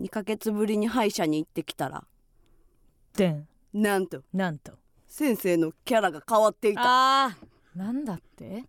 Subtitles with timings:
[0.00, 2.04] 2ヶ月ぶりに歯医者に行ってきたら。
[3.16, 3.48] でん。
[3.74, 4.22] なんと。
[4.32, 4.72] なんと。
[5.06, 7.26] 先生のキャラが変わっていた。
[7.26, 7.78] あー。
[7.78, 8.64] なんだって？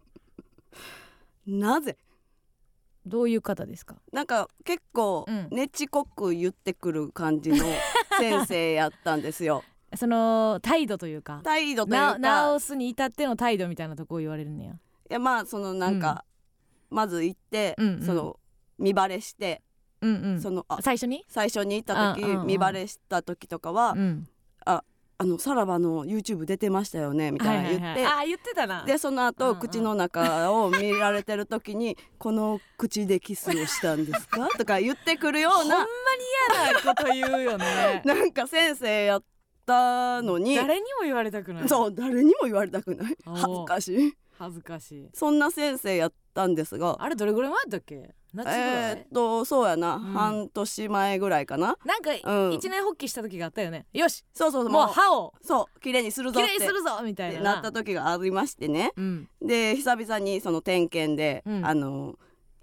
[1.47, 1.97] なぜ？
[3.05, 3.95] どういう方ですか？
[4.11, 5.47] なんか結構うん。
[5.49, 7.57] ねちこく言ってくる感じの
[8.19, 9.63] 先生やったんですよ。
[9.95, 11.41] その態度というか。
[11.43, 14.73] 態度というなか直すに至っての態度みたいなとこを言われるんねや。
[14.73, 14.77] い
[15.09, 16.25] やまあそのなんか、
[16.89, 18.01] まず行って、うんうん。
[18.05, 18.39] その
[18.77, 19.61] 見バレして、
[20.01, 20.41] うんうん。
[20.41, 21.23] そのあ最初に？
[21.27, 24.27] 最初に行った時、見バレした時とかは、うん。
[24.65, 28.03] あのさらばの YouTube 出てましたよねみたいな言って、はいはい。
[28.05, 28.83] はいあー言ってたな。
[28.85, 29.59] でその後、うんうん。
[29.59, 34.49] 口の中を見られてる時に「この口でキスをしたんですか?
[34.57, 35.85] 」とか言ってくるよほまうんなに
[36.55, 38.01] 嫌なこと言うよね。
[38.03, 39.23] なんか先生やっ
[39.67, 40.55] たのに。
[40.55, 41.69] 誰にも言われたくない。
[41.69, 43.15] そう誰にも言われたくない。
[43.23, 44.13] 恥ずかしい。
[44.39, 45.09] 恥ずかしい。
[45.13, 46.97] そんな先生やったんですが。
[46.99, 48.15] あれどれぐらい前だっけ？
[48.33, 49.99] 夏ぐらい、えーっとそうやな、ん。
[49.99, 51.77] 半年前ぐらいかな。
[51.85, 52.53] なんかうん。
[52.53, 53.85] 一年発起した時があったよね。
[53.93, 54.71] よしそうそうそう。
[54.71, 55.33] もう歯を。
[55.41, 55.79] そう。
[55.79, 56.49] 綺麗にするぞって。
[56.49, 57.41] きれいにするぞみたいな。
[57.41, 58.91] なった時がありましてね。
[58.95, 59.29] うん。
[59.41, 61.65] で久々にその点検で、うん。
[61.65, 62.15] あの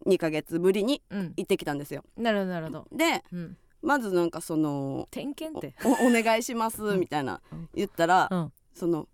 [0.06, 1.34] 2ヶ月ぶりにうん。
[1.36, 2.05] 行ってきたんですよ。
[2.16, 2.86] なるほどなるほど。
[2.92, 3.56] でうん。
[3.82, 5.77] まずなんかその点検って？
[5.84, 8.53] おお願いしますみたいなうん言ったら、うん。
[8.75, 9.06] その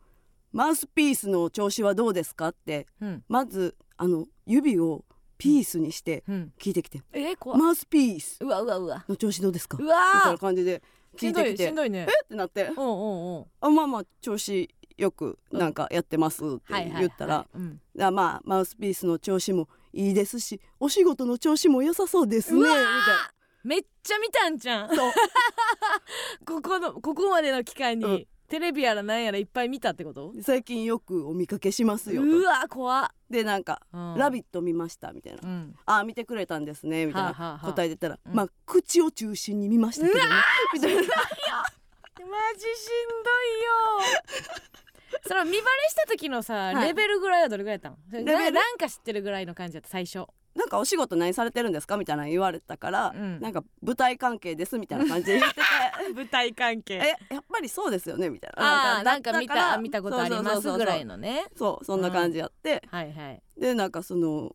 [0.52, 3.24] マウスピースの調子はどうですかってうん。
[3.28, 5.04] まずあの指を
[5.38, 6.52] ピースにしてうん。
[6.58, 8.38] 聞いてきて、えー、怖っマウスピース。
[8.40, 9.04] うわうわうわ。
[9.08, 9.76] の調子どうですか？
[9.78, 9.96] うみたい
[10.26, 10.82] わな感じで
[11.16, 11.66] 聞いてきて。
[11.68, 12.06] しんどいね。
[12.08, 12.24] え？
[12.24, 12.70] ってなって。
[12.70, 17.46] おうおうおうあまあまあ調子よくなんかやってますって言ったら、
[18.12, 22.60] まあマウスピースの調子もいいですしお仕事の調子も良さそうですね。
[22.60, 22.90] みたいな。
[23.64, 24.90] めっちゃ見たんじゃん。
[26.46, 30.32] ここのここまでの期間に、うんテレビやらなんやらいっぱい見たってこと？
[30.40, 32.28] 最近よくお見かけしますよと。
[32.28, 35.40] うわ怖っ、でなんかうん「ラビット!」見ましたみたいな。
[35.42, 37.28] うん「あ見てくれたんですね」みたいな。
[37.30, 37.72] はあはあはあ。
[37.72, 38.32] 答えてたら「うん。
[38.32, 40.24] まあ口を中心に見ましたけどね」
[40.72, 41.00] みたいな。
[41.00, 41.24] マジしんど
[43.40, 45.24] いよ。
[45.26, 46.86] その見バレした時のさ、はい。
[46.88, 47.96] レベルぐらいはどれぐらいやったの？
[48.12, 48.38] レベル？
[48.38, 51.96] ななんか知ってるぐらいの感じだった最初なんかお仕事何されてるんですか？
[51.96, 53.40] みたいなの言われたから、うん。
[53.40, 55.60] なんか舞台関係ですみたいな感じで言ってて。
[56.14, 56.94] 舞台関係。
[56.94, 59.02] えやっぱりそうですよねみたいな。
[59.02, 61.46] なんか見た見たことありますぐらいのね。
[61.56, 63.42] そうそんな感じやって、はいはい。
[63.58, 64.54] でなんかその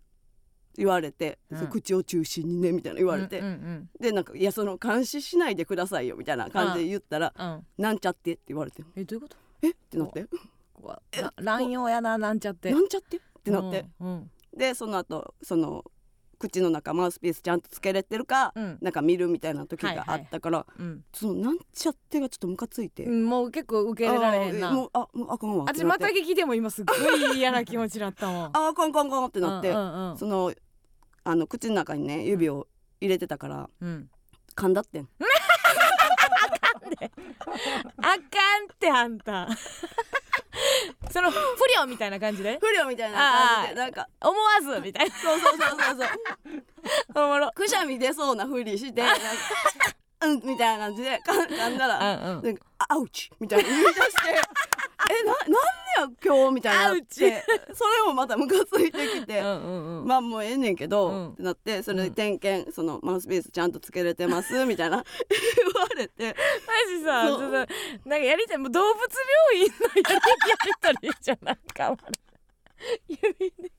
[0.78, 1.68] 言われて、うん。
[1.68, 8.34] 口を中心にねみたいな言われて、うんうんでなんかいやその監視しないでくださいよみたいな感じで言ったら、うん、うん、なんちゃって？
[8.34, 9.38] って言われてえどういうこと？
[9.64, 10.26] えってなって。
[11.42, 12.72] 乱用やななんちゃって。
[12.72, 13.18] なんちゃって？
[13.18, 15.84] ってなって、うんうんでその後その
[16.40, 18.78] 口の中マウスピースちゃんとつけれてるか、うん。
[18.82, 21.04] なんか見るみたいな時があったから、うん。
[21.14, 24.72] そのなんちゃってがちょっとムカついて、うんもう結構受け入れられへんな。
[24.72, 26.94] もうあもうあかんわって私また聞きでも今すっご
[27.34, 28.46] い嫌な気持ちだったもん。
[28.58, 30.18] ああかんかんかんってなって、うんうんうん。
[30.18, 30.54] その
[31.26, 32.68] あの口の中にね指を
[33.02, 34.10] 入れてたからうん。
[34.56, 35.10] 噛んだってん。
[37.98, 38.20] あかんっ
[38.80, 39.48] てあんた
[41.10, 41.38] その不
[41.76, 42.60] 良みたいな感じで？
[42.60, 45.16] 不良みたいな感じでなんか思わずみたいな。
[45.16, 45.98] そうそうそうそう
[47.16, 47.26] そう。
[47.26, 47.52] おもろ。
[47.54, 49.04] くしゃみ出そうなふりして
[50.22, 52.44] うんみたいな感じでか噛んだらうんうん。
[52.44, 54.02] なんかあアウチみたいな言い出して
[55.10, 55.54] えななんで
[55.98, 61.30] や今日みたいになってそれもまたムカついてきてうんまあもうええねんけど、うん。
[61.32, 66.36] ってなってそれで点検、そのマウスピースちゃんとつけれてます みたいな言われて。
[66.68, 69.08] マジさちょっとなんかやりたいもう動物
[69.54, 70.20] 病院のや
[71.02, 71.98] りやりじゃなんか
[73.08, 73.72] 指で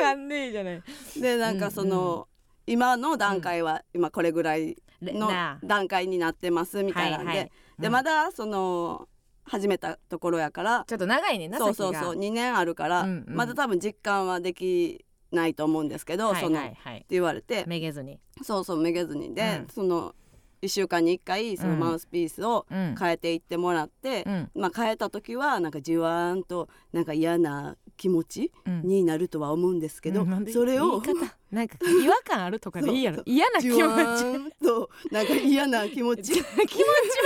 [0.00, 0.82] かんねえじゃない。
[1.16, 2.28] でなんかその、
[2.66, 5.30] 今の段階は今これぐらいの
[5.64, 7.50] 段階になってますみたいなんで、はいはい。
[7.78, 7.92] でうん。
[7.92, 9.08] まだその
[9.44, 13.34] 始めたところやからちょっと長いねそうそうそう2年あるから、うんうん。
[13.34, 20.14] まだ多分実感はできないと思うんですけど、はいその、ってはいはい言われてめげずにそうそうめげずにで、うんその
[20.62, 21.80] 1週間に1回そのうん。
[21.80, 22.94] マウスピースをうん。
[22.98, 24.50] 変えていってもらって、うん。
[24.54, 28.82] まあ変えた時はなんかじわーんとなんか嫌な気持ちうん。
[28.82, 30.46] になるとは思うんですけど、うん。
[30.52, 31.02] それを
[31.50, 36.32] なんか違和感あるとかでいいやろ嫌な気持じわちとなんか嫌な気持ち。
[36.34, 36.48] 気持ち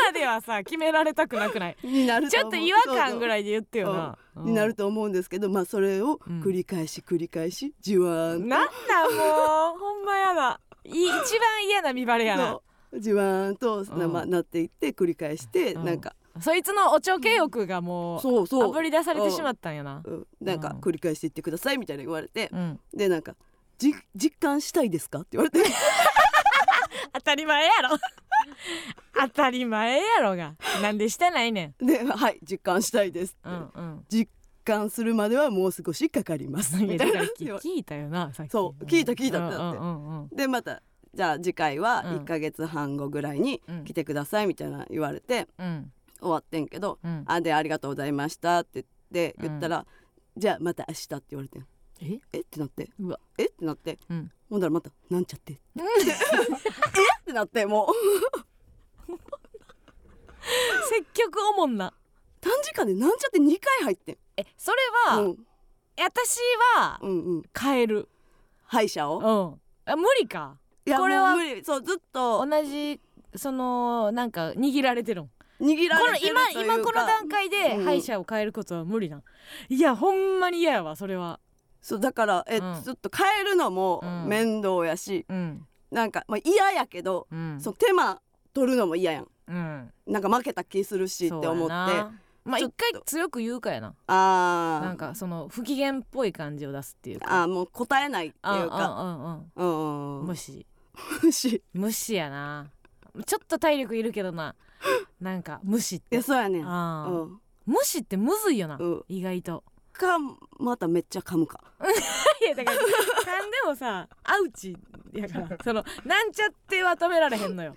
[0.06, 1.76] まではさ決められたくなくない？
[1.84, 4.18] になるちょっと違和感ぐいらいで言ってよな。
[4.36, 6.40] になると思うんですけど、まあそれをうん。
[6.40, 8.46] 繰り返し繰り返しじわーんと。
[8.46, 9.78] なんだもう。
[9.78, 10.60] ほんまやだ。
[10.84, 11.00] い一
[11.40, 12.60] 番嫌な見バレやな
[12.94, 14.12] じわーんと、うん。
[14.12, 15.84] まあ、なっていって繰り返して、うん。
[15.84, 16.14] なんか。
[16.40, 18.64] そいつのおちょけ欲がもうそうそう。
[18.64, 20.02] あぶり出されてしまったんやな。
[20.04, 20.80] うん、なんかうん。
[20.80, 22.80] 繰り返していってくださいみたいな言われて、うん。
[22.94, 23.36] でなんか
[23.78, 25.60] じ実感したいですかって言われて。
[27.14, 27.96] 当たり前やろ。
[29.18, 30.56] 当たり前やろが。
[30.82, 31.86] なんでしてないねん。
[31.86, 34.28] ではい実感したいです、うんうん実
[34.66, 40.82] 感するまではもう少しかかりますみたいな聞聞いたよなさっきそう聞いた聞いたってなってでまた
[41.16, 42.16] じゃあ次回はうん。
[42.18, 43.84] 1ヶ月半後ぐらいにうん。
[43.84, 45.92] 来てくださいみたいな言われてうん。
[46.20, 49.84] 終わってんけどうん「あでありがとうございました」って言って言ったら
[50.36, 51.66] 「じゃあまた明日」って言われてん
[52.00, 52.40] ええ？
[52.40, 52.90] ってなって。
[53.00, 53.46] うわえ？
[53.46, 53.98] ってなって。
[54.10, 55.80] うんほんだらまた「なんちゃって」え？
[55.80, 57.92] ってなってもう。
[60.88, 61.92] 積極おもんな
[62.40, 64.78] 短時間でなんちゃって2回入ってんえそれ
[65.10, 65.46] は、うん。
[65.98, 66.38] 私
[66.76, 67.42] はうんうん。
[67.58, 68.08] 変える。
[68.64, 69.18] 歯医者を？
[69.18, 69.92] うん。
[69.92, 70.56] あ無理か
[70.94, 71.64] これは無理。
[71.64, 72.46] そうずっと。
[72.46, 73.00] 同じ
[73.34, 75.30] そのなんか握られてるん
[75.60, 76.74] 握られてる今というか。
[76.74, 77.84] 今この段階でうん。
[77.84, 79.22] 歯医者を変えることは無理なん。
[79.68, 81.40] いやほんまに嫌やわそれは。
[81.80, 82.82] そうだからえ、うん。
[82.82, 84.28] ずっと変えるのもうん。
[84.28, 85.66] 面倒やし、うん。
[85.90, 87.60] なんか、まあ、嫌やけど、うん。
[87.60, 88.20] その手間
[88.52, 89.28] 取るのも嫌やん。
[89.48, 89.92] うん。
[90.06, 91.72] なんか負けた気するしって思って。
[92.44, 92.84] まあちょっと。
[92.86, 93.94] 一回強く言うかやな。
[94.08, 94.84] あー。
[94.84, 97.42] なんかその不機嫌っぽい感じを出すっていうか。
[97.42, 98.88] あーもう答えないっていうか。
[99.00, 100.26] うんうんうんうんうん。
[100.26, 100.66] 無視
[101.22, 102.70] 無視い無視やな。
[103.24, 104.54] ちょっと体力いるけどな。
[105.20, 106.16] なんか無視って。
[106.16, 107.40] やそうやねん。
[107.66, 109.04] 無視ってむずいよな、うん。
[109.08, 109.64] 意外と。
[109.92, 110.18] か
[110.58, 111.60] まためっちゃ噛むか。
[112.44, 114.76] いやだから噛んでもさアウチ
[115.12, 115.58] やから。
[115.64, 117.76] そのなんちゃっては止められへんのよ。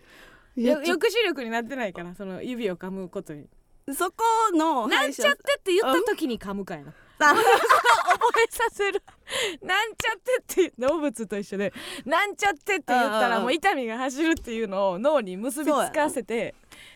[0.56, 3.48] 抑止力になってないからその指を噛むことに。
[3.94, 4.24] そこ
[4.54, 6.94] のなんちゃってって言った時に噛むかやな
[7.25, 9.04] あ覚えさせる。
[9.62, 11.74] なんちゃってって動物と一緒で
[12.06, 16.56] なんちゃってって言ったらもう痛みが走るっていうのを脳に結びつかせて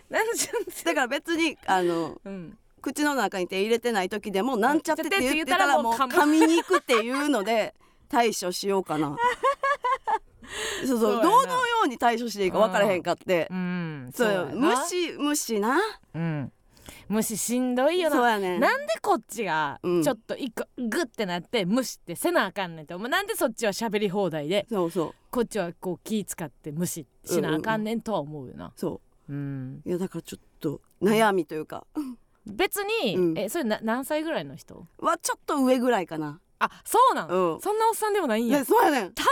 [0.10, 0.84] なんちゃって。
[0.86, 2.58] だから別にあのうん。
[2.82, 7.74] 口の中に手入れてない時でもなんちゃってって言ってたららもう噛みに行くっていうので
[8.10, 9.16] 対処しようかな。
[10.86, 13.48] そうそうどのように対処していいか分からへんかって。
[13.50, 14.12] うん。
[14.14, 15.80] そう無視無視な。
[16.14, 16.52] うん
[17.10, 18.40] 無視しんどいよな。
[18.40, 18.60] ね。
[18.60, 20.04] なんでこっちがうん。
[20.04, 25.16] ちょっと一個グッてなって無視ってせなあかんねんってなんでそっちは喋り放題でそうそう。
[25.32, 28.72] こっちはこう気使って無視しなあかんねんとは思うよな。
[28.76, 29.82] そうん。
[29.86, 29.90] う。
[29.90, 31.86] いやだからちょっと悩みというか。
[32.46, 33.38] 別に、うん。
[33.38, 34.86] えそれな何歳ぐらいの人？
[35.00, 36.40] はちょっと上ぐらいかな。
[36.60, 37.62] あそうなん、うん。
[37.62, 38.60] そんなおっさんでもないんや。
[38.60, 39.14] ねそうやねん。
[39.14, 39.30] たそ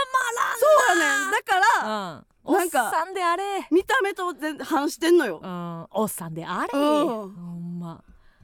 [0.96, 1.30] うやねん。
[1.30, 2.54] だからまらんうん。
[2.54, 3.44] なんかおっさんであれ。
[3.70, 5.40] 見た目と全然反してんのよ。
[5.42, 5.86] うん。
[5.92, 6.68] おっさんであれ。
[6.72, 7.61] うん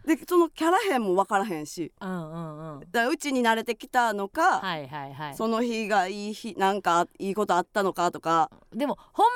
[0.08, 1.92] でそのキャラ変も分からへんし。
[2.00, 2.90] うんうんうん。
[2.90, 5.36] だうちに慣れてきたのか、はいはいはい。
[5.36, 8.50] その日がいい日なんかいいことあったのかとか。
[8.72, 9.30] でもほんま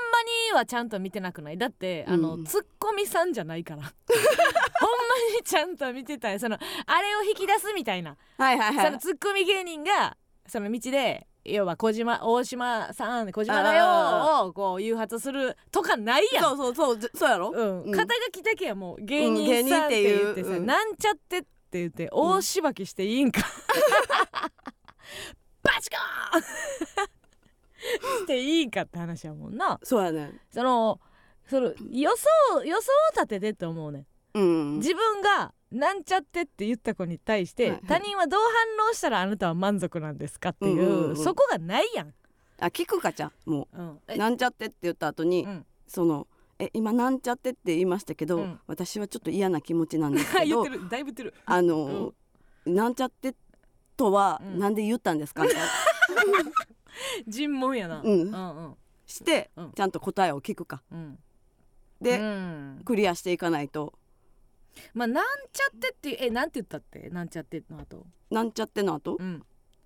[0.54, 1.58] にはちゃんと見てなくない？
[1.58, 2.44] だってあの、うん。
[2.44, 3.82] ツッコミさんじゃないから。
[3.84, 8.86] ほんまにちゃんと見てたよそのあれを引き出すみたいな、はいはいはい。
[8.86, 10.16] そのツッコミ芸人が
[10.48, 16.44] その道で要は小島大島さん小島だよをこう誘発するとかないやん。
[16.44, 17.92] そうそうそうずそうやろ、うん、うん。
[17.92, 20.66] 肩書きだけはもう芸人さんって言ってさ、うん。
[20.66, 23.40] なんちゃってって言って大しばきしていいんか、
[25.62, 26.42] バチコーン！
[28.20, 29.80] していいんかって話やもんな。
[29.82, 30.40] そうやね。
[30.50, 31.00] その
[31.48, 34.76] その予想予想を立ててって思うねうん。
[34.76, 40.50] 自分がなんちゃってって言った子に対して、はいはい他人はどう反応したらあなたは満足なんですか？
[40.50, 42.14] っていう,、うんうんうんそこがないやん、
[42.60, 43.82] あ聞くかちゃんもう。
[43.82, 43.90] ん。
[43.92, 45.66] うえなんちゃってって言った後に、うん。
[45.86, 46.26] その
[46.58, 48.60] え今なんちゃってって言いましたけど、うん。
[48.66, 51.34] 私はちょっと嫌な気持ちなんですけど 言ってるだいぶ言ってる。
[51.46, 52.12] あの、
[52.66, 53.34] なんちゃって
[53.96, 54.58] とはうん。
[54.58, 55.44] なんで言ったんですか？
[55.44, 55.66] みたいな。
[57.26, 58.20] 尋問やな、うん。
[58.22, 58.76] うんうん。
[59.06, 59.72] して、うん。
[59.72, 60.82] ちゃんと答えを聞くか。
[60.92, 61.18] うん。
[62.00, 62.82] で、うん。
[62.84, 63.94] クリアしていかないと
[64.94, 67.08] まあなんちゃってってえなんて言ったって？
[67.10, 68.06] なんちゃっての後。
[68.30, 69.42] なんちゃっての後、うん。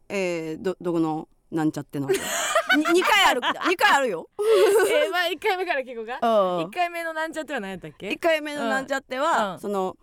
[0.08, 2.14] えー、どどこのなんちゃっての後？
[2.14, 4.28] に二回ある二回あるよ。
[4.38, 6.18] えー、まあ一回目から聞こうか？
[6.20, 6.68] うん。
[6.68, 8.10] 一回目のなんちゃっては何やったっけ？
[8.10, 9.60] 一回目のなんちゃっては、うん。
[9.60, 9.96] その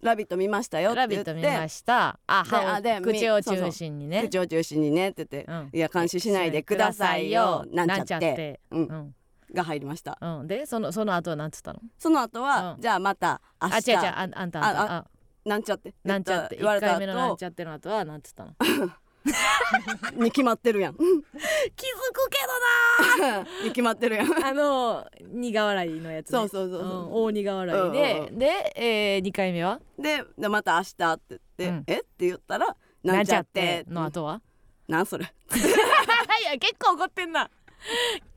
[0.00, 1.34] ラビット見ましたよってラ言って。
[1.34, 2.18] ビット見ました。
[2.26, 4.22] あであ歯でを口を中心にね。
[4.22, 5.70] 口を中心にねって言って、うん。
[5.72, 7.64] いや監視しないでくださいよ。
[7.70, 8.60] なんちゃって。
[8.70, 8.84] うん。
[8.84, 9.14] うん
[9.54, 10.18] が入りました。
[10.20, 10.46] うん。
[10.46, 11.80] でそのその後はなんつったの？
[11.98, 12.80] その後は、うん。
[12.80, 13.98] じゃあまた明あ違う日違う。
[13.98, 14.60] ああんたあんた。
[14.62, 15.06] ああ
[15.44, 15.94] なんちゃって。
[16.04, 16.56] なんちゃって。
[16.56, 18.54] 一言われた回目のなん後ちゃっての後はなんつったの？
[20.16, 20.94] に決まってるやん。
[20.96, 21.04] 気づ
[22.12, 22.38] くけ
[23.64, 24.28] に決まってるやん。
[24.28, 26.38] どなあの苦笑いのやつね。
[26.38, 26.88] そうそうそうそう。
[26.88, 27.12] うん。
[27.12, 28.18] 大苦笑いで。
[28.18, 29.80] うんうんでえー二回目は？
[29.98, 31.84] ででまた明日って言って、うん。
[31.86, 31.98] え？
[31.98, 32.66] って言ったら
[33.02, 34.40] ななんんちゃっての後は？
[34.88, 35.24] なんそれ。
[35.24, 37.50] いや結構怒ってんな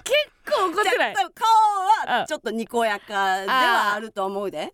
[0.03, 0.15] 結
[0.57, 1.13] 構怒ってない？
[1.15, 1.25] 顔
[2.11, 4.57] はちょっとにこやかではあると思うで。
[4.59, 4.71] トーンは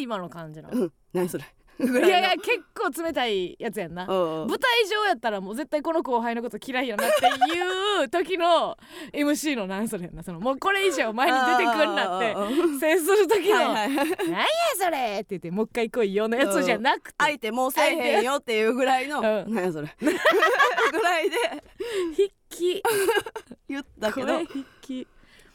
[0.00, 0.80] 今の感じなの。
[0.80, 0.92] うん。
[1.12, 1.44] 何それ？
[1.76, 4.06] ぐいやいや結構冷たいやつやんな。
[4.06, 4.48] うんうん。
[4.48, 8.76] 舞台上やったらもう絶対この後輩のこと嫌いやなっていう時の
[9.12, 10.22] MC のなんそれやんな。
[10.22, 14.06] そのもうこれ以上前に出てくんなってあー制する時の「はいはいはい。
[14.06, 14.46] なんや
[14.78, 17.14] それ!」って言ってもう一回来いよのやつじゃなくて。
[17.18, 19.18] 相手もうせえへんよっていうぐらいの。
[19.18, 19.52] うん。
[19.52, 19.88] 何やそれ？
[20.00, 21.36] ぐらいで。
[22.14, 22.82] 筆記
[23.68, 24.40] 言ったけど。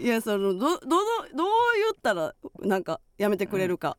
[0.02, 0.88] いやそのどどど
[1.36, 3.98] どう言ったらなんかやめてくれるか、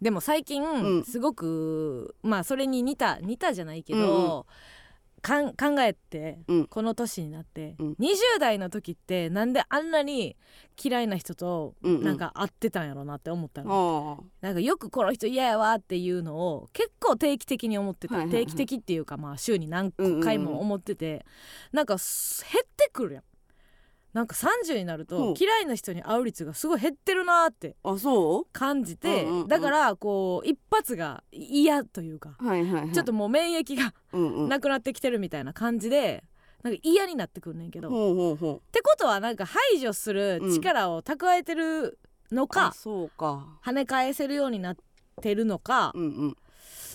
[0.00, 1.04] でも最近、うん。
[1.04, 4.42] すごくまあそれに似た似たじゃないけど、うんうん
[5.22, 6.66] かん考えて、うん。
[6.66, 7.92] この年になって、うん。
[7.92, 10.36] 20代の時ってなんであんなに
[10.82, 12.02] 嫌いな人とうんうん。
[12.02, 18.44] なんか会ってたんやろなって思ったの、あなんかよくこの人嫌やわっていうのを結構定期的に思ってた、はいはいはい。
[18.46, 21.24] 定期的っていうかまあ週に何回も思ってて、
[21.72, 23.22] なんかす減ってくるやん
[24.12, 27.76] なんか30になると嫌いな人に会う率がすごい減ってるなって
[28.52, 33.92] 感じて、うんうんうんだからこう一発が嫌というか、うはいはい、はい、ちょっともう免疫が
[34.48, 36.24] なくなってきてるみたいな感じで
[36.62, 38.72] なんか嫌になってくんねんけど、っほうほうほう。
[38.72, 41.98] てことはなんか排除する力を蓄えてる
[42.30, 43.46] のか、うか。
[43.64, 44.76] 跳ね返せるようになっ
[45.20, 46.36] てるのか、うんうん。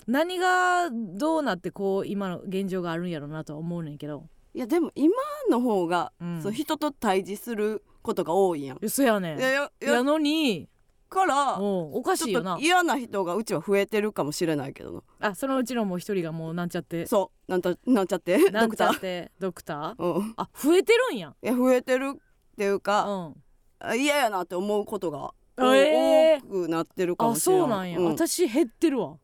[0.06, 4.24] 何がどうなってこう今の現状があるんやろうなとは思うねんけど
[4.54, 5.14] いやでも今
[5.50, 6.42] の方が、うん。
[6.42, 8.78] そう人と対峙することが多いやん。
[8.80, 9.38] 嘘やねん。
[9.38, 10.68] いやいやのに
[11.10, 12.58] からおかしいよな。
[12.60, 15.28] 嫌な人がうちは増えてるかもしれないけどな。
[15.30, 17.06] あそのうちのもう一人がもうなんちゃって。
[17.06, 17.50] そう。
[17.50, 18.50] なんとなんちゃって？
[18.50, 18.96] なんちゃドクター？
[18.96, 20.02] ってドクター？
[20.02, 20.34] うん。
[20.36, 21.34] あ増えてるんや。
[21.42, 22.18] いや増えてるっ
[22.56, 23.34] ていううか、ん。
[23.78, 26.46] あ嫌やなって思うことが、あえー。
[26.46, 29.16] 多くなってるかあもしれないそうなんや、う私減ってるわ。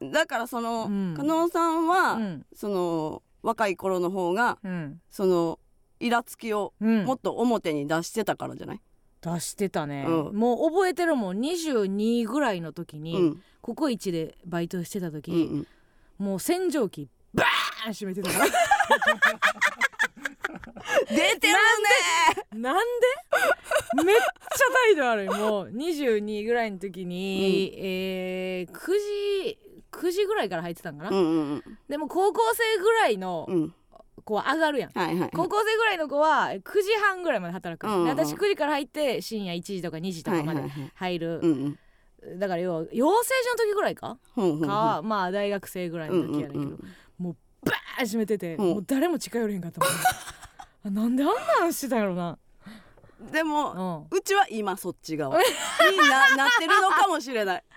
[0.00, 1.14] だからその、うん。
[1.16, 2.46] 加納さんは、うん。
[2.52, 5.00] その若い頃の方がうん。
[5.10, 5.58] その
[6.00, 7.04] イラつきをうん。
[7.04, 8.80] もっと表に出してたからじゃない、
[9.20, 10.36] 出してたね、うん。
[10.36, 11.38] もう覚えてるもん。
[11.38, 13.42] 22ぐらいの時に、うん。
[13.60, 16.26] ココイチでバイトしてた時、うんうん。
[16.26, 18.30] もう洗浄機バーン閉めてた。
[18.30, 18.46] か ら
[21.08, 21.54] 出てる
[22.52, 22.60] ね！
[22.60, 22.76] なん
[23.96, 24.04] で？
[24.04, 24.24] めっちゃ
[24.86, 25.28] 態度悪い。
[25.28, 28.90] もう22ぐらいの時に、えー、9
[29.46, 29.58] 時
[29.92, 33.54] 9時ぐらいから入ってたんかな、うんうんでも高校生ぐらいのうん。
[33.56, 33.74] うん
[34.24, 34.90] 子は上がるやん。
[34.90, 35.30] はいはい。
[35.32, 37.88] 高校生ぐらいの子は9時半ぐらいまで働く。
[37.88, 40.92] の、うんうんで私9時から入って深夜1時とか2時とかまではいはいはい。
[40.94, 41.78] 入る、うん
[42.22, 42.38] うん。
[42.38, 47.36] だから要は養成所の時ぐらいか、ほんほんほんかまあ大学生ぐらいの時やねんけど、うんうんうん。
[47.64, 48.62] バーン閉めてて、う。
[48.62, 49.88] んもう誰も近寄れへんかったもん。
[50.86, 51.28] あなんであん
[51.60, 52.38] なんしてたんやろな、
[53.32, 55.36] でも、うん、うちは今そっち側。
[55.38, 55.44] に
[55.98, 57.64] ななってるのかもしれない。
[57.70, 57.71] 先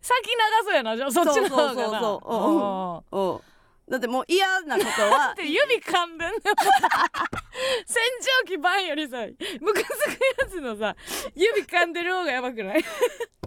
[0.00, 1.74] 長そうやなじゃあそっちの方がな。
[1.74, 3.48] そうそうそう
[3.90, 5.34] だってもう嫌なことは。
[5.40, 6.44] で指噛んでんねん 洗
[8.44, 9.16] 浄機版よりさ
[9.60, 10.94] ムカつくやつのさ
[11.34, 12.84] 指噛んでる方がやばくない？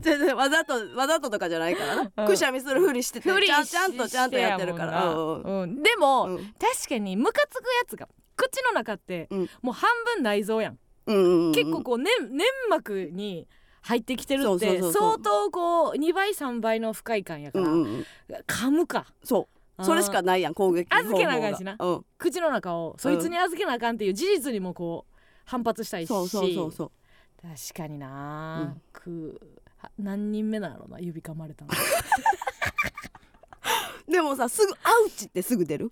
[0.02, 2.26] 全然わざとわざととかじゃないからな、うん。
[2.26, 5.14] くしゃみするふりしててちゃんちゃんとちゃんとやってるから。
[5.14, 6.38] うんでも、うん。
[6.60, 9.50] 確かにムカつくやつが口の中って、うん。
[9.62, 11.52] もう半分内臓やん、うんうんうん。
[11.54, 13.48] 結構こう粘粘膜に
[13.82, 18.06] 入ってきてるって相当こう2倍3倍の不快感やから、うんうんうん。
[18.48, 19.08] 噛むか。
[19.24, 19.48] そ
[19.80, 19.84] う。
[19.84, 21.76] それしかないやん攻撃預けなあかんしな。
[21.80, 22.06] うん。
[22.18, 25.14] 口の中をそいつに預けなあかんっていう事実にもこう
[25.46, 26.08] 反発したいし。
[26.08, 26.92] そうそうそうそう。
[27.42, 28.82] 確かにな、うん。
[28.94, 29.42] く
[29.78, 31.72] は何人目なのな指噛まれたの。
[34.08, 35.92] でもさすぐアウチってすぐ出る？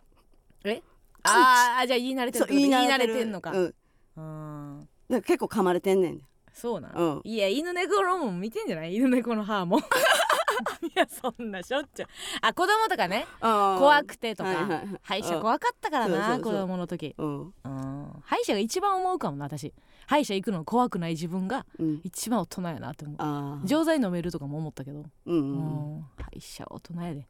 [0.64, 0.84] え？
[1.24, 3.16] あーあじゃあ言い慣れてる言い慣れる。
[3.16, 3.76] てんのか、うん、だか
[4.18, 6.22] うんら結構噛まれてんねん
[6.60, 7.22] そうなん、うん。
[7.24, 8.96] いや犬猫のも見てんじゃない？
[8.96, 9.80] 犬猫の歯も。
[10.84, 12.08] いやそんなしょっちゅう。
[12.42, 13.26] あ子供とかね。
[13.40, 15.00] 怖怖くてとか、はいはいはい。
[15.02, 17.16] 歯医者怖かったからな、子供の時。
[17.18, 17.54] うん。
[17.64, 18.22] うん。
[18.22, 19.74] 歯医者が一番思うかもな私。
[20.06, 22.02] 歯医者行くの怖くない自分がうん。
[22.04, 23.68] 一番大人やなって思う。
[23.68, 26.06] 錠剤飲めるとかも思ったけど、うんうん。
[26.18, 27.28] 歯医者大人やで。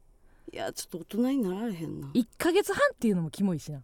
[0.52, 2.08] いやちょっと大人になられへんな。
[2.08, 3.84] 1ヶ月半っていうのもキモいしな、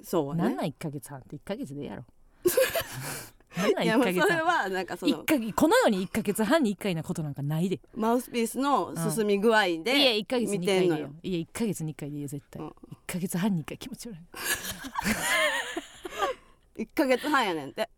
[0.00, 0.44] そうね。
[0.44, 2.04] なんなん1ヶ月半って？1ヶ月でええやろ。
[2.04, 3.35] なんなん1
[3.82, 7.80] いやもうそれはなんかそ一のこの世に1ヶ月半に1回なことなんかないで。
[7.94, 11.06] マウスピースの進み具合いやで1ヶ月に1見てんのよ。
[11.06, 12.68] 回でいいよいや1ヶ月に1回でいいよ絶対、うん。
[12.68, 12.72] 1
[13.06, 14.16] ヶ月半に1回気持ち悪
[16.76, 17.88] 1 ヶ月半やねんって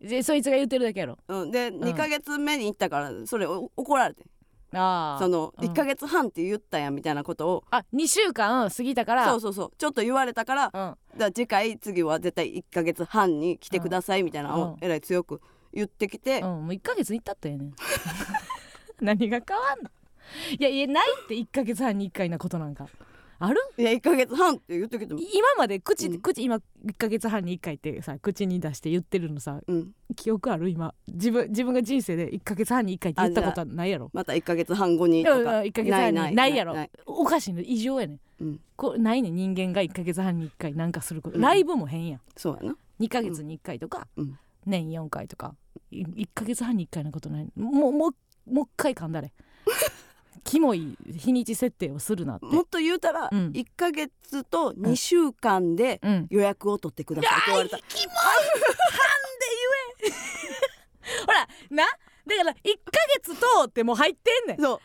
[0.00, 1.18] でそいつが言ってるだけやろ。
[1.28, 1.50] うん。
[1.50, 4.24] で2ヶ月目に行ったからそれお怒られて
[4.72, 5.68] ああそのうん。
[5.70, 7.64] 1ヶ月半って言ったやんみたいなことを。
[7.70, 9.26] あ2週間過ぎたから。
[9.26, 9.72] そうそうそう。
[9.78, 14.62] ちょっと言われたからだかうんら次回次は絶対1ヶ月半に来てくださいみたいなのうん。
[14.72, 15.40] をえらい強く
[15.72, 16.40] 言ってきて。
[16.40, 17.72] うん、もう1ヶ月に行ったったよね
[19.00, 19.90] 何が変わんの？
[20.58, 22.88] いやいやないって1ヶ月半に1回なことなんか
[23.38, 23.60] ある？
[23.76, 25.20] いや1ヶ月半って言ってきても。
[25.20, 26.22] い今まで口で、うん。
[26.22, 26.60] 口今1
[26.96, 29.92] ヶ月半に1回ってさ口に出して言ってるのさうん。
[30.14, 30.68] 記憶ある？
[30.68, 30.94] 今。
[31.06, 34.10] 自分自分が人生で1ヶ月半に1回って言ったことはないやろ。
[34.12, 36.34] また1ヶ月半後にとうんか1ヶ月半に。
[36.34, 36.74] ないやろ。
[37.06, 38.20] おかしいの異常やねん。
[38.40, 38.60] うん。
[38.76, 39.34] こうないねん。
[39.34, 41.42] 人間が1ヶ月半に1回なんかすること、うん。
[41.42, 42.20] ライブも変やん。
[42.36, 42.76] そうやな。
[43.00, 44.38] 2ヶ月に1回とか、うん。
[44.64, 45.54] 年4回とか。
[45.92, 47.48] 1ヶ月半に1回なことない。
[47.54, 49.32] もうもうもう一回噛んだれ
[50.46, 52.46] キモい日にち設定をするなって。
[52.46, 53.50] もっと言うたらうん。
[53.50, 56.26] 1ヶ月と2週間でうん。
[56.30, 57.78] 予約を取ってくださいって言われた。
[57.88, 58.24] キモい半
[59.40, 59.46] で
[60.00, 60.14] 言え。
[61.74, 61.84] な
[62.26, 64.58] だから1ヶ月とってもう入ってんねん。
[64.58, 64.78] 1そう。
[64.78, 64.82] ヶ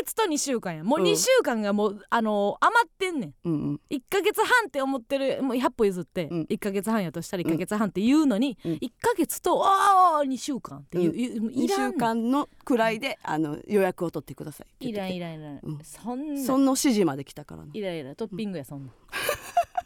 [0.00, 0.84] 月と2週間や。
[0.84, 1.06] もううん。
[1.06, 3.34] 2週間がもう、あのー余ってんねん。
[3.44, 3.80] うんうん。
[3.90, 6.42] 1ヶ月半って思ってるもう100歩譲って、うん。
[6.42, 8.72] 1ヶ月半やとしたら1ヶ月半って言うのに、うん。
[8.72, 11.52] 1ヶ月とああ2週間っていう、うん。
[11.52, 14.88] い2いらん週間のくらいであの予約を取ってください。
[14.88, 15.78] いらんいらんいらん、うん。
[15.84, 16.42] そんな。
[16.42, 17.70] その指示まで来たからな。
[17.72, 18.14] いらんいらん。
[18.16, 18.92] トッピングやそんな、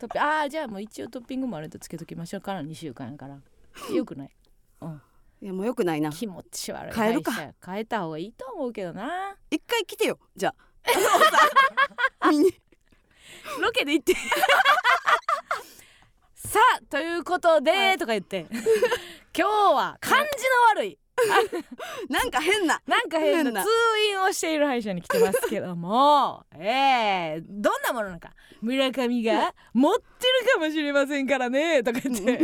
[0.01, 3.39] トッピああじゃあもう一応トッピングもあるとつけときましょうから2週間やから。
[3.95, 4.31] よくない、
[4.81, 5.03] うん、
[5.41, 6.11] いやもうよくないな。
[6.11, 6.95] 気持ち悪い。
[6.95, 7.33] 変えるか。
[7.33, 9.37] 変えた方がいいと思うけどな。
[9.51, 10.19] 一回来てよ。
[10.37, 10.55] じゃ
[12.21, 12.31] あ。
[13.61, 14.15] ロケで行って。
[16.35, 17.99] さあということで、はい。
[17.99, 18.47] とか言って。
[19.37, 20.27] 今日は感じ
[20.75, 20.99] の悪い。
[22.09, 22.81] なんか変な。
[22.87, 23.45] なんか変な。
[23.45, 23.65] 変な。
[23.65, 23.69] 通
[24.09, 26.47] 院をしている歯医者に来てますけども。
[26.55, 28.33] えー、どんなものなのか。
[28.61, 31.83] 村上が持ってるかもしれませんからね。
[31.83, 32.41] とか言って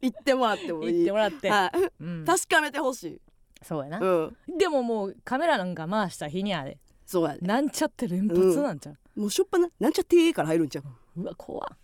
[0.00, 0.92] 言ってもらってもいい。
[0.92, 1.70] 言ってもらって、はい。
[2.00, 2.24] うん。
[2.24, 3.20] 確かめてほしい。
[3.62, 4.58] そうやな、うん。
[4.58, 6.78] でももうカメラなんか回した日にあれ。
[7.06, 11.20] そうやでなんちゃって連発なんちゃう、もうしょっぱななんちゃってから入るんちゃう。
[11.20, 11.76] うわ怖っ。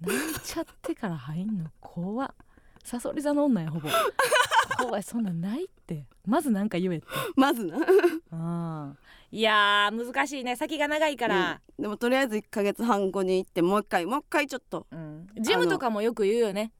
[0.00, 1.70] なんちゃってから入んの？
[1.80, 2.28] 怖っ。
[2.84, 3.88] サソリ座の女やほぼ。
[4.78, 6.06] 怖いそんなんないって。
[6.26, 7.06] まずなんか言えって。
[7.36, 7.78] まずな。
[8.32, 8.94] あ
[9.30, 10.56] いやー難しいね。
[10.56, 11.82] 先が長いから、うん。
[11.82, 14.86] でもとりあえず1ヶ月半後に行ってもう一回もう一回ちょっと。
[14.90, 15.26] うん。
[15.40, 16.72] ジムとかもよく言うよね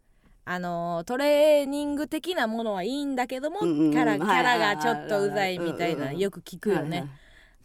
[0.52, 3.92] あのートレーニング的なものはいいんだけども、うんうんうん。
[3.92, 6.14] キャラキャラがちょっとうざいみたいうんうんうん。
[6.14, 7.08] なよく聞くよはいね、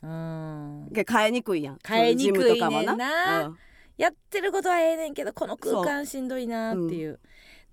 [0.04, 0.92] うん。
[0.94, 1.80] 変えにくいやん。
[1.84, 3.46] 変えにくいねんな。
[3.48, 3.58] うん。
[3.98, 7.20] やってることはええねんけどこの空間しんどいなっていう。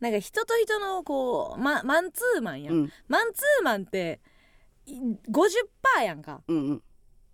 [0.01, 2.93] なんか人と人のこう、ま、マンツーマンやん、うん。
[3.07, 4.19] マンツーマンって
[4.87, 4.95] い
[5.31, 6.41] 50%やんか。
[6.49, 6.83] うんうん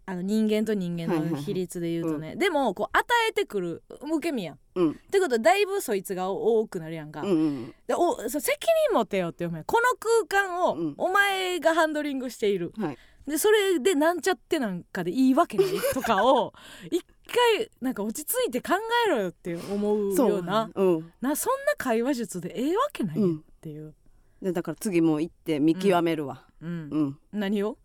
[0.09, 4.59] あの人間と人間の比率で言うとね、でもこう与えてくる受け身やん。
[4.75, 4.91] うん。
[4.93, 8.57] ってことはだいぶそいつが多くなるやんか、うんうんでおそう責
[8.91, 10.95] 任持てよってお前この空間をうん。
[10.97, 12.99] お前がハンドリングしている、はい。
[13.27, 15.67] でそれでなんちゃってなんかでいいわけない？
[15.93, 16.55] とかを
[16.91, 17.05] 一
[17.59, 21.13] 回なんか落ち着いて考えろよって思うそうようなうん。
[21.21, 23.95] なそんな会話術でええわけないうんっていう、
[24.41, 26.47] でだから次も行って見極めるわ。
[26.63, 26.89] うん。
[26.91, 27.19] うん。
[27.31, 27.77] 何を？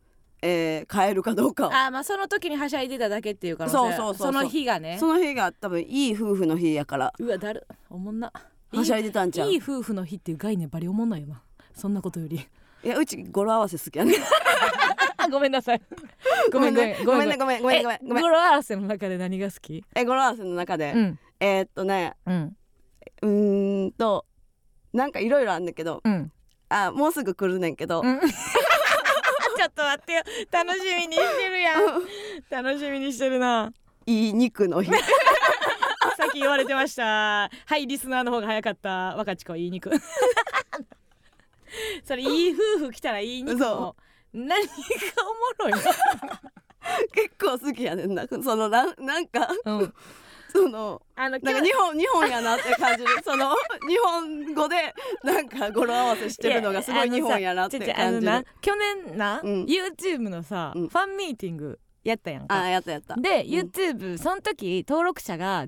[0.46, 1.74] えー変えるかどうかを。
[1.74, 3.76] あーまあその時にはしゃいでただけっていう可能性。
[3.78, 4.32] そうそうそうそう。
[4.44, 4.98] の日がね。
[5.00, 7.14] その日が多分いい夫婦の日やから。
[7.18, 7.66] うわだる。
[7.90, 8.32] おもんな。
[8.74, 9.50] い はしゃいでたんちゃう？
[9.50, 11.42] いい夫婦の日っていう概念バリおもんないよな。
[11.74, 12.46] そんなことより。
[12.84, 14.14] いやうち語呂合わせ好きやね
[15.16, 15.82] あ ごめんなさい。
[16.52, 18.18] ごめんごめんごめんねごめんごめんごめんごめん。
[18.20, 19.86] え語呂合わせの中で何が好き？
[19.96, 21.20] え語呂合わせの中で、うん。
[21.40, 22.58] えーっとねうん。
[23.22, 24.26] うーんと
[24.92, 26.02] なんかいろいろあんだけど。
[26.04, 26.32] うん。
[26.70, 28.20] あもうすぐ来るねんけど、うん
[29.58, 30.22] ちょっと待ってよ。
[30.52, 31.84] 楽しみにしてるやん。
[32.50, 33.72] 楽しみにしてるな。
[34.06, 34.92] いい肉の日。
[34.92, 34.98] さ
[36.28, 37.50] っき言われてました。
[37.66, 39.16] はいリスナーの方が早かった。
[39.16, 39.92] 若ち子いい肉。
[42.04, 43.96] それいい夫婦来たらいい肉そ
[44.32, 44.72] 何が
[45.60, 45.74] おもろい
[47.14, 48.28] 結構好きやねんな。
[48.28, 49.48] そのなんなんか。
[49.66, 49.94] の、うん、
[50.54, 53.56] そのあのなんか日本日本やなって感じる その
[53.88, 59.66] 日本語でなんか語呂合わせしてるのがすごい日本やなって感じるのな去年な、うん。
[59.66, 60.88] YouTube のさ、うん。
[60.88, 63.16] ファンミーティングやったやんあかやったやった。
[63.16, 63.48] で、ん。
[63.48, 65.66] YouTube その時登録者が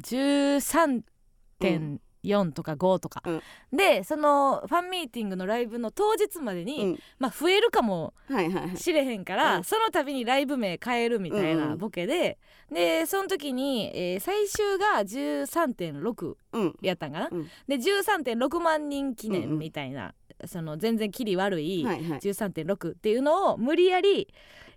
[2.25, 3.41] 13.4とか5とか、うん。
[3.77, 6.99] でそのファンミーティングのライブの当日までに、うん。
[7.19, 8.77] まあ増えるかもはいはいはい。
[8.77, 9.63] しれへんから、うん。
[9.63, 11.77] その度にライブ名変えるみたいうんうなん。
[11.77, 12.37] ボケで、
[12.71, 16.75] でその時に、えー最終が13.6うん。
[16.81, 17.43] やったんかな、うん。
[17.67, 19.41] で13.6万人記うんうん。
[19.41, 20.13] 念みたいな、
[20.45, 22.19] その全然キリ悪いはいはい。
[22.19, 24.27] 13.6っていうのを無理やり、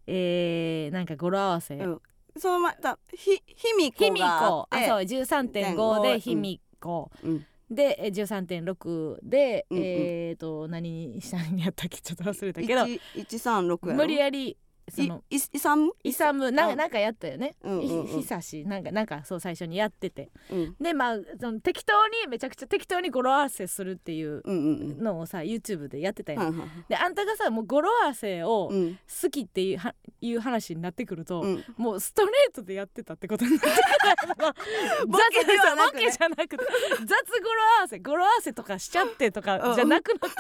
[0.07, 2.01] えーなんか語呂合わせ、うん。
[2.37, 4.89] そのまたひひみ卑弥こがあって。
[4.89, 7.47] 呼あそう13.5で卑弥呼、うん。
[7.71, 9.85] でえー13.6で、うんうん。
[9.85, 11.99] えっ、と何にしたんやったっけ？
[11.99, 12.87] ちょっと忘れたけど。
[12.87, 13.97] 一一三六やろ？
[13.99, 14.57] 無理やり
[14.91, 18.07] そのいいイサムイサムなんあかなんかやったよね、うんうんうん。
[18.07, 18.65] ひ久し。
[18.67, 20.31] なんかなんかそう最初にやってて。
[20.51, 20.77] うん。
[20.81, 26.41] でまあその適当にめちゃくちゃ適当に語呂合わせするっていううんうんのをさ YouTube でやってたよ、
[26.89, 28.99] であんたがさもう語呂合わせをうん。
[29.23, 31.65] 好きっていうはいう話になってくると、うん。
[31.77, 36.05] もうストレートでやってたってことになってでは なくね。
[36.05, 36.57] ボケじゃなくて。
[36.57, 40.39] 雑語呂合わせ語呂合わせとかしちゃってとかじゃなくなって、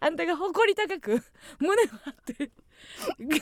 [0.00, 1.22] あんたが誇り高く
[1.58, 2.50] 胸を張って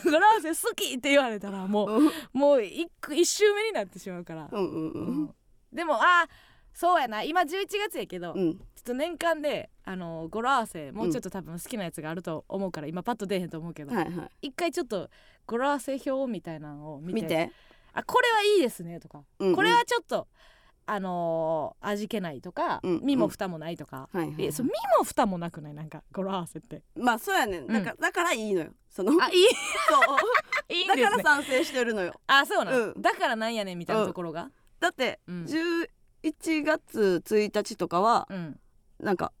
[0.05, 2.11] 語呂合わせ好きって言われたらもううん。
[2.33, 5.35] もう一個一周目になってしまうから、うんうんうん
[5.71, 6.27] でもあ
[6.73, 7.21] そうやな。
[7.23, 8.57] 今11月やけど、うん。
[8.57, 14.47] ちょっと年間であの語呂合わせもうちょっと多分好きなやつがあると思うから、今パッと出えへんと思うけど、はいはい。
[14.47, 15.09] 一回ちょっと
[15.45, 17.21] 語呂合わせ表みたいなのを見て。
[17.21, 17.51] 見て。
[17.93, 19.55] あこれはいいですねとか、うんうん。
[19.55, 20.27] これはちょっと
[20.85, 24.45] あのー味気ないとか、うん身も蓋もないとか、はいはいはい。
[24.45, 25.73] えそう身も蓋もなくない？
[25.73, 26.83] なんか語呂合わせって。
[26.95, 27.67] まあそうやねん。
[27.67, 28.71] だから,、だからいいのよ。
[28.89, 29.33] そのあいい？
[29.89, 30.17] そう。
[30.73, 31.11] いいんだですね。
[31.11, 32.13] から賛成してるのよ。
[32.27, 33.01] あそうなの、うん。
[33.01, 34.49] だからなんやねんみたいなところが？
[34.79, 38.59] だってうん、11月1日とかはうん。
[38.99, 39.31] なんか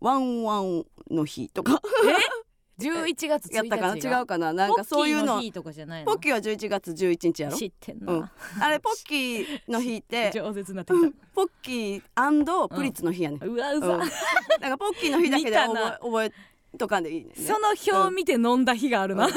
[0.00, 2.43] ワンワンの日とかえ
[2.78, 3.96] 11月1日やったかな？
[3.96, 4.52] 違ううかな？
[4.52, 5.40] なんかそういうの。
[5.40, 6.12] 日とかじゃないの？
[6.12, 7.56] ポッキーは11月11日やろ？
[7.56, 8.30] 知ってんな、うん。
[8.60, 16.32] あれポッキーの日って 上手になポッキープリッツの日やねん、た、うわうなんかポッキーの日だけで覚え覚え
[16.78, 19.32] とかんでいいねその表見て飲んだ日があるな、うん。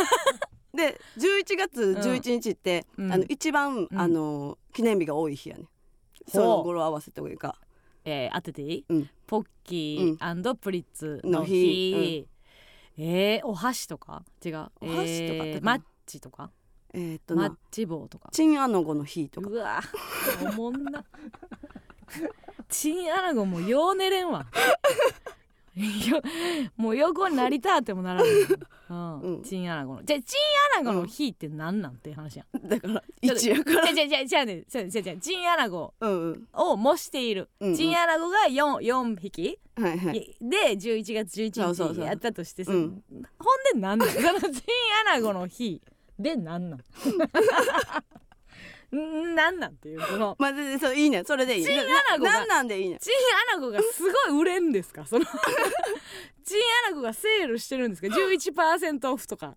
[0.76, 3.12] で11月11日って、うん。
[3.14, 4.00] あの一番、うん。
[4.00, 5.66] あの記念日が多い日やね
[6.28, 7.56] その語呂合わせというか。
[8.10, 9.10] えー、当てていい、うん。
[9.28, 12.26] ポッキープリッツの日
[12.98, 14.24] えー、お箸とか？
[14.44, 14.68] 違う。
[14.82, 16.52] お箸とかってえーマッチとか？
[16.94, 18.30] えーっとマッなチ棒とか？
[18.32, 19.50] チンアナゴの日とか。
[19.50, 19.82] うわ
[20.42, 21.06] おもんな。
[22.70, 24.40] チンアナゴもよう寝れんわ。
[24.40, 24.46] よ
[26.76, 28.32] もう横になりたってもならない、
[28.90, 29.20] うん。
[29.22, 29.44] うん。
[29.44, 30.04] チンアナゴの。
[30.04, 32.68] じゃあチンアナゴの日って何なんて話やん。
[32.68, 33.94] だから1やから。
[33.94, 35.94] じゃじゃじゃじゃねじゃじゃじゃチンアナゴ
[36.54, 37.76] を模している、うんうん。
[37.76, 40.36] チンアナゴが 4, 4匹、はいはい。
[40.42, 41.98] で11月そうそうそう。
[41.98, 43.04] 11日やったとしてさうん。
[43.12, 43.24] ほん
[43.74, 44.10] でなんなん？
[44.10, 44.52] そのチン
[45.12, 45.82] アナゴの日
[46.18, 46.84] でなんなんん？
[48.92, 51.24] なんなんっていうこの まあでそういいね。
[51.26, 51.66] それでいい。
[51.66, 52.98] チンアナゴがななんなんでいいね？
[53.02, 53.14] チン
[53.54, 55.06] アナゴがすごい売れんですか？
[55.06, 55.26] その
[56.46, 59.56] チンアナゴがセールしてるんですか？11%オフとか。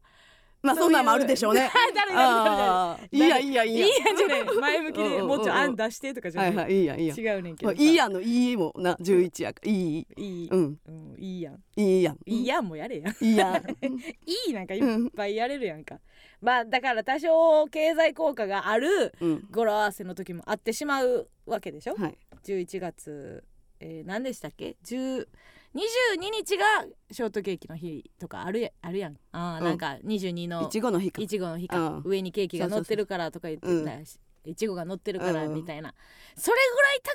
[0.62, 1.70] まあそんなんもあるでしょうね。
[1.72, 3.16] 誰誰誰あー。
[3.16, 3.86] いいやいいやいいや。
[3.86, 4.44] いいやんじゃない。
[4.44, 5.28] 前向きでうんうんうんうん。
[5.28, 9.70] もうちょい案出してとかじゃない、はいはいいいやいいや違うねんけどいいやんのいいもな11やから。
[9.70, 10.06] いい。
[10.18, 10.78] いい、うん。
[10.86, 11.60] うん、いいやん。
[11.76, 12.18] いいやん。
[12.26, 13.24] いいやんもやれやん。
[13.24, 13.56] いいやん。
[13.56, 14.82] いいなんかいっ
[15.16, 15.98] ぱいやれるやんか、
[16.40, 19.48] まあだから多少経済効果があるうん。
[19.50, 21.94] 語呂合わせの時もあってしまうわけでしょ？
[21.94, 22.18] はい。
[22.44, 23.44] 11月、
[23.80, 25.26] えー、何でしたっけ？10
[25.72, 26.64] 22日が
[27.12, 29.16] ショートケーキの日とかあるやあるやん。
[29.32, 29.64] あー、うん。
[29.64, 31.22] なんか22のいちごの日か。
[31.22, 32.02] いちごの日か、うん。
[32.04, 35.54] 上にケーキが乗ってるからとか言ってたしいちごが乗ってるからうん。
[35.54, 35.94] みたいな、
[36.34, 37.12] それぐらい巧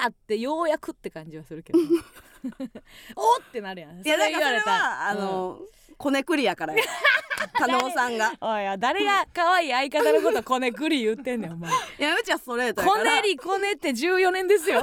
[0.00, 1.78] みであってようやくって感じはするけど。
[3.16, 4.04] おってなるやん。
[4.04, 5.60] いやだからそれはあの
[5.96, 6.82] こねくりやからや。
[7.52, 8.32] 加納さんが。
[8.40, 11.70] おい誰が可愛い相方のことこねくり言ってんねんお前。
[11.98, 14.82] いやうちはストレートやこからねりこねって14年ですよ。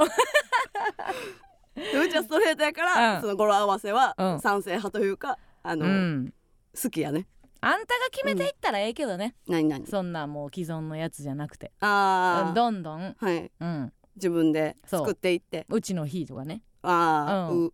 [1.76, 3.20] うちはストレートやから、うん。
[3.20, 4.40] その語呂合わせはうん。
[4.40, 6.34] 賛成派というかあの、うん。
[6.80, 7.26] 好きやね。
[7.60, 11.72] あんたが決めていったらええけどね、何何そんなもう既存のやつじゃなくて。
[11.80, 13.50] ああどんどん、はい。
[13.58, 15.64] うん、自分で作っていって。
[15.70, 16.60] うちの日とかね。
[16.82, 17.72] ああ、う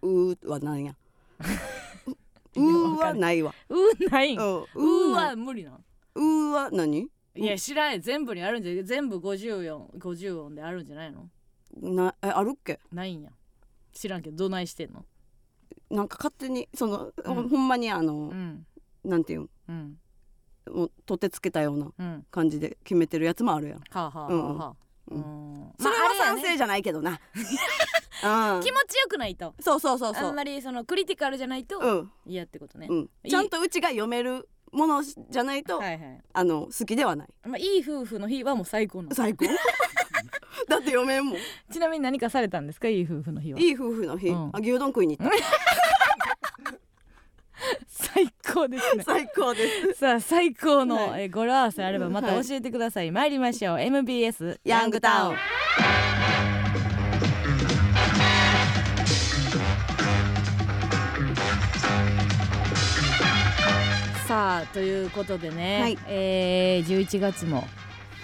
[0.00, 0.96] ううはなんや
[2.56, 3.54] いやうわかるはないわ。
[3.68, 4.38] うないん？
[4.38, 7.08] ううはは無理なんうは何？
[7.34, 11.28] いや知らない全部にあるんじゃ全部54 50音であるんじゃないの？
[11.82, 12.80] なえあるっけ？
[12.92, 13.30] ないんや。
[13.92, 15.04] 知らんけどどないしてんの？
[15.90, 17.34] なんか勝手にその、うん。
[17.34, 18.66] ほほんまにあの、うん。
[19.04, 19.48] なんていうん？
[19.68, 19.98] うん。
[20.72, 22.26] もう取ってつけたようなうん。
[22.30, 23.78] 感じで決めてるやつもあるやん。
[23.78, 24.76] はあはあはあはあ
[25.10, 25.20] ううん。
[25.20, 27.12] んそれは賛成じゃないけどな、
[28.24, 28.62] うん。
[28.62, 29.54] 気持ちよくないと。
[29.60, 30.28] そうそうそうそう。
[30.28, 32.12] あんまりそのクリティカルじゃないとうん。
[32.26, 33.10] 嫌ってことね、うん。
[33.28, 36.20] ちゃんとうちが読めるものじゃないと、はいはい。
[36.32, 37.28] あの好きではない。
[37.44, 39.14] まあいい夫婦の日はもう最高の。
[39.14, 39.46] 最高？
[40.68, 41.36] だって読めんもん。
[41.70, 42.88] ちなみに何かされたんですか？
[42.88, 43.60] いい夫婦の日は。
[43.60, 44.50] いい夫婦の日、うん。
[44.52, 45.36] あ牛丼食いに行った
[47.88, 49.02] 最高ですね。
[49.04, 49.94] 最高です。
[49.94, 51.22] さあ最高の、はい。
[51.22, 52.46] えー語呂合わせあればまたはい。
[52.46, 53.80] 教えてください、参りましょう。
[53.80, 55.36] MBS ヤングタウン。
[64.26, 65.98] さあということでね、はい。
[66.08, 67.64] えー、11月も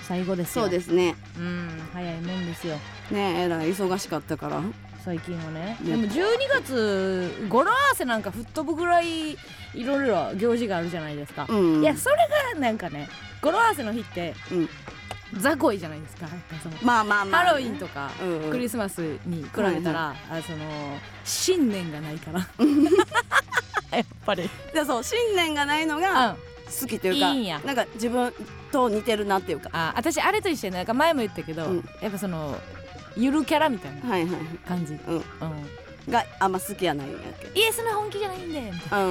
[0.03, 0.65] 最後ですよ。
[0.65, 1.15] そうですね。
[1.39, 2.77] うん早いもんですよ。
[3.11, 4.63] ねえらい忙しかったから
[5.05, 5.77] 最近はね。
[5.81, 5.91] ね。
[5.91, 9.37] でも12月語呂合わせなんか吹っ飛ぶぐらいい
[9.75, 11.83] ろいろ行事があるじゃないですか、うん。
[11.83, 12.17] いやそれ
[12.55, 13.09] がなんかね
[13.41, 14.69] 語呂合わせの日ってうん。
[15.41, 16.29] 雑魚いじゃないですか。
[16.83, 17.45] まあまあまあ。
[17.45, 18.51] ハロウィンとかうんうん。
[18.51, 20.59] クリスマスに比べたら、あその
[21.25, 22.41] 信念がないから。
[23.97, 24.49] やっぱり。
[24.75, 26.37] でそう信念がないのが
[26.81, 27.61] 好きというか、いいんや。
[27.65, 28.33] なんか自分
[28.73, 29.71] と似てるなっていうか。
[29.73, 31.89] あ私あれと一緒でなんか前も言ったけど、うん。
[32.01, 32.59] やっぱその
[33.17, 34.43] ゆるキャラみたいなはいはいはい。
[34.67, 35.17] 感じ、うん。
[35.17, 35.23] うん。
[36.11, 38.61] があんま好きやないんやけイエスの本気じゃないんで。
[38.61, 39.07] みたいな、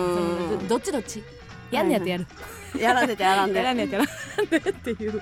[0.63, 1.23] どどっちどっち？
[1.71, 2.27] やんねやってやる、
[2.77, 3.55] やらせてやらんで。
[3.59, 5.21] やらんねやってやらんでっていう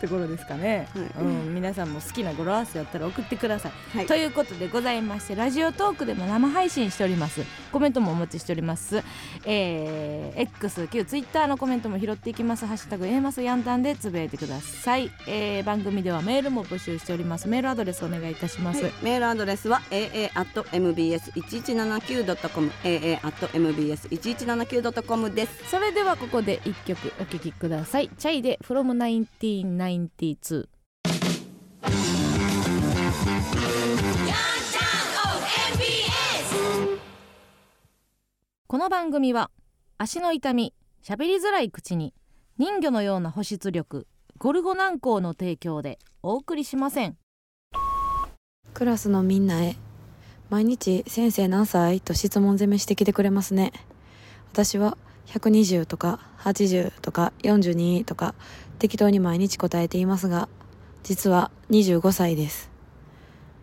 [0.00, 1.04] ところですかね、はい。
[1.24, 4.06] うん、皆さんも好きな語呂合わせだったら送ってください、はい。
[4.06, 7.42] ということでございましてラジオトークでも生配信しております。
[7.72, 9.02] コメントもお待ちしております。
[9.44, 12.66] えー、X 旧 Twitter のコメントも拾っていきます。
[12.66, 17.48] ハッシュタグ A マスヤンタンでつぶやいてください、えー、番組ではメールも募集しております。
[17.48, 18.92] メールアドレスお願いいたします、はい。
[19.02, 25.70] メールアドレスは aa.mbs1179.com aa.mbs1179.com です。
[25.70, 28.10] それではここで一曲お聴きください。
[28.18, 28.92] チャイで From
[29.50, 30.68] 1992
[38.68, 39.50] この番組は
[39.98, 42.14] 足の痛み喋りづらい口に
[42.58, 44.06] 人魚のような保湿力
[44.38, 47.16] ゴルゴ軟膏の提供でお送りしません。
[48.72, 49.74] クラスのみんなへ
[50.48, 53.72] 毎日先生何歳と質問攻めしてきてくれますね。
[54.52, 58.34] 私は120とか80とか42とか
[58.80, 60.48] 適当に毎日答えていますが
[61.04, 62.70] 実は25歳です。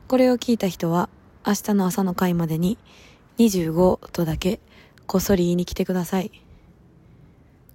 [0.08, 1.10] これを聞いた人は
[1.45, 2.77] 明日の朝の会までに
[3.38, 4.60] 25とだけ
[5.06, 6.32] こっそり言いに来てください。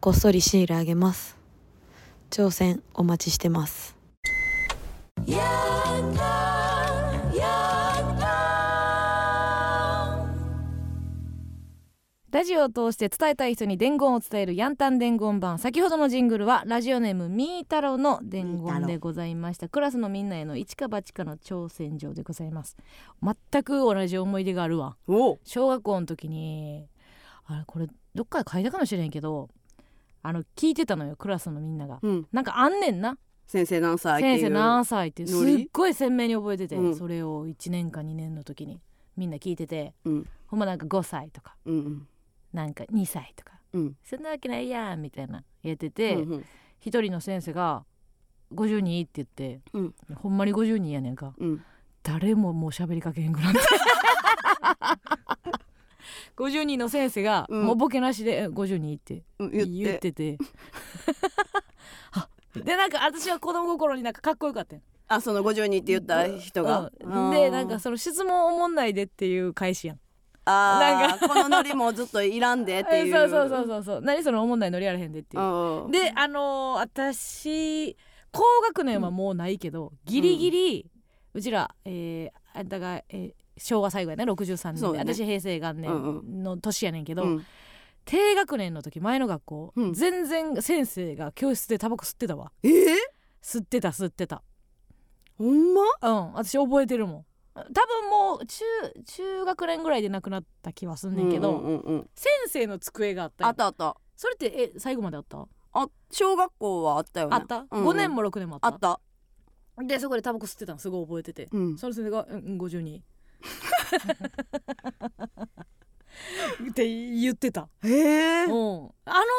[0.00, 1.36] こっそりシールあげます。
[2.30, 3.96] 挑戦お待ちしてます。
[12.32, 15.58] ラジオを通して伝えたい人に伝言を伝えるヤンタン伝言版。
[15.58, 19.68] 先ほどのジングルはラジオネームみーたろうの伝言でございました。
[19.68, 22.78] クラスのみんなへの一か八かの挑戦状でございます。
[23.22, 24.96] 全く同じ思い出があるわ。
[25.06, 25.40] お。
[25.44, 26.86] 小学校の時に
[27.44, 29.50] あれこれどっかで書いたかもしれんけど
[30.22, 31.98] あの聞いてたのよクラスのみんなが。
[32.00, 32.26] うん。
[32.32, 33.18] なんかあんねんな。
[33.46, 36.96] 先生何歳先生何歳ってすっごい鮮明に覚えてて、うん。
[36.96, 38.80] それを1年か2年の時に
[39.18, 40.26] みんな聞いててうん。
[40.46, 41.56] ほんまなんか5歳とか。
[41.66, 42.08] うんうん
[42.52, 43.52] なんか2歳とか。
[43.72, 43.96] うん。
[44.04, 46.44] そんなわけないやんみたいな言っててうんうん。
[46.80, 47.84] 一、人の先生が
[48.54, 49.94] 「52」って言って、うん。
[50.16, 51.34] ほんまに52やねんか。
[51.38, 51.64] うん。
[52.02, 53.58] 誰ももう喋りかけへんくなって。
[56.36, 57.66] 52の先生が、うん。
[57.66, 59.70] もうボケなしでえ「52」ってうん言って。
[59.70, 60.38] 言ってて。
[62.12, 64.82] あでなんか私は子供心になんかかっこよかったよ。
[65.08, 67.30] あその52って言った人が、うん。
[67.30, 70.00] でなんかその質問おもんないでっていう返しやん
[70.44, 73.12] あなんーこのノリもずっといらんでっていう。
[73.14, 74.00] そうそうそうそうそう。
[74.02, 75.42] 何そのおもんないのりあらへんでっていう。
[75.42, 75.90] うん。
[75.90, 77.96] であのー私
[78.32, 80.90] 高学年はもうないけど、ギリギリ
[81.34, 85.78] うちら、えーあんたが、えー昭和最後やね63年ね私平成元う
[86.22, 87.46] ん年の年やねんけど、うん。
[88.04, 89.92] 低学年の時前の学校、うん。
[89.92, 92.50] 全然先生が教室でタバコ吸ってたわ。
[92.64, 92.72] えー、
[93.42, 94.42] 吸ってた吸ってた。
[95.38, 95.82] ほんま？
[96.02, 98.64] うん私覚えてるもん多分もう中
[99.04, 102.10] 中学年ぐらいで亡くなった気はすんねんけど、うんうんうんうん。
[102.14, 103.96] 先生の机があったあったあった。
[104.16, 105.46] それってえ最後まであった？
[105.74, 107.36] あ小学校はあったよね。
[107.36, 108.90] あった、うん5年も6年もあった？
[108.90, 109.00] あっ
[109.78, 109.84] た。
[109.84, 111.78] でそこでタバコ吸ってたのすごい覚えてて、うん。
[111.78, 113.00] その先生が「うん52」
[116.70, 118.44] って言ってた、へえ。
[118.44, 118.92] うん、あの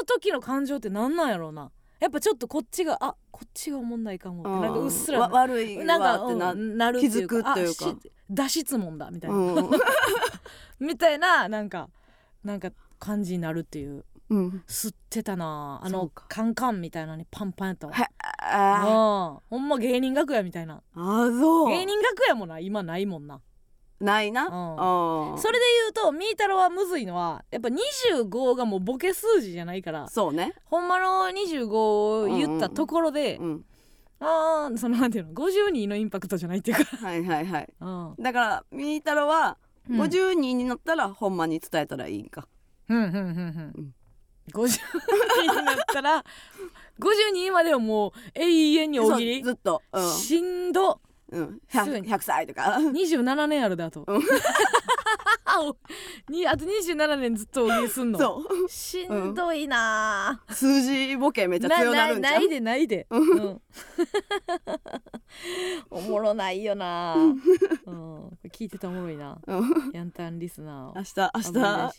[0.07, 1.71] 時の感情ってなんなんやろうな
[2.03, 8.09] やっぱちょっとこっちがあこっちがおもんないかもってなんかうっすらわ悪いなんか、わってなうんなるっていうか気づくというか。
[8.29, 9.69] 脱質問だみたいな、うん。
[10.85, 11.89] みたいななんか
[12.43, 14.03] なんか感じになるっていう。
[14.29, 14.63] うん。
[14.67, 19.59] 吸ってたなあのカンカンみたいなのにパンパンやったわはあうん。
[19.59, 20.81] ほんま芸人楽屋みたいな。
[20.95, 21.69] あそう。
[21.69, 23.39] 芸人楽屋もな今ないもんな
[24.03, 24.47] ないな。
[24.47, 25.31] うん。
[25.31, 30.53] うんそれで言うとみーたろはむずいのはやっぱ25がもうボケ数字じゃないからそうね。
[30.65, 33.65] ほんまの25を言ったところで、うん
[34.19, 37.69] あーそのなんていうの52のインパクトじゃないっていうか、はいはいはい。
[37.81, 38.15] うん。
[38.19, 39.57] だからみーたろは
[39.89, 40.01] うん。
[40.01, 42.47] 52になったらほんまに伝えたらいいんか。
[42.89, 43.21] うんうんうんうう
[43.81, 43.83] ん。
[43.85, 43.93] ん
[44.51, 46.23] 52になったら
[46.99, 49.81] 52まではもう永遠に大喜りそうずっと。
[49.91, 50.09] うん。
[50.11, 50.99] しんど
[51.33, 51.59] うん。
[51.67, 52.07] すぐに。
[52.07, 52.77] 100, 100歳とか。
[52.79, 54.05] 27年あるだと、
[55.59, 55.75] うん
[56.33, 58.19] にあと27年ずっと大喜利すんの？
[58.19, 58.69] そう。
[58.69, 60.53] しんどいなあ。
[60.53, 63.61] 数字ボケめっちゃ強なるんじゃなんいでないで、うん、
[65.89, 67.19] おもろないよな、う
[67.91, 69.37] ん、聞いてたおもろいな。
[69.45, 69.91] うん。
[69.93, 71.41] ヤンタンリスナー明日明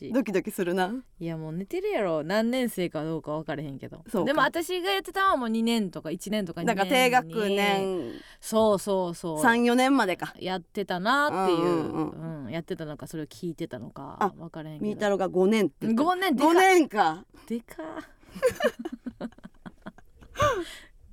[0.09, 0.93] 日ドキドキするな。
[1.19, 2.23] いやもう寝てるやろ。
[2.25, 4.03] 何年生かどうか分かれへんけど。
[4.09, 4.27] そうか。
[4.27, 8.13] でも私がやってたのはもう2年とか1年とか2年だから低学に年。
[8.41, 9.43] そうそうそう。
[9.43, 10.35] 34年までか。
[10.39, 14.91] やってたなっていう、うんうんやってたのかそれを聞いてたのかあ分からへんけど。
[14.91, 16.49] みーたろが5年って言って5年でか。
[16.49, 17.25] 5年か。
[17.47, 17.83] でか。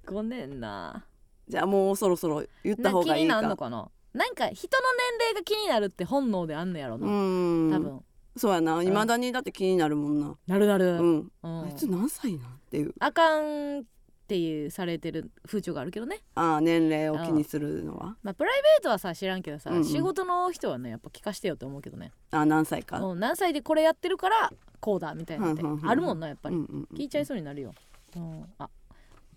[0.07, 1.05] 5年な。
[1.47, 3.15] じゃあもうそろそろ言ったな方がいいか。
[3.15, 3.89] 気になるのかな？
[4.13, 4.83] なんか人の
[5.19, 7.71] 年齢が気になるって本能であんのやろうな、ん。
[7.73, 8.03] 多分。
[8.35, 8.81] そうやな。
[8.83, 10.37] いまだにだって気になるもんな。
[10.47, 11.31] なるなる、うん。
[11.43, 11.63] うん。
[11.63, 12.49] あいつ何歳なん？
[12.49, 12.93] っていう。
[12.99, 13.83] あかん
[14.31, 16.21] っっていうされてる風潮があるけどね。
[16.35, 18.15] ああ年齢を気にするのは？
[18.23, 19.77] まあプライベートはさ知らんけどさ、うん。
[19.77, 22.13] うん仕事の人はねやっぱ聞かしてよって思うけどね。
[22.31, 23.01] あ何歳か？
[23.01, 26.97] うん何歳でこれやってるからこうだみたいなってあるもんなやっぱり、うんうんうん。
[26.97, 27.73] 聞いちゃいそうになるよ、
[28.15, 28.69] うん、あ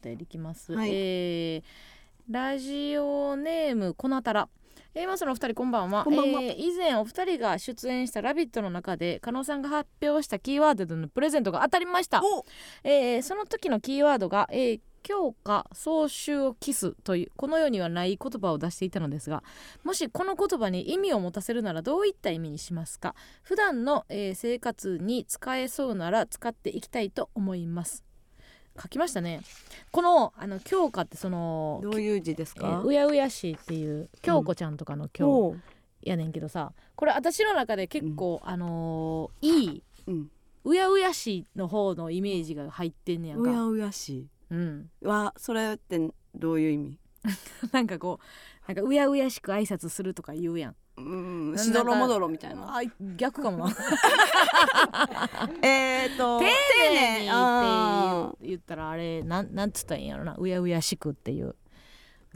[0.01, 0.91] お便りいきます、はい。
[0.93, 1.63] えー
[2.31, 4.49] ラジオネームこなたら
[4.97, 6.05] えー、マスのお二人こんばんは。
[6.05, 6.41] こんばんは。
[6.41, 12.23] えー以前お二人が出演した「ラビット!」の中で加納さんが発表したキーワードでのプレゼントが当たりました。
[12.25, 12.45] お。
[12.85, 19.43] えーその時のキーワードが、えー強化総集をキスというこの世にはない言葉を出していたのですが
[19.83, 23.15] もしこの言葉に意味を持たせるならどういった意味にしますか？
[23.43, 28.03] 普段の、えー生活に使えそうなら使っていきたいと思います
[28.81, 29.41] 書きましたね。
[29.93, 32.67] このあの強化ってそのどういう字ですか？
[32.67, 35.61] えーうやうやしいっていう京子ちゃんとかの京おう。
[36.03, 40.31] やねんけどさこれ私の中で結構、あのーいいうん。
[40.65, 43.51] うやうやしの方のイメージが入ってんねやんか。
[43.51, 44.27] うやうやし。
[44.51, 44.91] うん。
[45.03, 46.99] はそれってどういう意味？
[47.73, 51.59] なんかこうなんかうやうやしく挨拶するとか言うやんうん。
[51.59, 52.79] しどろもどろみたいな。
[52.79, 52.83] あ
[53.17, 53.69] 逆かも。
[53.69, 53.75] な
[55.63, 56.45] えーと丁
[56.93, 60.37] 寧にあって言ったらあれなんなんつったらいいんやろな。
[60.39, 61.57] うやうやしくっていう。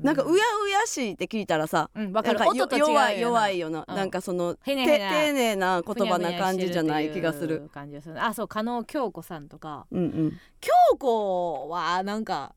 [0.01, 0.33] ーなんかうや
[0.65, 2.41] うやしって聞いたらさうんわかる。
[2.47, 3.85] 音と違弱い弱いよな。
[3.89, 3.97] うん。
[3.97, 7.69] なんかその丁寧な言葉な感じじゃない気がする。
[7.73, 8.23] 感じがする。
[8.23, 9.87] あそう加納京子さんとか。
[9.91, 10.41] うんうん。
[10.61, 12.55] 京子はなんか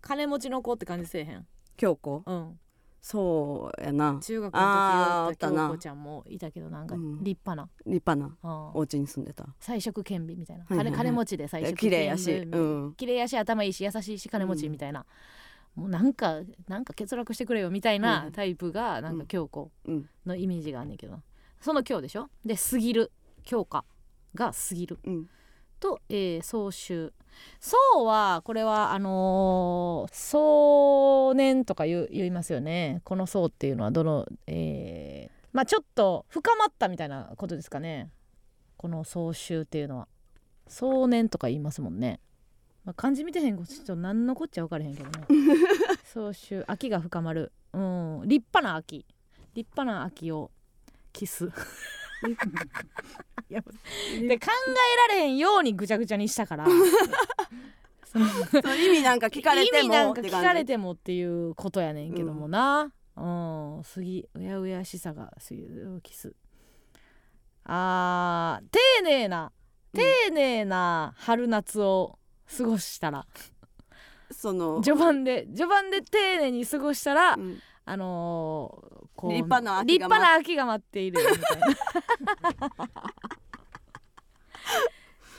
[0.00, 1.46] 金持ちの子って感じせえへん。
[1.76, 2.22] 京子？
[2.26, 2.58] うん
[3.04, 4.20] そうやな。
[4.22, 7.22] 中学の時おったおったな京子ちゃんもいたけどなんかうん。
[7.24, 8.26] 立派な、立派な。
[8.26, 9.44] うんお家に住んでた。
[9.58, 10.94] 彩色兼備みたいな、はいはいはい。
[10.94, 12.32] 金金持ちで彩色綺麗やし。
[12.32, 12.94] うん。
[12.96, 15.04] 綺麗やし頭いいし優しいし金持ちみたいな、
[15.74, 20.08] もうなんかなんか欠落してくれよみたいなタイプがなんか京子うん。
[20.24, 21.22] のイメージがあんねんけどな。
[21.60, 22.30] その京でしょ？
[22.44, 23.10] で過ぎる。
[23.42, 23.84] 京香
[24.36, 25.00] が過ぎる。
[25.04, 25.26] うん
[25.82, 27.12] と、えー、総集。
[27.58, 33.00] そうはこれはあのー、壮年とか言いますよね。
[33.04, 38.10] この層っていうのはどのえーまあちょっと深まったみたいなことですかね。
[38.76, 40.08] この総集っていうのは。
[40.68, 42.18] 壮年とか言いますもんね、
[42.84, 45.26] まあ、漢字見てへんこちょっと何のこっちゃ分からへんけどね。
[46.04, 46.64] 総集。
[46.66, 47.52] 秋が深まる。
[47.74, 48.22] うん。
[48.24, 49.04] 立派な秋。
[49.54, 50.50] 立派な秋を
[51.12, 51.50] キス
[53.50, 53.60] いや
[54.28, 54.46] で考
[55.08, 56.66] えられへんようにぐちゃぐちゃにしたから。
[58.04, 62.92] そのその意味なんか聞かれて意味なんかもって感じ聞かれてもっていうことやねんけどもな。
[63.16, 63.84] うん。
[63.84, 65.66] 杉うやうやしさが杉
[66.02, 66.34] キス。
[67.64, 69.50] あー丁寧な
[69.94, 72.18] 丁寧な春夏を
[72.54, 73.26] 過ごしたら、
[74.30, 74.82] その。
[74.82, 77.60] 序盤で序盤で丁寧に過ごしたら、うん。
[77.84, 81.66] あのーこう立派な秋立が待っ派な秋が待っているみたいな。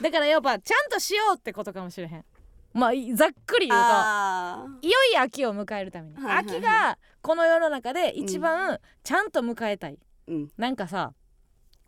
[0.02, 2.24] だからやっぱちゃんとしようってことかもしれへん。
[2.72, 6.56] まあいざっくり言うとあいよいよ秋を迎えるために、はいはいはい。
[6.56, 10.50] 秋がこの世の中で一番ちゃんと迎えたい、ーうん。
[10.56, 11.14] なんかさ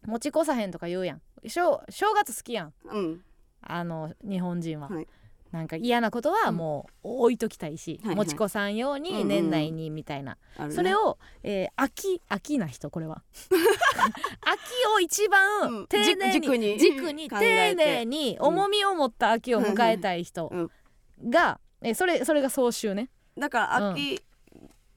[0.04, 1.22] 持ち越さへんとか言うやん。
[1.46, 2.74] 正正月好きやん。
[2.84, 3.24] うん。
[3.62, 5.06] あの日本人は、はい
[5.52, 8.26] なんか嫌なことはもう置いときたいし、はいはい。
[8.26, 9.28] 持ち越さんようにうんうん。
[9.28, 10.74] 年内にみたいな、あるね。
[10.74, 13.22] それを、えー、秋秋な人これは。
[14.42, 14.60] 秋
[14.94, 15.86] を一番うん。
[15.86, 20.70] 丁寧に、じ軸に軸に丁寧に重みを持った秋を迎えたい人うん。
[21.30, 23.10] が、えーそれそれが総集ね。
[23.38, 24.22] だから秋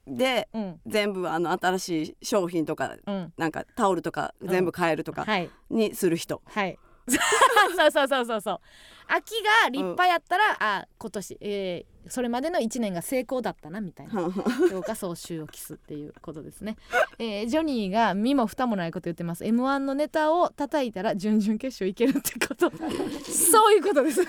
[0.06, 0.80] でうん。
[0.86, 3.32] 全部あの新しい商品とかうん。
[3.36, 5.50] なんかタオルとか全部買えるとかはい。
[5.70, 6.42] にする人。
[6.46, 6.78] はい
[7.76, 8.60] そうそうそうそうそう。
[9.06, 9.32] 秋
[9.64, 14.30] が立派やったら、あ今年、えーそれまでの1年が成功だったなみたいな。
[14.70, 16.76] 評価総集を期すっていうことですね、
[17.18, 19.44] えージョニーが身も蓋もないこと言ってます。
[19.44, 22.70] M1 のネタを叩いたら準々決勝いけるってこと。
[23.30, 24.22] そういうことです。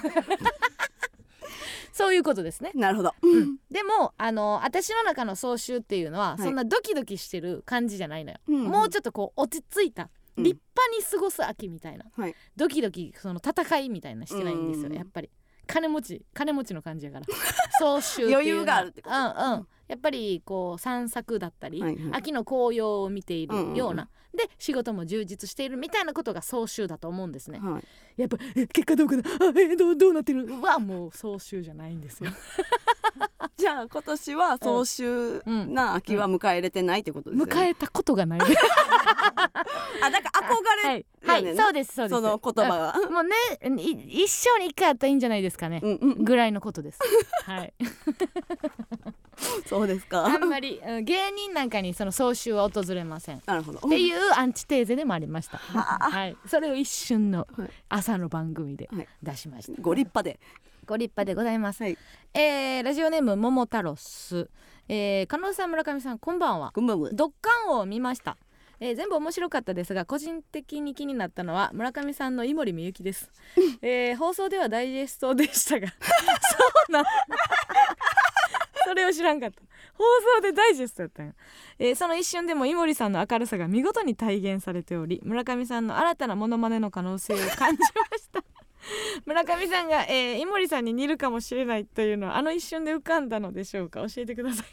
[1.93, 2.71] そういうことですね。
[2.75, 3.13] なるほど。
[3.69, 6.41] でもあの私の中の総集っていうのは、い。
[6.41, 12.05] そんなドキドキしてる感じじゃないのよ、うんもうちょっとこう落ち着いた、うん立派に過ごす秋みたいな。
[12.15, 12.35] はい。
[12.55, 15.29] ドキドキその戦いみたいなしてないんですようんやっぱり。
[15.67, 17.25] 金持ち金持ちの感じやから。
[17.79, 19.15] 総集余裕があるってこと。
[19.15, 19.67] うんうん。
[19.87, 22.09] やっぱりこう散策だったり、はいはい。
[22.13, 24.07] 秋の紅葉を見ているような、うんうんうん。
[24.37, 27.83] で仕事も充実しているみたいなことが総集だと思うんですね、はい。
[28.21, 29.23] やっぱえ結果どうかな？
[29.23, 30.47] あえどうどうなってる？
[30.61, 32.31] はもう総集じゃないんですよ。
[33.57, 37.53] じゃあ今年は総集な秋は迎え入れてないってことですよね。
[37.53, 38.39] 迎えたことがない
[39.21, 42.15] あだから憧れはい、はい、そうですそうです。
[42.15, 43.35] その言葉がうんもうね
[43.81, 46.99] い一生に一回あったらいいんじゃないですかね、うんうんぐらいのことです。
[47.45, 47.73] はい。
[49.65, 50.25] そうですか。
[50.25, 53.37] あんまりうん芸人なんかにその総集は訪れません。
[53.37, 53.79] っなるほど。
[53.89, 55.57] ていうアンチテーゼでもありました。
[55.57, 57.69] はい、それを一瞬のはい。
[57.89, 59.07] 朝の番組ではい。
[59.21, 59.81] 出しました。
[59.81, 60.39] ご立派で。
[60.87, 61.97] ご立派でございます、はい。
[62.33, 64.49] えーラジオネーム桃太郎ス、
[64.89, 66.71] えー、加納さん村上さんこんばんは。
[66.73, 67.09] こんばんは。
[67.13, 68.35] ドッカンを見ました、
[68.83, 73.31] えー全部面白かったですが個人的に気になったのは村上さんの井森美幸です、
[73.81, 75.95] えー放送ではダイジェストでしたが そ
[76.89, 77.05] うなん
[78.83, 79.61] それを知らんかった。
[79.93, 80.03] 放
[80.37, 81.33] 送でダイジェストやったんや、
[81.77, 88.43] えーその一瞬でも井森さんの明るさが見事に体現されており村上さんの新たなモノマネの可能性を感じました。
[89.25, 94.01] 村上さんが、えー井森さんに似るかもしれないというのはあの一瞬で浮かんだのでしょうか？
[94.09, 94.65] 教えてください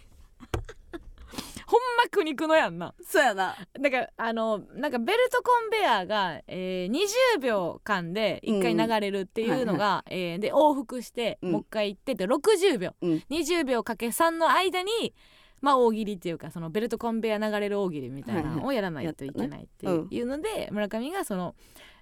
[1.70, 2.94] ほんま苦肉のやんな。
[3.06, 3.54] そうやな。
[3.78, 6.90] だからあのなんかベルトコンベヤーが、えー
[7.36, 11.52] 20秒間で1回流れるっていうのが、えーで往復して、うん。
[11.52, 13.22] もう一回行ってて60秒、うん。
[13.30, 15.14] 20秒かけ3の間に
[15.60, 21.54] まあ大喜利っていうかそのベルトコンベヤー流れる大喜利みたいなのをやらないといけないっていうので、村上がその、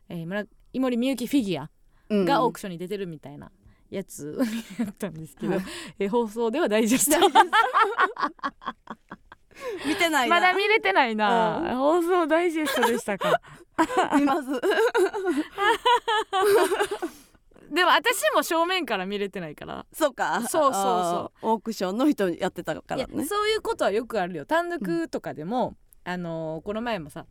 [0.09, 1.71] えー村井森美幸フィギュア
[2.11, 3.51] うんがオークションに出てるみたいな
[3.91, 4.39] やつ
[4.79, 5.65] やったんですけど、はい。
[5.99, 7.29] えー放送では大丈夫
[9.87, 10.37] 見てないな。
[10.37, 13.41] まだ見れてないな、う放送ダイジェストでしたか。
[14.17, 14.49] 見ます。
[17.71, 19.85] でも私も正面から見れてないから。
[19.93, 20.41] そうか。
[20.43, 21.49] そうそうそう。
[21.51, 23.25] オークションの人やってたからね。
[23.25, 24.47] そういうことはよくあるよ。
[24.47, 27.27] 単独とかでも、あのーこの前もさ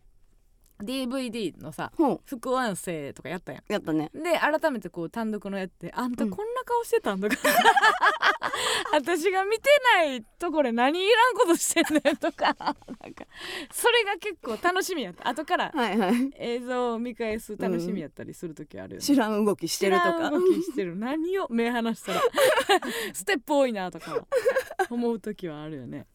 [0.83, 2.21] DVD のさほう。
[2.25, 3.63] 副音声とかやったやん。
[3.71, 4.11] やったね。
[4.13, 7.35] で改めてこう単独のやってあんたこんな顔してたんとか、
[8.91, 9.63] 私が見て
[9.95, 12.55] ないところで何いらんことしてんねんとか。
[12.59, 13.25] なんか。
[13.71, 15.27] それが結構楽しみやった。
[15.29, 16.31] 後からはいはい。
[16.37, 20.95] 映像を見返す楽しみやったりする時あるよね、知らん動きしてると知らかん動きしてる。
[20.99, 22.21] 何を目離したら。
[23.13, 24.25] ステップ多いなとか
[24.89, 26.07] 思う時はあるよね。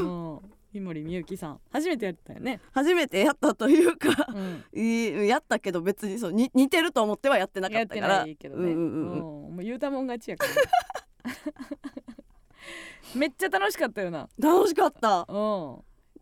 [0.00, 0.42] も
[0.74, 1.60] う井森美幸さん。
[1.70, 8.20] 初めてやったよね、初めてやったというかうん、いいやったけど別にそうに似てると思ってはやってなかやってったから。
[8.22, 9.56] ないけどね、うんうんうんうん。
[9.56, 10.52] もう言うたもん勝ちやから。
[13.14, 14.28] めっちゃ楽しかったよな。
[14.38, 15.26] 楽しかった。
[15.28, 15.36] う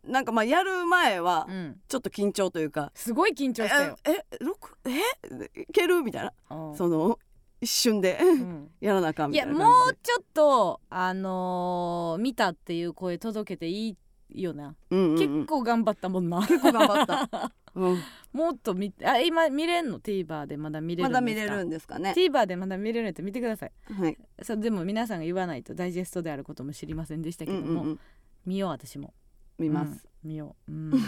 [0.09, 6.01] ん、なんかまあやる前はうん、ちょっと緊張というかすごい緊張したよ、ええ六えいける？
[6.01, 6.33] みたいな。
[6.49, 6.75] うん。
[6.75, 7.17] その
[7.61, 8.71] 一瞬でうん。
[8.81, 13.97] やらなあかんいやみたいなも感じうちょっとあのー見たっていう声届けていい
[14.33, 15.17] よな、で、うんうんうん。
[15.17, 16.39] 結構頑張ったもんな。
[16.41, 17.99] 結構頑張った、 うん、
[18.33, 21.19] もっと見あ今見れんの？TVer でまだ見れるんですか？
[21.19, 22.13] まだ見れるんですかね。
[22.15, 23.71] TVer でまだ見れるんやったら見てください。
[23.93, 24.17] はい。
[24.43, 27.99] そうでも皆さんが言わないとダイジェストであることも知りませんでしたけども、うんうんうん。
[28.45, 29.13] 見よう私も。
[29.59, 30.91] 見ます、うん見よう、うん、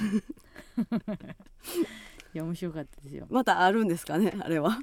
[2.34, 3.28] いや面白かったですよ。
[3.30, 4.80] またあるんですかねあれは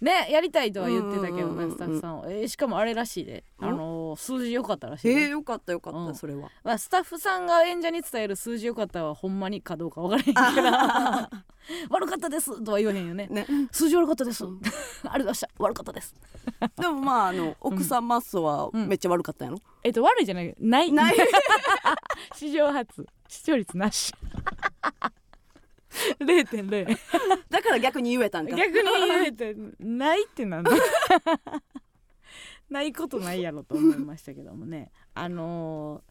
[0.00, 3.68] ねやりたいとは言ってたけどねスタッフさんは、えーしかもあれらしいで、うん。
[3.68, 6.14] あのー数字良かったらしいね、えー、よかったよかった、うん。
[6.14, 6.50] それは。
[6.64, 11.30] まあ、スタッフさんが演者に伝える数字良かったはほんまにかどうか分からへんから。
[11.90, 13.28] 悪かったですとは言わへんよね。
[13.30, 13.46] ね。
[13.70, 14.60] 数字悪かったです、うん。
[14.64, 15.48] ありがとうございました。
[15.58, 16.14] 悪かったです。
[16.76, 18.88] でもまああの奥さんマッソはうん。
[18.88, 20.54] めっちゃ悪かったんやろ、えっと悪いじゃない。
[20.58, 20.92] ない。
[20.92, 21.16] ない。
[22.34, 23.06] 史上初。
[23.28, 24.12] 視聴率なし
[26.20, 26.86] 0.0
[27.50, 28.54] だから逆に言えたんか。
[28.56, 30.70] 逆に言えてないってなんだ。
[32.70, 34.90] ないことないやろと思いましたけどもね。
[35.14, 36.02] あの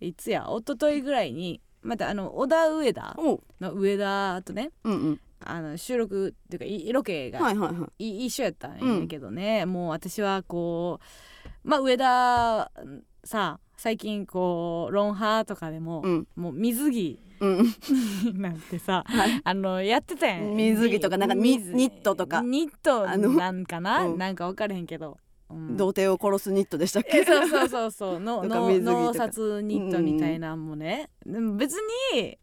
[0.00, 0.46] ーいつや？
[0.48, 3.16] 一昨日ぐらいにまたあの小田上田
[3.60, 5.20] の上田とねうんうん。
[5.40, 8.22] あの収録っていうかいロケがはいはいはい。
[8.22, 10.98] い一緒やったんやけどね、もう私はこ
[11.64, 12.72] うまあ上田
[13.24, 16.28] さ最近こうロンハーとかでも、うん。
[16.34, 17.74] もう水着うん。
[18.40, 19.40] なんてさはい。
[19.44, 20.56] あのやってたやん。
[20.56, 22.40] 水着とかなんかニットとか。
[22.42, 24.18] ニットあのなんかな、うん。
[24.18, 25.18] なんか分からへんけど、
[25.50, 25.76] うん。
[25.76, 27.18] 童貞を殺すニットでしたっけ？
[27.18, 28.20] えそうそうそうそう。
[28.20, 31.74] の脳殺ニットみたいなんもね、でも別
[32.12, 32.38] に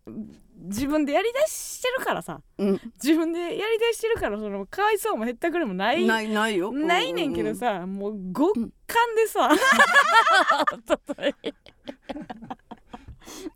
[0.68, 2.41] 自分でやりだしてるからさ。
[2.58, 2.82] うん。
[3.04, 6.06] 自分でやりだしてるからそのかわいそうもへったくれもない。
[6.08, 6.72] ないないよ。
[6.72, 8.54] ないねんけどさ、もう極
[8.88, 9.50] 寒でさ、
[10.74, 11.36] おととい。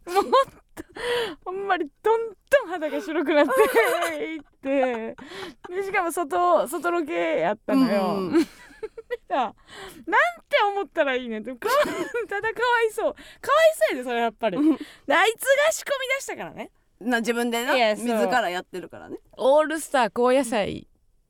[0.13, 0.23] もう
[1.45, 5.15] ほんまにどんどん肌が白くなって いって。
[5.69, 8.31] でしかも外外ロケやったのよ、うん
[9.29, 9.53] なん
[10.49, 11.67] て思ったらいいねんって た
[12.41, 13.13] だかわいそう。
[13.13, 13.19] かわい
[13.89, 14.57] そうやでそれやっぱり。
[14.57, 14.75] うん。
[14.75, 14.81] で
[15.15, 16.71] あいつが仕込み出したからね。
[16.99, 17.73] な自分でな？
[17.95, 19.17] 自らやってるからね。
[19.37, 20.87] オールスター高野菜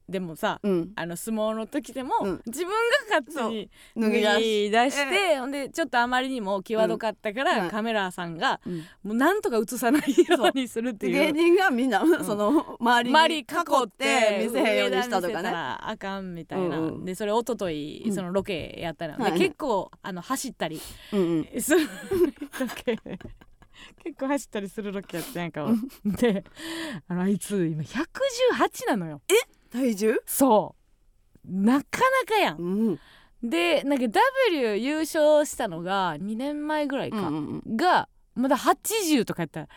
[0.09, 0.91] でもさ、うん。
[0.95, 2.41] あの相撲の時でも、うん。
[2.47, 4.25] 自分が勝手に脱ぎ出し。
[4.25, 7.69] 脱ぎ出して、ほんでちょっとあまりにも際どかったから、うん。
[7.69, 8.77] カメラさんがうん。
[9.03, 11.13] もうなんとか映さないようにするっていう。
[11.13, 13.45] 芸人がみんなその周りに囲周り囲っ
[13.85, 17.05] ってて見せへんようにしたとかねらあかんみたいな、うんうん。
[17.05, 18.13] でそれ一昨日うん。
[18.13, 19.39] そのロケやったの、はいはい。
[19.39, 20.81] で結構あの走ったり。
[21.13, 21.61] うんうん。
[21.61, 21.87] する
[22.59, 22.97] ロケ。
[24.03, 25.65] 結構走ったりするロケやったやんか。
[26.05, 26.43] で
[27.07, 29.21] あのあいつ今118なのよ
[29.71, 30.15] 体重？
[30.25, 30.75] そ
[31.47, 31.51] う。
[31.51, 32.57] なかなかやん。
[32.57, 32.99] うん。
[33.41, 34.05] でなんか
[34.51, 37.77] W 優勝したのが2年前ぐらいか、うんうんうん。
[37.77, 39.61] がまだ80とかやった。
[39.61, 39.67] ら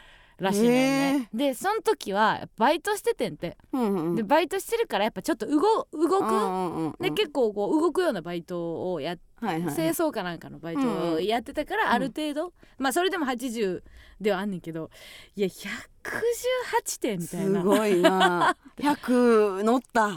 [0.52, 1.28] しいのよね。
[1.32, 3.56] でその時はバイトしててんて。
[3.72, 4.14] うんうん。
[4.16, 11.92] でバイトしてるからやっぱちょっと動動く、うんうんうんで結構こう動くようなバイトをやっはいはい清掃かなんかのバイトをやってたからん。
[11.92, 13.82] ある程度、まあそれでも80
[14.20, 14.90] ではあんねんけど
[15.34, 17.62] いや118点みたいすな。
[17.62, 18.56] ごいな。
[18.78, 20.06] 100乗った。
[20.06, 20.14] うん、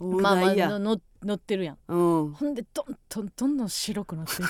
[0.00, 1.78] 大まあまあ乗ってるやん。
[1.88, 1.96] う
[2.28, 2.32] ん。
[2.32, 4.48] ほんでどんどんどんどん白くなっていっ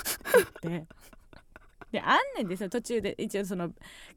[0.61, 0.87] て
[1.91, 3.70] であんねんですよ途中で一応その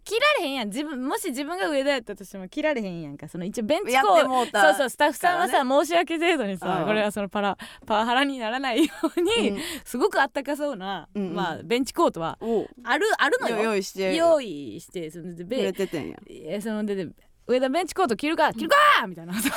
[0.03, 0.67] 切られへんやん。
[0.67, 3.30] 自分もし自分が上田やったとしても切られへんやんか。
[3.30, 6.86] その一応ベンチコーてもうたそうそうスタッフさんはさ、申し訳程度にさ、うん。
[6.86, 9.59] これはそのパラパワハラにならないように、うん。
[9.86, 11.34] すごくあったかそうな、うんうん。
[11.34, 13.57] まあベンチコートはおあるあるのよ。
[13.63, 14.15] 用意して。
[14.15, 16.17] 用意してそのでくベれててんや。
[16.30, 17.07] えそのでで
[17.47, 18.76] 上田ベンチコート着るか着るか
[19.07, 19.34] みたいな。
[19.41, 19.51] 着へん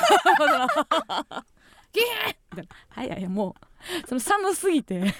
[2.51, 2.67] みたいな。
[2.89, 3.55] はいはいも
[4.05, 5.13] うその寒すぎて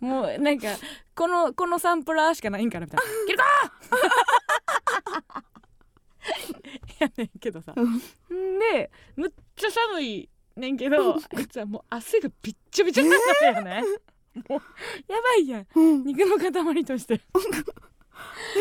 [0.00, 0.68] もうなんか
[1.14, 3.02] このこのサンプラーしかないんからみたいな。
[3.26, 3.44] 着るか
[7.00, 7.74] やねんけどさ。
[7.74, 13.82] でむっちゃ寒いねんけどあいつはもう汗がびっちょびちょになってるよね。
[14.48, 14.62] もう
[15.12, 15.66] やばいやん。
[16.04, 17.20] 肉の塊として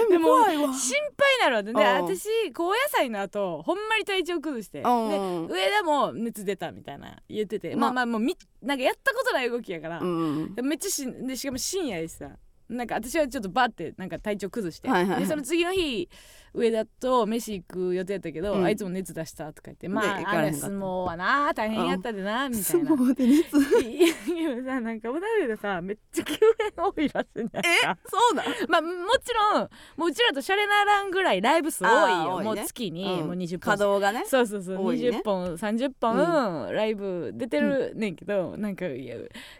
[0.10, 0.74] でも怖いわ。
[0.74, 2.18] 心配になるわけでうん。
[2.18, 5.48] 私高野菜の後ほんまに体調崩してでうん。
[5.48, 12.30] 上田も熱出たみたいな言っててままあまあもうみなんかやったことない動きやから、うんめっちゃしんでしかも深夜でさ
[12.70, 15.20] なんか私はちょっとバッてなんか体調崩して、はいはいはい。
[15.22, 16.10] でその次の日
[16.54, 18.66] 上田と飯行く予定やったけど、うん。
[18.66, 22.88] あいつも熱出したとか言ってまでああれ相撲はな大変やったでな、みたいな。
[22.90, 23.82] 相撲で熱。
[23.82, 24.02] い
[24.44, 27.80] やさなんかおだでさめっちゃ救援多いらしいんやんえ？
[27.84, 28.90] かそうだまあも
[29.24, 33.60] ちろんもううちらとシャレならんぐらいライブ数多いよねもう月に、うんもう20本。
[33.60, 34.26] 稼働がね。
[34.28, 35.10] そうそうそう、ね。
[35.10, 39.18] 20本30本、ライブ出てるねんけど、なんかいや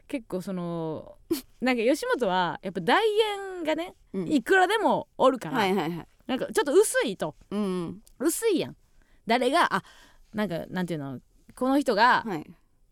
[0.08, 1.16] 結構その
[1.62, 3.04] なんか吉本はやっぱ代
[3.58, 4.28] 演がねうん。
[4.32, 7.36] いくらでもおるから、はいはいはいなんかちょっと薄いと。
[7.50, 8.76] うん薄いやん。
[9.28, 9.84] 誰があ
[10.34, 11.20] なんかなんていうの？
[11.56, 12.50] この人が、はい。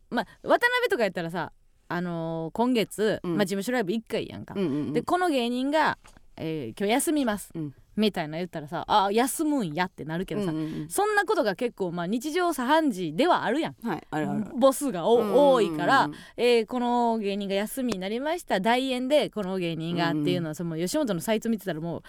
[0.10, 1.54] まあ渡辺とかやったらさ
[1.88, 3.38] あのー今月、うん。
[3.38, 5.98] まあ、事務所ライブ1回やんか、うんうんでこの芸人が、
[6.36, 7.74] えー今日休みます、うん。
[7.96, 13.76] みたいな言ったらさあ休むんやってなるけどさ、うんうんそんなことが結構まあ日常茶飯事ではあるやん。
[13.82, 14.46] うんはいあるある。
[14.58, 22.04] ボスがおうんうんうん多いから、えーこの芸人が休みになりました大演でこの芸人がっていうのはその吉本のサイト見てたらもう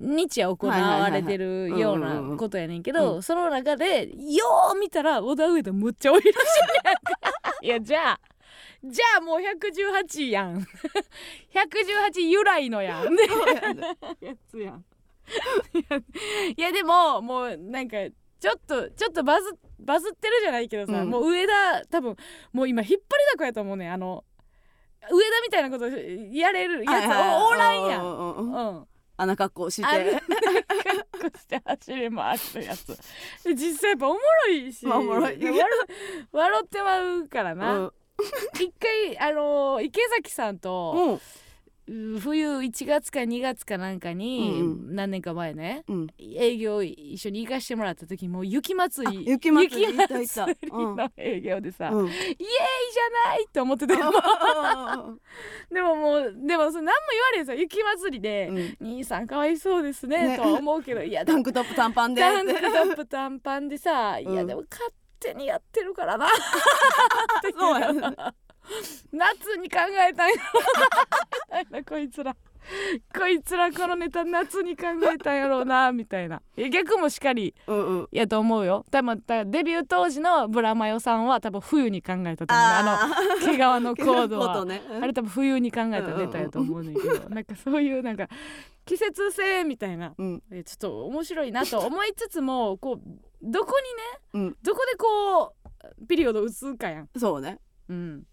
[0.00, 4.44] 日夜行われてるようなことやねんけどその中でよ
[4.74, 6.36] う見たら小田上田むっちゃ多いらしい
[6.84, 8.20] やんかいやじゃあ
[8.84, 10.58] じゃあもう118やん。
[11.52, 13.16] 118由来のやん。
[13.16, 13.24] で
[14.20, 14.84] やつやん。
[16.56, 17.96] いやでももうなんか
[18.38, 21.10] ちょっとちょっとバズバズってるじゃないけどさ、うん。
[21.10, 22.16] もう上田多分
[22.52, 23.00] もう今引っ張り
[23.32, 23.92] だこやと思うねん。
[23.92, 24.24] あの
[25.02, 28.02] 上田みたいなことやれるやつおおらんやん。
[28.02, 28.52] ん。
[28.52, 28.86] うん、
[29.18, 29.82] あんな格好して。
[29.82, 32.86] 格好して走り回るやつ。
[33.44, 35.36] で実際やっぱおもろいし、まあおもろい。
[35.36, 35.66] で笑
[36.32, 37.92] 笑ってまうからうなん。
[38.54, 41.14] 一回あの池崎さんと、うん。
[41.14, 41.20] う
[42.20, 46.06] 冬1月か2月かなんかに、うん何年か前ねうん。
[46.18, 49.18] 営業一緒に行かしてもらった時もう雪祭り。
[49.26, 50.46] あ雪祭り雪行った行った。
[50.46, 52.06] 祭りの営業でさ、うん。
[52.06, 53.94] イエーイじゃないって思ってて
[55.72, 57.54] でももうでもそれ何も言われんさ。
[57.54, 60.36] 雪祭りでうん「兄さんかわいそうですね」ね。
[60.36, 62.20] とは思うけどいやタンクトップ短パンで。
[62.20, 66.28] タンクトップ短パンでさ、いやうんでも勝手にやってるからな。
[67.58, 68.16] そうやね
[69.12, 70.34] 夏に考えたんや。
[71.70, 72.36] ろなこいつら。
[73.16, 76.42] こいつらこのネタ夏に考えたんやろうなみたいな。
[76.70, 78.08] 逆もしかりうんうん。
[78.12, 78.84] やと思うよ。
[78.90, 82.66] 多分だデビュー当時のブラマヨさんは多分冬に考えたと思う。
[82.66, 83.10] あ
[83.40, 84.64] の毛皮のコードは。
[84.64, 84.82] ね。
[85.00, 87.30] あれ多分冬に考えたネタやと思うねんけど。
[87.30, 88.28] なんかそういうなんか
[88.84, 90.14] 季節性みたいな。
[90.18, 90.42] うん。
[90.50, 93.00] えちょっと面白いなと思いつつもこう
[93.42, 93.74] どこ
[94.34, 94.56] にねうん。
[94.62, 95.54] どこでこ
[96.02, 97.08] うピリオド打つかやん。
[97.16, 97.58] そうね
[97.88, 98.26] うん、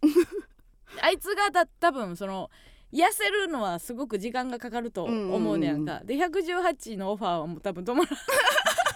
[1.02, 2.50] あいつがだ多分その
[2.94, 8.18] 痩せるのはすごく時間がかかると思うねやんか、で118のオファーはもう多分止まらん。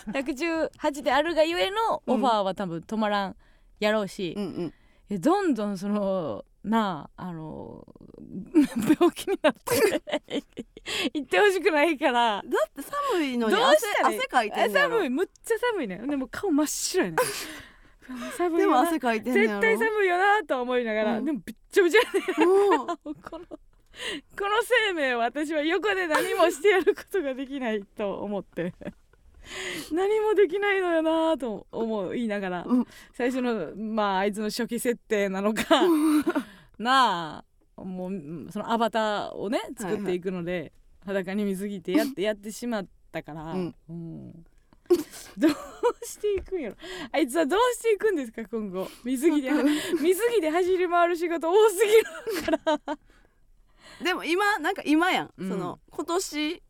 [0.16, 3.36] 118であるがゆえのオファーは多分止まらん
[3.80, 4.74] やろうし、うんうん。
[5.10, 7.86] えどんどんそのなああの
[9.00, 10.02] 病気になって
[11.14, 12.42] 行ってほしくないから。
[12.46, 12.82] だって
[13.14, 14.96] 寒いのにどう汗したら汗かいてんねやろ。
[14.96, 15.10] 寒い。
[15.10, 16.02] むっちゃ寒いね。
[16.08, 17.18] でも顔真っ白やね
[18.38, 19.60] 寒いでも汗かいて絶ろ？
[19.60, 21.26] 対寒いよなと思いながら、うん。
[21.26, 22.06] でもびっちょびちょや
[22.86, 23.50] このこの
[24.88, 28.74] 生命を私は横で何もしてやることができないと思って。
[29.92, 32.86] 何もできないのよなと思いながら、うん。
[33.14, 35.64] 最初のまああいつの初期設定なのか
[36.78, 37.44] な
[37.76, 40.72] あもううんそのアバターをね作っていくので、
[41.06, 43.76] 裸に水着てやってやってしまったから、うん。
[43.90, 44.46] うん
[45.38, 45.52] どう
[46.06, 46.76] していくんやろ。
[47.12, 48.88] あいつはどうしていくんですか今後。
[49.04, 49.52] 水着で。
[50.02, 52.98] 水着で走り回る仕事多すぎるから。
[54.04, 55.50] でも今なんか今やん、うん。
[55.50, 56.64] その今年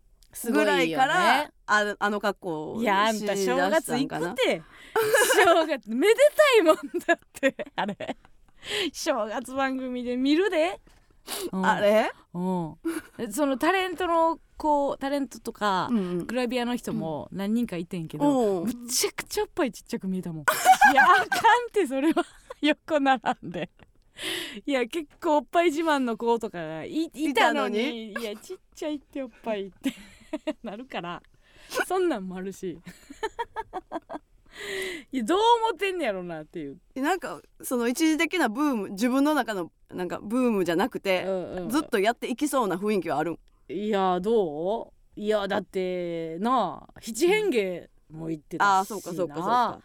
[0.51, 4.61] ぐらいからああの格好をいやあんた正月行くて。
[5.35, 6.75] 正月めでたいもん
[7.07, 7.55] だって。
[7.75, 8.17] あれ。
[8.91, 10.98] 正月番組で見るで、うん
[11.51, 12.11] あれ？
[12.33, 15.89] うん、そのタレントの子タレントとか、
[16.25, 20.43] グラビアの人も何人かいてんけど、むちゃくちゃおっぱいちっちゃく見えたもん。
[20.93, 21.25] いやあかんっ
[21.71, 22.23] てそれは。
[22.61, 23.69] 横並んで
[24.65, 24.71] い。
[24.71, 28.11] や結構おっぱい自慢の子とかがいいたのに？
[28.11, 29.93] いやちっちゃいっておっぱいって。
[30.63, 31.21] なるから。
[31.87, 32.79] そんなんもあるし
[35.11, 41.69] いやどう思ってんねやろなっていう、なんかその一時的なブーム自分の中のなんかブームじゃなくて、うんうん。
[41.69, 43.39] ずっとやっていきそうな雰囲気はあるん？
[43.69, 45.19] いやどう？
[45.19, 48.75] いやだってなあ七変化も言ってたしな。
[48.75, 49.79] ああそうかそうかそうか。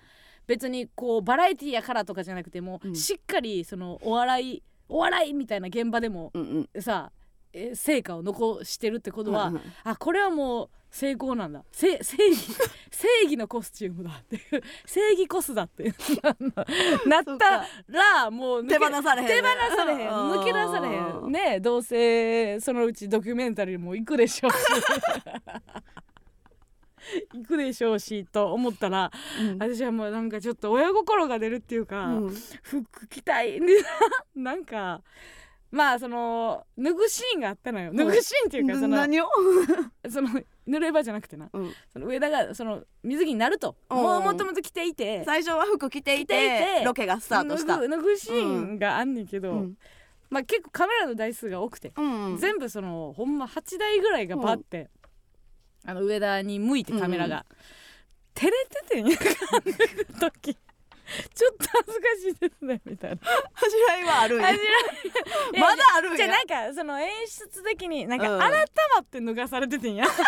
[0.47, 2.95] 別にこうバラエティやからとかじゃなくても、うん。
[2.95, 6.83] しっかりそのお笑いお笑いみたいな現場でもうんうん。
[6.83, 7.11] さ
[7.55, 9.63] え成果を残してるってことは、うんうん。
[9.85, 11.65] あこれはもう成功なんだ。
[11.73, 12.39] せ 正義
[12.89, 14.63] 正義のコスチュームだっていう。
[14.87, 15.93] 正義コスだって
[17.05, 19.29] なったからもう手放されへん。
[19.29, 20.09] 手放されへん。
[20.09, 20.33] うん。
[20.35, 21.33] 抜け出されへん。
[21.33, 24.57] ねどうせそのうちドキュメンタリーも行くでしょうし。
[27.35, 29.59] 行くでしょうしと思ったらうん。
[29.59, 32.37] 私はもうなんかちょっと親心が出るっていうか、うん。
[32.63, 33.67] 服着たいで
[34.37, 35.03] なんか
[35.73, 37.93] まあその脱ぐシーンがあったのよ。
[37.93, 39.29] 脱ぐシーンっていうかその何を、
[40.09, 40.29] その
[40.67, 41.51] 濡れ場じゃなくてな。
[41.53, 41.73] うん。
[41.93, 43.77] その上田がその水着になると。
[43.91, 43.97] うん。
[43.99, 45.25] もうもともと着ていて。
[45.25, 47.79] 最初は服着てい着てロケがスタートした。
[47.79, 49.75] 脱ぐ脱ぐシーンがあんねんけど、うん。
[50.31, 52.39] まあ結構カメラの台数が多くて、うんうん。
[52.39, 54.91] 全部そのほんま8台ぐらいがバッて、
[55.87, 57.45] あの上田に向いてカメラが、
[58.35, 59.17] 照れててんや
[60.19, 60.57] 時
[61.35, 63.19] ちょっと恥ずかしいですねみたいな。
[63.53, 64.79] 恥じらいはある恥じら
[65.59, 65.61] い。
[65.61, 66.17] まだあるんや。
[66.17, 68.41] じゃあなんかその演出的になんかうん。
[68.41, 70.07] 改まって脱がされててんや。
[70.09, 70.23] なんか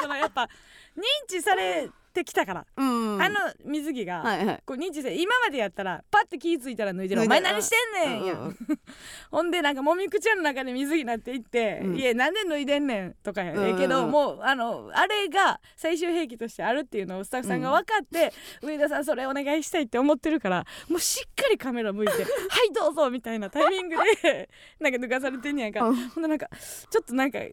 [0.00, 0.48] そのやっぱ
[0.96, 3.34] 認知され てきたから、うんあの
[3.64, 4.62] 水着が、はいはい。
[4.64, 8.56] こう今までやったらパッて気ぃ付いたら脱いでる「お前何してんねん」や、うんうん。
[9.30, 11.96] ほんでなんかもみくちゃんの中で水着になっていって「うん。
[11.96, 24.48] いやなんで脱いでんねん」とかやええけど、もうあのあれが最終兵器としてあるっていうのをスタッフさんが分かって、上田さんそれお願いしたいって思ってるからもうしっかりカメラ向いて「はいどうぞ」みたいなタイミングで
[24.80, 25.94] なんか脱がされてんねやんか、うん。
[26.10, 26.48] ほんでなんか
[26.90, 27.48] ちょっとなんか着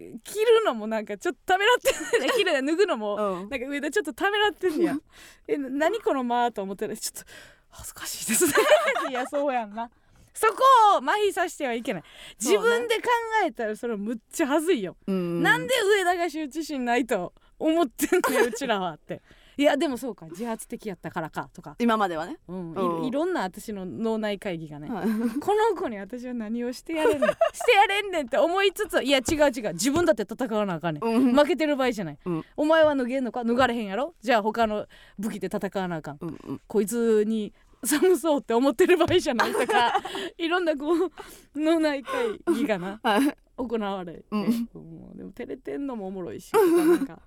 [0.45, 3.49] るのもなんかちょっとためらってんねん着る脱ぐのも、うん。
[3.49, 4.97] なんか上田ちょっとためらってんねや。
[5.47, 7.31] えな何この間と思ってたらちょっと
[7.69, 8.53] 恥ずかしいですね。
[9.09, 9.89] いやそうやんな。
[10.33, 10.63] そこ
[10.95, 12.03] を麻痺させてはいけない。
[12.39, 13.09] 自分で考
[13.45, 15.43] えたらそれむっちゃ恥ずいよ、うん。
[15.43, 19.21] なんで上田が羞恥心ないと思ってんねんうちらはって
[19.61, 20.25] いやでもそうか。
[20.25, 22.37] 自発的やったからかとか、今まではね。
[22.47, 22.73] うん。
[22.73, 23.03] うん。
[23.05, 25.05] いいろんな私の脳内会議がね、はい。
[25.39, 27.29] この子に私は何をしてやれんねん。
[27.53, 29.73] してやれんねんって思いつついや違う違う。
[29.73, 31.03] 自分だって戦わなあかんねん。
[31.03, 31.35] うん。
[31.35, 32.45] 負けてる場合じゃない、うん。
[32.57, 33.43] お前は脱げんのか？
[33.43, 34.15] 脱がれへんやろ？
[34.19, 34.87] じゃあ他の
[35.19, 36.17] 武器で戦わなあかん。
[36.21, 36.61] うんうん。
[36.65, 37.53] こいつに
[37.83, 39.93] 寒そうって思ってる場合じゃないとか
[40.39, 41.11] いろんなこう
[41.55, 43.37] 脳内会議がなはい。
[43.57, 44.69] 行われて、うん。
[44.73, 47.19] もうでも照れてんのもおもろいしなんか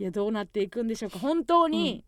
[0.00, 1.18] いやどうなっていくんでしょうか。
[1.18, 2.04] 本当に、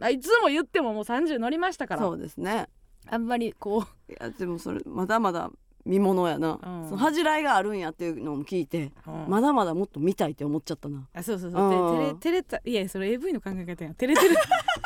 [0.00, 2.02] あいつも言ってももう30乗りましたから。
[2.02, 2.68] そうですね。
[3.08, 5.50] あんまりこいやでもそれまだまだ
[5.84, 6.84] 見ものやな、うん。
[6.84, 9.28] その恥じらいがあるんやっていうのも聞いて、う、うん。
[9.28, 11.08] まだまだもっと見たいって思っちゃったな。
[11.12, 11.52] あそうそうう。
[11.52, 11.54] ん。
[11.54, 13.90] そうて照れ照れたいやそれ AV の考え方や。
[13.90, 14.36] ん照れてる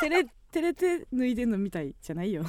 [0.01, 2.45] 照れ 照れて脱いでんのみたいじゃないよ。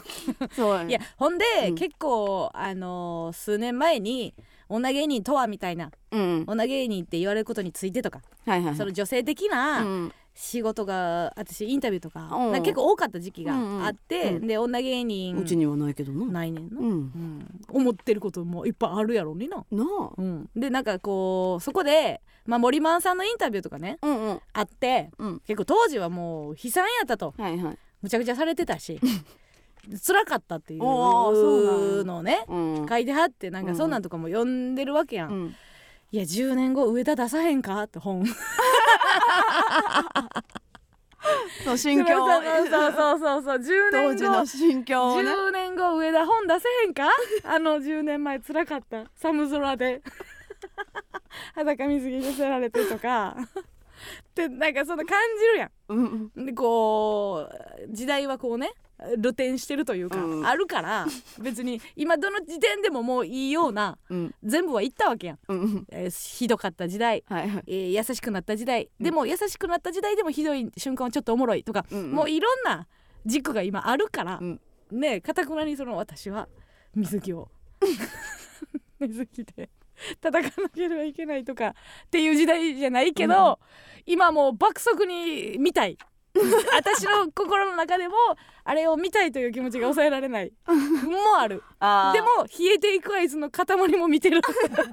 [0.55, 1.75] そうやいやほんで、うん。
[1.75, 4.33] 結構あのー数年前に
[4.69, 6.43] 女芸人とはみたいなうん。
[6.47, 8.75] 女芸人って言われることについてとか、はいはいはい。
[8.75, 10.13] その女性的な、うん。
[10.39, 12.61] 仕事が私インタビューとか,、うん。
[12.61, 13.55] 結構多かった時期が
[13.85, 14.35] あって、うん。
[14.35, 14.47] うん。
[14.47, 16.25] で女芸人うちにはないけどな。
[16.25, 16.89] ないねんな、うん。
[16.89, 17.61] うん。
[17.69, 20.11] 思ってることもいっぱいあるやろにな、なあ。
[20.15, 24.41] うん、でなんかこうそこで、まあ、森マンさんのインタビューとかねうんうん。
[24.53, 25.39] あってうん。
[25.47, 27.33] 結構当時はもう悲惨やったと。
[27.37, 27.77] はいはい。
[28.01, 28.99] むちゃくちゃされてたし
[30.05, 32.85] 辛かったっていうのをねうん。
[32.87, 35.55] 書いてはってなんかそんなんとかも読んでるわけやん、うん。
[36.11, 37.83] いや10年後上田出さへんか？
[37.83, 38.25] って本。
[41.65, 42.15] そう心境。
[42.15, 45.29] そうそうそうそうそう10当年後時の心境をね。
[45.31, 47.09] 10年後上田本出せへんか？
[47.43, 49.05] あの10年前辛かった。
[49.15, 50.01] 寒空で。
[51.55, 53.35] 裸水着にせられてとか。
[53.37, 56.45] ってなんかその感じるやうんうんん。
[56.45, 58.71] でこう時代はこうね
[59.21, 60.45] 露呈してるというか、うん。
[60.47, 61.05] あるから
[61.39, 64.35] 別に今どの時点でももういいようなうん。
[64.43, 65.59] 全部は言ったわけやん、うん。
[65.59, 67.63] うんえーひどかった時代、はいはい。
[67.67, 68.89] えー優しくなった時代。
[68.99, 72.11] でも優しくなった時代でもひどい瞬間はちょっとおもろいとか、うんうん。
[72.11, 72.87] もういろんな
[73.25, 74.61] 軸が今あるから、うん。
[74.91, 76.47] ねかたくなにその私は
[76.95, 77.49] 水着を。
[78.99, 79.69] 水着で
[80.21, 81.73] 叩かなければいけないとかっ
[82.09, 83.59] ていう時代じゃないけど、
[84.05, 85.97] 今もう爆速に見たい
[86.75, 88.15] 私の心の中でも
[88.63, 90.51] あれを見たいという気持ちが抑えられない。
[90.67, 91.63] もある。
[92.13, 93.65] でも冷えていくアイスの塊
[93.97, 94.41] も見てる。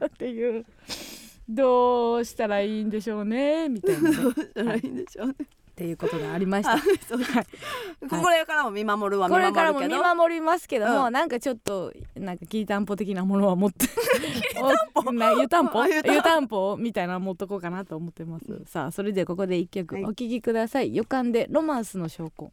[0.06, 0.64] っていう。
[1.48, 5.34] どうしたらいいんでしょうねみたいなね、どうしたらいいんでしょうね
[5.74, 6.78] っていうことがありました。
[8.08, 9.52] これからも見守るは見こ守るけど。
[9.52, 11.12] れからも見守りますけども、うん。
[11.12, 13.86] なんかちょっとなんかきりたんぽ的なものは持って
[15.40, 15.82] 湯たんぽ？
[15.82, 16.12] あ湯たんぽ。
[16.12, 20.04] 湯たんぽみたいなの持っとこうかなと思ってます、さあそれでここで一曲はい。
[20.04, 22.52] お聴きください、予感でロマンスの証拠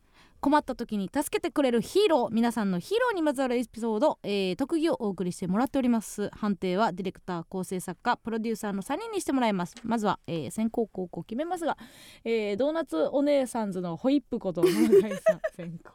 [0.41, 6.29] 困った時に助けてくれるヒーロー皆さんのヒーローにまつわるエピソード、えー特技をお送りしてもらっております。
[6.33, 9.75] 判定はディレクター構成作家プロデューサーの3人にしてもらいます。
[9.83, 11.77] まずは、えー先行後攻決めますが、
[12.23, 14.69] えードーナツお姉さんズのホイップこと永
[15.07, 15.39] 井さん。
[15.55, 15.91] 先行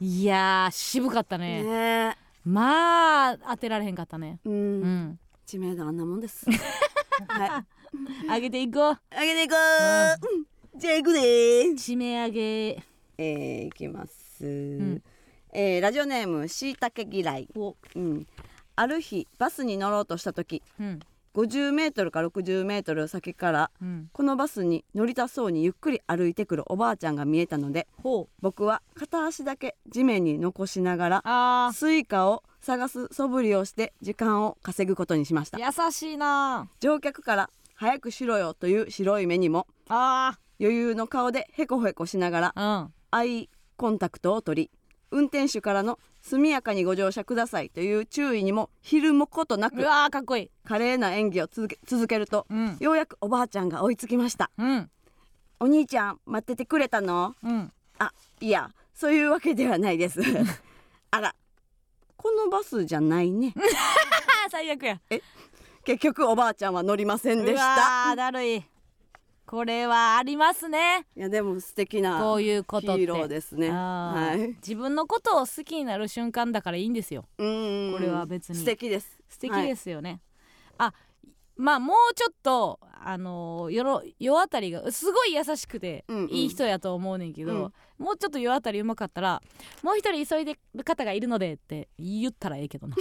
[0.00, 1.62] いやー渋かったね。
[1.62, 2.18] ね。
[2.44, 4.38] まあ当てられへんかったね。
[4.44, 4.82] えううん。
[4.82, 6.44] ん知名度あんなもんです。
[7.28, 7.64] は
[8.26, 8.26] い。
[8.28, 8.98] 上げていこう。
[9.10, 10.36] あげていこう、
[10.74, 10.78] うん。
[10.78, 11.72] じゃあ行くでー。
[11.72, 15.02] 締め上げえー、いきます、ん。
[15.52, 17.76] えーラジオネームしいたけ嫌い、お。
[17.94, 18.26] うん、
[18.76, 21.00] ある日バスに乗ろうとした時うん。
[21.34, 24.08] 50メートルか60メートル先からうん。
[24.12, 27.88] このバスに乗りたそうにゆっくり歩いてくるおばあちゃんが見えたので
[28.40, 35.58] 僕は片足だけ地面に残しながらあスイカを探す素振りをして時間を稼ぐことにしました。
[35.58, 36.68] ー優しいな。
[36.80, 44.70] 乗客から「早くしろよ」という白い目にもあ余裕の顔でヘコヘコしながらーうんアイコンタクトを取り
[45.12, 50.50] 運転手からの「速やかにご乗車ください」という注意にもひるむことなうくわーかっこいい。
[50.64, 52.76] 華麗な演技を続け続けるとうん。
[52.80, 54.50] ようやくおばあちゃんが追いつきました。
[54.58, 54.90] うん
[55.60, 57.36] 「お兄ちゃん待っててくれたの?
[57.44, 60.20] うん」あいやそういうわけではないです。
[61.12, 61.34] あら
[62.16, 63.54] このバスじゃないね。
[64.50, 65.00] 最悪や。
[65.84, 68.64] 結局おばあちゃんは乗りませんでしうわたーだるい
[69.46, 71.06] これはありますね。
[71.16, 73.70] いやでも素敵なこういうことヒーローですね。
[73.70, 74.48] はい。
[74.66, 77.26] 自分のことを好きになる瞬間だからいいんですよ。
[77.38, 77.92] うん。
[77.92, 78.58] これは別に。
[78.58, 79.18] 素敵です。
[79.28, 80.20] 素敵ですよね、
[80.78, 80.94] あ
[81.56, 86.30] まあもうちょっとあのーよろ世当たりがすごい優しくてうんうん。
[86.30, 87.72] いい人やと思うねんけど、うん。
[88.04, 89.42] もうちょっと世当たりうまかったら
[89.82, 92.96] もう一人急いでる方がいるのでって言ったらええけどな。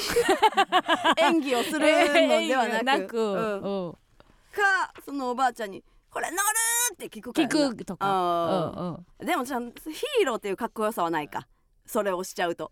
[1.18, 3.18] 演技をするのではなく。
[3.18, 3.88] うんうん。
[3.88, 3.94] うん。
[4.52, 5.84] かそのおばあちゃんに
[6.14, 6.39] 「これ乗る!」
[6.93, 7.47] って聞くから。
[7.47, 8.88] 聞なくとか、あうん。
[8.88, 11.47] うん、ーでもちゃんヒーローっていうかっこよさはないか。
[11.86, 12.72] それをしちゃうと。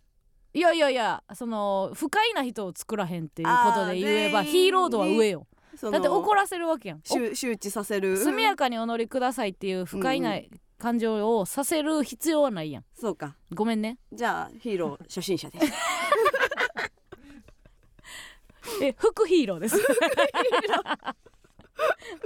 [0.53, 5.47] いやいやいやその不快な人を作らへんっていうことで言えばヒーロー度は上よ。
[5.81, 6.99] だって怒らせるわけやん。
[6.99, 8.17] お周周知させる？
[8.17, 10.39] 速やかにお乗りくださいっていう不快な
[10.77, 12.85] 感情をさせる必要はないやん。
[12.93, 13.37] そうか。
[13.53, 13.97] ごめんね。
[14.11, 15.59] じゃあヒーロー初心者で
[18.83, 19.77] え副ヒーローです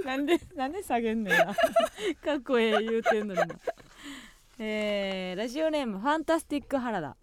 [0.04, 1.46] なんでなんで下げんねんな。
[2.24, 3.46] かっこええ言うてんのにな
[4.58, 7.16] えーラジオネームファンタスティック原田。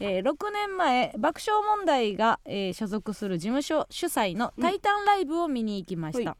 [0.00, 6.36] えー6年前爆笑問題が、えー所属する事務所主催の「タイタンライブ」を見に行きました、は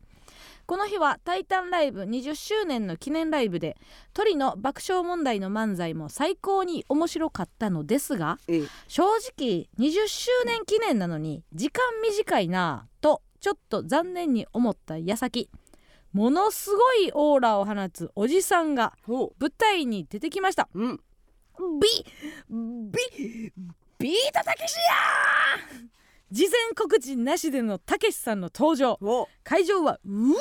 [0.67, 3.77] この日は「タイタンライブ」20周年の記念ライブで
[4.13, 8.67] 鳥の爆笑問題の漫才も最高に面白かったのですがええ。
[8.87, 15.51] 正直20周年記念なのに時間短いなぁとちょっと残念に思った矢先。
[16.13, 20.69] ものすごいオーラを放つおじさんがほ舞台に出てきました。
[20.75, 21.01] ううん
[21.81, 21.89] ビ
[22.49, 23.53] ビ
[23.99, 25.89] ビートたけしや
[26.31, 28.97] 事前告知なしでのたけしさんの登場。
[29.01, 30.41] ほ会場はうわ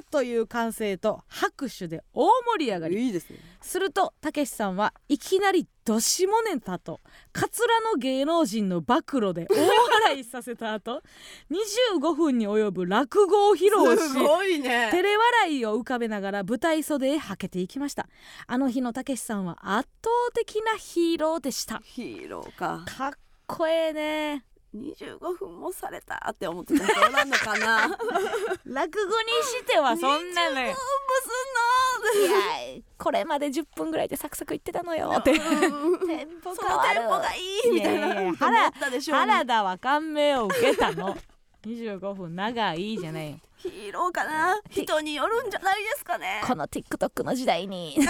[0.00, 3.06] ーという歓声と拍手で大盛り上がり。
[3.06, 3.38] いいですね。
[3.60, 7.00] するとたけしさんはいきなりどしもネタと
[7.32, 11.02] カツラの芸能人の暴露で大笑いさせた後
[11.50, 14.88] 25分に及ぶ落語を披露しすごいね。
[14.92, 18.08] 照れ笑いを浮かべながら舞台袖へはけていきました。
[18.46, 21.80] あの日のたけしさんは圧倒的なヒーローでした。
[21.84, 22.84] ヒーローか。
[22.86, 23.12] かっ
[23.48, 24.44] こええね
[24.74, 27.88] 25分もされたって思ってた人なんのかな。
[28.64, 30.68] 落語にしてはそんなのよ。
[30.68, 35.12] いやこれまで10分ぐらいでサクサクいってたのよ。
[35.18, 35.32] って。
[35.32, 37.70] テンポそのテンポがいい。
[37.70, 39.32] みたいな思原ったでしょうね。
[39.32, 41.16] 原田は感銘を受けたの。
[41.64, 43.30] 25分長いじゃない。
[43.30, 44.60] よヒーローかな。
[44.70, 46.42] 人によるんじゃないですかね。
[46.44, 47.96] この TikTok の時代に。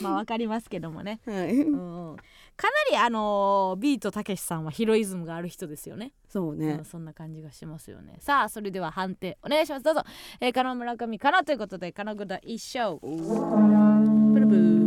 [0.00, 1.54] まあわかりますけどもね、はい。
[1.62, 2.16] うん、
[2.56, 6.12] かなりあのービートたけしさんはヒロイズムがある人ですよね。
[6.28, 6.74] そうね。
[6.78, 8.16] うん、そんな感じがしますよね。
[8.20, 9.82] さあそれでは判定お願いします。
[9.82, 10.04] どうぞ、
[10.40, 14.84] えー、カノ村上かなということでカノグダ一勝ブルブー。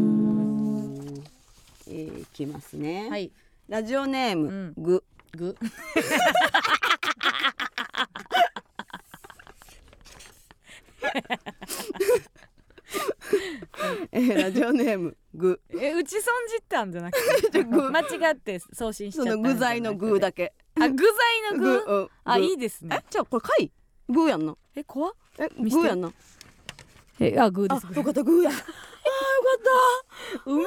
[1.90, 3.32] えー、いきますね、はい。
[3.68, 4.74] ラジオネーム、うん。
[4.78, 5.04] グ
[5.34, 5.56] グ
[14.12, 17.64] えー、ラジオネームグえ打ち損じったんじゃなくて？
[17.64, 20.54] グ間違って送信しちゃそったの具材のグーだけ。
[20.80, 21.84] あ具材の具？
[21.86, 22.98] うんあグいいですね。
[23.00, 23.72] えじゃあこれ貝？
[24.10, 24.56] グーやんな。
[24.76, 25.14] え怖っ。
[25.40, 25.80] え見して。
[25.82, 26.12] グーやんな。
[27.20, 27.98] えあグーあです。
[27.98, 28.52] よかったグ ーや
[30.46, 30.66] 海海。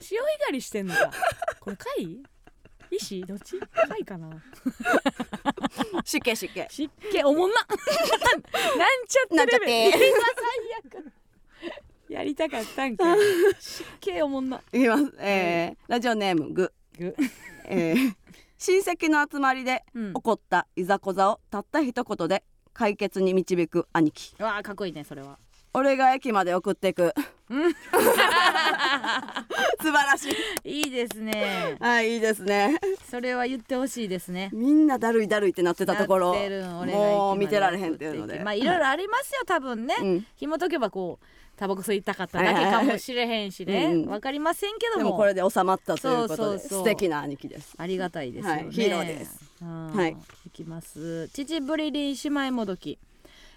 [0.00, 1.10] 潮干狩りしてんのか。
[1.60, 2.22] これ貝？
[2.90, 3.22] 石？
[3.24, 3.58] どっち？
[3.88, 4.30] 貝かな。
[6.04, 7.56] しけしけ湿気おもんな。
[7.66, 9.90] なんちゃってなんちゃって
[12.14, 13.04] やりたかったんか
[13.58, 15.12] 湿気おもんないきます。
[15.18, 17.16] えー、ラジオネームググ
[17.66, 18.14] えー、
[18.56, 20.14] 親戚の集まりでうん。
[20.14, 24.40] 起こったいざこざをたった一言で解決に導く兄貴。
[24.40, 25.40] わあかっこいいねそれは。
[25.72, 27.12] 俺が駅まで送っていく。
[27.50, 27.74] うん。
[27.74, 27.80] 素
[29.80, 30.28] 晴らし
[30.62, 30.70] い。
[30.70, 31.76] いいですね。
[31.80, 32.78] はいいいですね。
[33.10, 34.50] それは言ってほしいですね。
[34.52, 36.32] みんなだるいだるいってなってたところ。
[36.32, 38.38] なってるん俺がもう駅まで見てられへんっていうので。
[38.44, 40.26] まあいろいろありますよ多分ね、うん。
[40.36, 41.26] 紐解けばこう
[41.56, 43.86] タバコ吸いたかっただけかもしれへんしね。
[43.86, 44.98] うんわかりませんけども。
[44.98, 47.74] でもこれで収まったということで素敵な兄貴です。
[47.78, 49.40] ありがたいですよね、はいヒーローです。
[49.62, 49.94] うん。
[49.94, 50.16] はい。
[50.46, 51.28] いきます。
[51.28, 52.98] 父ブリリン姉妹もどき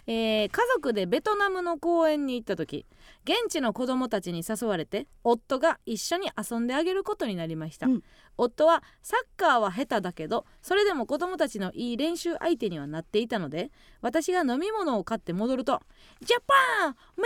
[0.08, 2.86] えー家族でベトナムの公園に行った時
[3.26, 8.04] 現地の子供たちに誘われて夫が一緒に遊んであげることになりました、うん。
[8.38, 15.82] 夫はサッカーは下手だけどそれでも子供たちのいい練習相手にはなっていたので私が飲み物を買って戻ると
[16.24, 17.24] 「ジャパンミ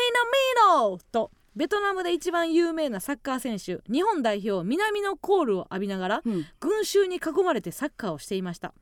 [0.72, 6.46] ノミノ!」とベトナムで一番有名なサッカー選手日本代表南のコールを浴びながらうん。
[6.60, 8.74] 群衆に囲まれてサッカーをしていました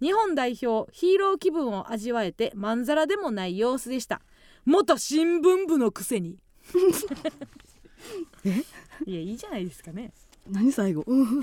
[0.00, 4.20] 日本代表ヒーロー気分を味わえてまんざらでもない様子でした。
[4.64, 6.38] 元新聞部のくせに。
[9.06, 10.12] いやいいじゃないですかね。
[10.48, 11.02] 何最後？
[11.06, 11.42] うん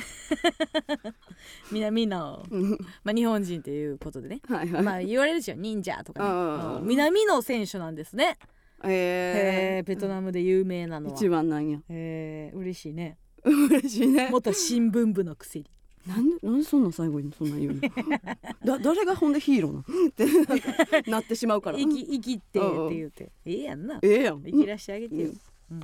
[1.71, 2.71] 南の、うん
[3.03, 4.41] まあ、日本人ということでね。
[4.47, 6.87] はいはい、まあ言われるでしょ忍者とかね。
[6.87, 8.37] 南の選手なんですね。
[8.85, 11.15] へええベトナムで有名なのは。
[11.15, 11.79] 一番なんや。
[11.89, 13.17] へえ嬉しいね。
[13.43, 14.29] 嬉しいね。
[14.31, 15.65] 元新聞部のくせに
[16.07, 17.81] なんでなんでそんな最後にそんなん言うの？
[18.77, 21.01] だ誰がほんでヒーローなの？
[21.01, 21.77] ってなってしまうから。
[21.77, 22.87] 生き生きってってうん。
[22.87, 23.31] うん言うて。
[23.45, 23.99] ええやんな。
[24.01, 24.41] ええやん。
[24.43, 25.29] 生きらしてあげてよ、
[25.71, 25.79] うん。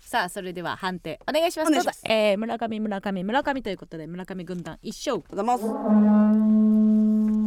[0.00, 1.72] さあそれでは判定お願いします。
[1.80, 2.02] します。
[2.04, 5.22] えー、村上村上村上ということで村上軍団一勝。
[5.28, 5.64] ございます。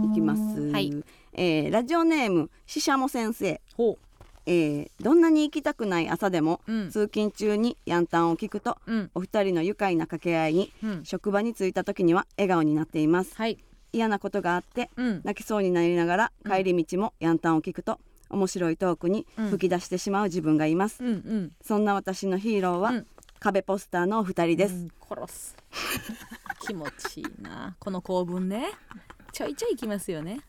[0.09, 1.03] いきます、はい。
[1.33, 3.59] えーラジオネームししゃも先生。
[3.75, 3.97] ほ
[4.45, 6.89] えーどんなに行きたくない朝でも、ううん。
[6.89, 9.11] 通勤中にヤンタンを聞くとうん。
[9.15, 11.05] お二人の愉快な掛け合いにうん。
[11.05, 13.35] 職場に着いた時には笑顔になっています。
[13.35, 13.57] はい。
[13.91, 15.21] 嫌なことがあってうん。
[15.23, 21.51] 泣きそうになりながらうん帰り道もヤンタンを聞くと面白いトークに吹き出してしまう自分がいます、うんうん。
[21.61, 23.07] そんな私のヒーローは、うん。
[23.39, 25.55] 壁ポスターのお二人です、うん殺す。
[26.65, 27.75] 気持ちいいな。
[27.77, 28.71] この構文ね。
[29.31, 30.41] ちょいちょいきますよね。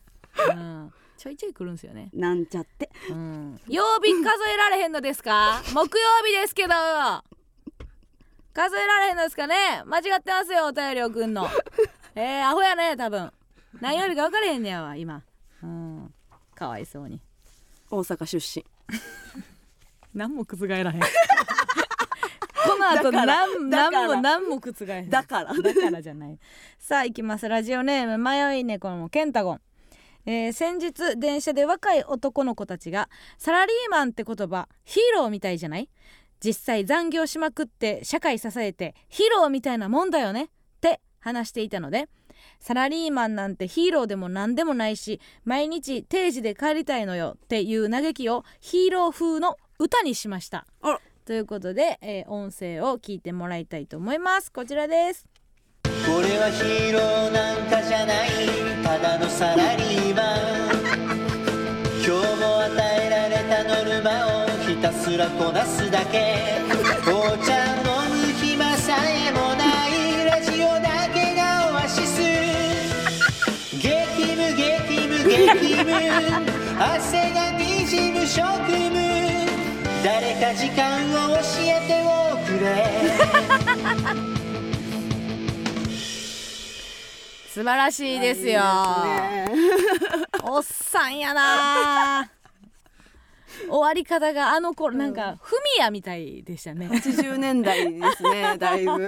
[0.49, 2.09] うんちょいちょい来るんですよね。
[2.13, 2.89] なんちゃって。
[3.09, 3.59] うん。
[3.67, 5.61] 曜日数えられへんのですか？
[5.73, 6.73] 木曜日ですけど。
[8.53, 9.83] 数えられへんのですかね？
[9.85, 11.47] 間違ってますよお便り送んの。
[12.15, 13.31] えー、アホやね多分。
[13.81, 15.21] 何曜日か分からへんねやわ今。
[15.63, 16.13] うん。
[16.53, 17.19] かわいそうに。
[17.89, 18.65] 大阪出身。
[20.13, 20.91] 何も覆らへん。
[20.91, 25.09] この後何何も何も覆らへん。
[25.09, 25.53] だから。
[25.53, 26.39] だからじゃない。
[26.79, 27.47] さあ行きます。
[27.49, 29.61] ラジオネーム迷い猫のケンタゴン
[30.25, 35.89] えー先日電車で若い男の子たちが「サラリーマンって言葉ヒーローみたいじゃない？
[36.43, 40.47] 実際残業しまくって社会支えてヒーローみたいなもんだよね」っ
[40.81, 42.09] て話していたので
[42.59, 50.65] サラリーマンなんてヒーローでも何でもないし毎日定時で帰りたいのよっていう嘆きをヒーロー風の歌にしました。
[51.25, 54.51] ということで、えー音声を聞いてもらいたいと思います。
[54.51, 55.27] こちらです
[56.05, 58.29] これはヒーローなんかじゃない。
[58.83, 60.75] ただのサラリーマン。
[62.05, 62.69] 今日も与
[63.03, 66.61] えられたノルマをひたすらこなすだけ。
[67.03, 72.21] 紅茶飲む暇さえもないラジオだけがオアシス。
[73.73, 73.81] 激
[74.37, 75.89] 務激務激務。
[76.79, 78.93] 汗がにじむ職務。
[80.03, 81.01] 誰か時間
[81.31, 84.34] を教えておくれ。
[87.55, 88.59] 素晴らしいですよ。
[88.59, 89.47] ね。
[90.43, 92.29] おっさんやな。
[93.69, 96.87] 終わり方があの頃なんかフミヤみたいでしたね。
[96.87, 99.07] 80年代ですね だいぶ。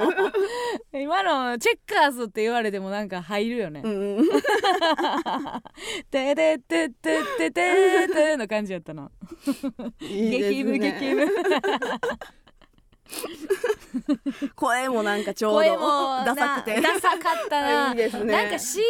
[0.93, 3.81] 今のチェッカーズって言われてもなんか入るよね。
[3.83, 4.29] うん
[6.09, 9.11] 「ててててててて」の感じやったな
[9.99, 11.49] いいです激務激ね務
[14.55, 16.79] 声もなんかちょうどダサくて。
[16.81, 17.89] なダサかったな。
[17.91, 18.31] いいですね。
[18.33, 18.85] なんか CM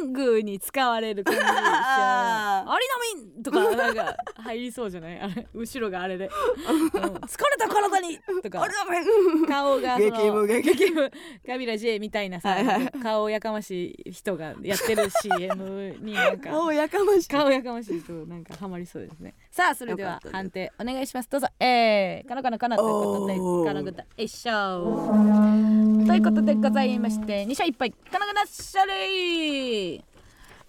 [0.00, 1.54] ソングに使われる感じでした
[2.60, 2.70] あー。
[2.70, 5.20] アリナミンとかなんか入りそうじゃない？
[5.20, 6.30] あれ後ろがあれで、
[6.68, 6.86] うん。
[6.88, 8.66] 疲れた体にとか。
[9.48, 11.10] 顔が激務激激務。
[11.46, 16.50] ガビラ J みたいなさ、はいはい顔やかましい人がやってる CM になんか。
[16.50, 17.28] もうやかましい。
[17.28, 21.28] 顔やかましいとなんかハマりそうですねさあそれでは判定お願いします。
[21.28, 21.48] どうぞ。
[21.58, 24.84] えー、かのかのかのということでかのぐた一勝
[26.06, 27.90] ということでございまして2勝1敗。
[27.90, 29.98] かのぐた勝利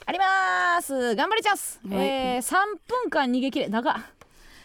[0.07, 1.15] あります。
[1.15, 2.07] 頑張りチャンス、はい。
[2.07, 2.55] えー、3
[2.87, 3.91] 分間逃げ切れ長。
[3.91, 3.95] っ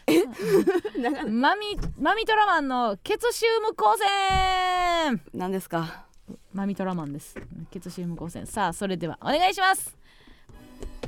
[0.98, 1.30] 長い。
[1.30, 5.20] マミマミトラマンのケツシウム光線。
[5.34, 6.06] 何ですか？
[6.54, 7.36] マミトラマンです。
[7.70, 8.46] ケツシウム光線。
[8.46, 9.94] さあそれではお願いします。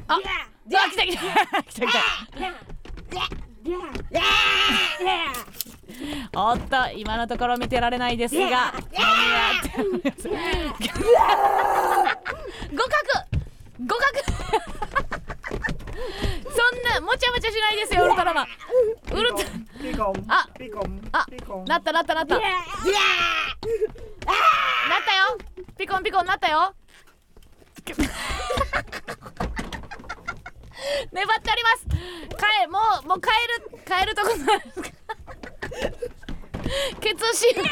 [0.07, 0.19] あ
[0.67, 1.63] じゃあ来た来た。
[1.65, 2.86] 来た来た
[6.37, 8.73] おっと今のところ見てられないですが何があ
[9.65, 10.39] っております互
[12.77, 12.91] 角
[13.79, 13.97] 互角。
[16.57, 18.47] そんなもちゃもちゃしないですよウルトラマン。
[19.13, 19.37] ウルト
[19.81, 21.65] ピコンあピコンあピコン。
[21.67, 22.39] なったなったなった。
[22.39, 22.43] なっ
[25.05, 25.37] たよ。
[25.77, 26.75] ピコンピコンなったよ
[31.13, 31.87] 粘っております。
[32.37, 33.29] 帰もうもう帰
[33.71, 34.91] る帰るとこないですか？
[37.01, 37.63] ケツシウ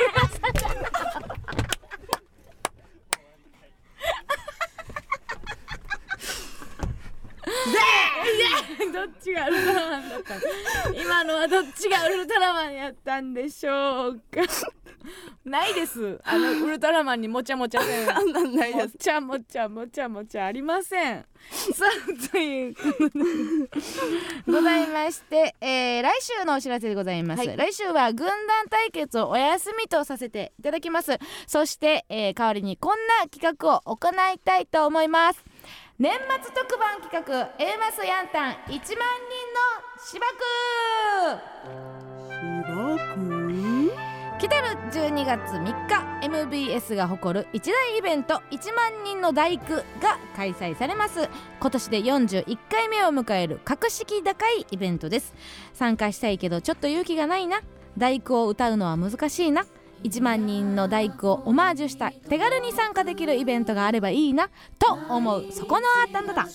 [8.79, 10.35] ムでどっちがウルトラマンだった？
[10.35, 14.43] の今のはどっちがウルトラマンやったんでしょうか？
[15.45, 16.19] ないです。
[16.25, 18.85] あのウルトラマンにもちゃもちゃせんあんなんないです。
[18.85, 21.27] もちゃもちゃもちゃもちゃありません。
[21.75, 22.75] さあという
[24.47, 27.57] ございまして、えー来週のお知らせでございます、はい。
[27.57, 28.37] 来週は軍団
[28.71, 31.19] 対決をお休みとさせていただきます。
[31.47, 35.45] そして、えー代わりにこんな企画を行いたいと思います
[35.97, 39.63] 年末特番企画 A マスヤンタン1万人の
[40.05, 41.41] 芝生。
[44.41, 51.29] 来たる12月3日 MBS が誇る一大イベント1万人の大工が開催されます。
[51.61, 55.33] 今年で41回目を迎える格式高いイベントです。
[55.75, 57.61] 参加したいけどちょっと勇気がないな。
[57.97, 59.65] 大工を歌うのは難しいな
[60.05, 64.49] 1万人の大工をオマージュした手軽に参加できるイベントがあればいいな
[64.79, 65.47] と思う。
[65.51, 66.47] そこのあなた、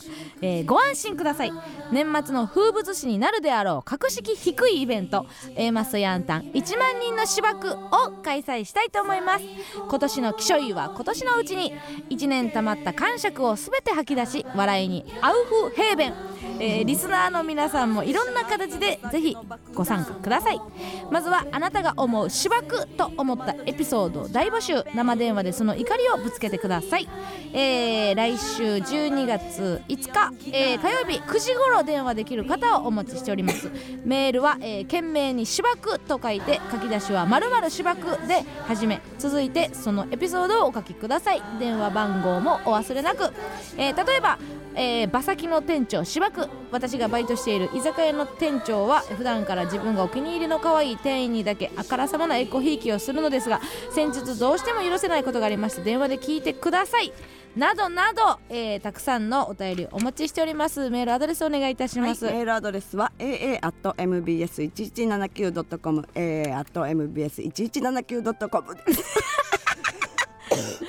[0.41, 1.51] えーご安心ください。
[1.91, 5.25] 年末の風物詩になるであろう格式低いイベント。
[5.55, 9.45] A マスヤンタン1万人の芝生を開催したいと思います。
[9.89, 11.73] 今年の気象医は今年のうちに
[12.09, 16.13] 1年たまった感触を全て吐き出し笑いにアウフヘーベン
[16.59, 19.35] えーリスナーの皆さんもいろんな形でぜひ
[19.73, 20.61] ご参加ください。
[21.09, 27.07] まずはあなたが思う芝生と思ったエピソード大募集生電話でその怒りをぶつけてください、
[27.53, 33.71] えー来週12月5日、えー火曜日9時頃電話できる方をお待ちしております。
[34.03, 41.41] メールは、えー懸命に芝生と書いて書き出しは〇〇芝生で始め続いてそのエピソードをお書きください。
[41.59, 43.31] 電話番号もお忘れなく、
[43.77, 44.39] えー例えば
[44.75, 53.61] えー馬先の店長芝生私がバイトしている居酒屋の店長は普段から自分がお気に入りの可愛い店員にだけあからさまなエコひいきをするのですが
[53.91, 57.11] 先日どうしても許せないことがありまして電話で聞いてください。
[57.55, 60.89] などなど、えーたくさんのお便りお待ちしております。
[60.91, 69.03] メールアドレスお願いいたしはい、ます、メールアドレスは aa.mbs1179.com aa.mbs1179.com です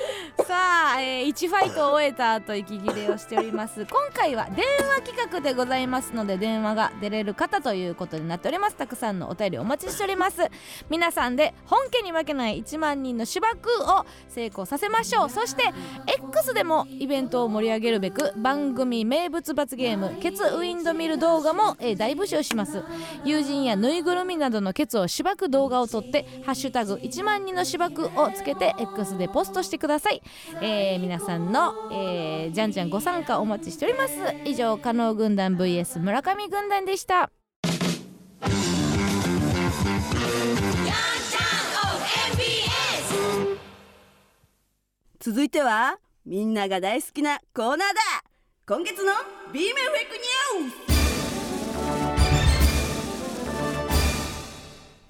[0.47, 3.87] さあ、えー、1ファイトを終えた後息切れをしております。
[3.87, 8.77] 今回は電話企画でございますので電話が出れる方ということになっております。
[8.77, 10.49] たくさんのお便りお待ちしております。
[10.89, 13.71] 皆さんで本家に負けない1万人の芝生
[14.01, 15.31] を成功させましょう。
[15.31, 15.63] そして
[16.07, 22.83] X でもイベントを盛り上げるべく番組名物罰ゲームケツウィンドミル動画も、えー大募集します。
[23.25, 30.23] 友人やぬいぐるみなどのケツをしばく動画を撮って「ハッシュタグ #1 万人のしばく」をつけて X でポストしてください、
[30.61, 34.15] えー皆さんの、えーじゃんじゃんご参加お待ちしております。
[34.45, 37.31] 以上加納軍団 vs 村上軍団でした。
[45.19, 47.85] 続いてはみんなが大好きなコーナーだ。
[48.67, 49.13] 今月の
[49.53, 50.17] B 面フェイク
[50.63, 51.00] ニュース。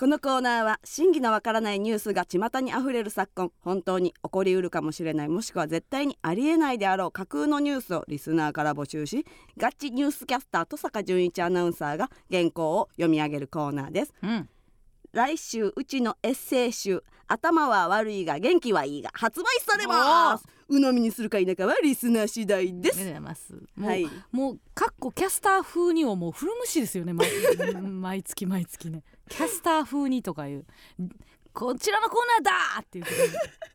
[0.01, 3.53] このコーナーは真偽のわからないニュースが巷にあふれる昨今。
[3.61, 5.29] 本当に起こりうるかもしれない。
[5.29, 9.27] もしくは絶対にありえないであろう架空のニュースをリスナーから募集し
[9.59, 14.15] ガチニュースキャスターと坂淳一アナウンサーが原稿を読み上げるコーナーです。
[14.23, 14.49] うん。
[15.13, 20.47] 来週うちのエッセイ集頭は悪いが元気はいいが発売されます。
[20.71, 23.05] 鵜呑みにするか否かはリスナー次第です。
[23.77, 24.09] もう,、はい。
[24.33, 27.29] もうかっこキャスター風にをもう古虫ですよね毎
[27.83, 30.67] 毎月毎月ねキャスター風にとかいう。
[31.55, 33.05] こちらのコーナーだーっていう。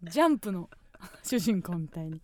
[0.03, 0.69] ジャンプの。
[1.23, 2.21] 主人公みたいに。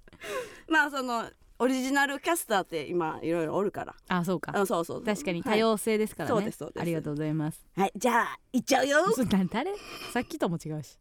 [0.67, 1.29] まあその
[1.59, 3.95] オリジナルキャスターって今いろいろおるから。
[4.09, 4.51] あそうか。
[4.55, 5.03] あそうそう。
[5.03, 5.53] 確かにはい。
[5.53, 6.81] 多様性ですからね、そうですそうです。
[6.81, 7.65] ありがとうございます。
[7.75, 8.97] はい、じゃあ行っちゃうよ。
[9.49, 9.73] 誰？
[10.11, 10.99] さっきとも違うし。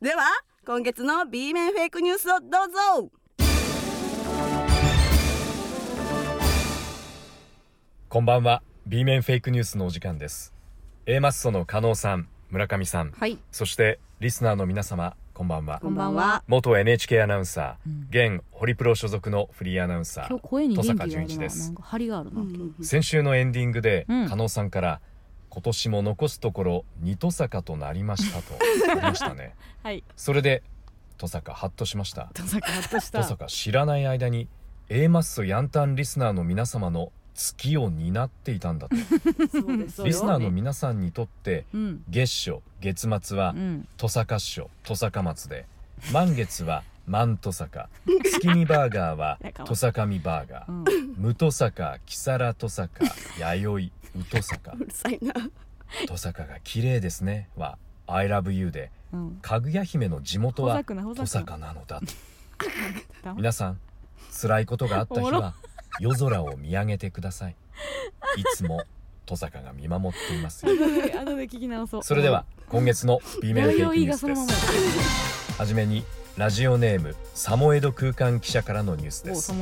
[0.00, 0.22] では
[0.66, 3.10] 今月の B 面フェイクニュースをどうぞ。
[8.08, 8.62] こんばんは。
[8.86, 10.53] B 面フェイクニュースのお時間です
[11.06, 13.38] A マッソの加納さん村上さんはい。
[13.52, 15.80] そしてリスナーの皆様こんばんは。
[15.80, 16.42] こんばんは。
[16.46, 17.90] 元 NHK アナウンサー、
[18.24, 18.36] うん。
[18.38, 21.34] 現ホリプロ所属のフリーアナウンサー今日声に元気があ登坂淳るな。
[21.34, 21.74] 一です
[22.88, 24.28] 先週のエンディングで、うん。
[24.30, 25.00] 加納さんから
[25.50, 28.54] 今年も残すところ二戸坂となりましたと
[28.90, 29.56] ありましたね。
[29.82, 30.04] はい。
[30.16, 30.62] それで
[31.18, 32.30] 戸坂ハッとしました。
[32.34, 33.20] 登坂ハッとした。
[33.20, 34.48] 戸坂知らない間に
[34.88, 38.94] A マッソヤンタンリスナーの皆様の月を担っていたんだと。
[38.96, 43.88] リスナーの皆さんにとってうん月初月末はうん。
[43.96, 45.66] 戸坂師匠戸坂松で
[46.12, 47.88] 満月は満戸坂
[48.22, 50.84] 月見バーガーは戸坂見バーガーうん。
[51.18, 53.04] 無戸坂木更戸坂
[53.38, 54.72] 弥生宇戸坂。
[54.72, 55.34] うるさいな。
[56.06, 57.48] 戸坂が綺麗ですね。
[57.56, 59.38] は I love you でうん。
[59.42, 62.06] かぐや姫の地元ほはざくなほざくな戸坂なのだと。
[63.24, 63.78] 黙皆さん
[64.40, 65.54] 辛いことがあった日は
[66.00, 67.56] 夜空を見上げてください。
[68.36, 68.82] いつも
[69.26, 70.72] 戸坂が見守っていますよ。
[70.72, 72.02] 後で聞き直そう。
[72.02, 75.58] それでは今月の B 面フェイクニュースです。
[75.58, 76.04] はじめに
[76.36, 79.52] ラジオネームサモエド空間記者からのニュースです。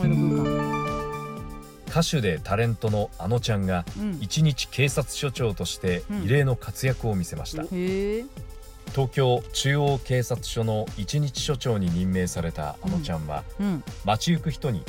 [1.89, 4.19] 歌手でタレントのあのちゃんがうん。
[4.21, 8.25] 一日警察署長として異例の活躍を見せました、へえ。
[8.93, 13.85] 東京中央警察署の一日署長に任命されたあのちゃんは、うん。
[14.07, 14.83] 街行く人に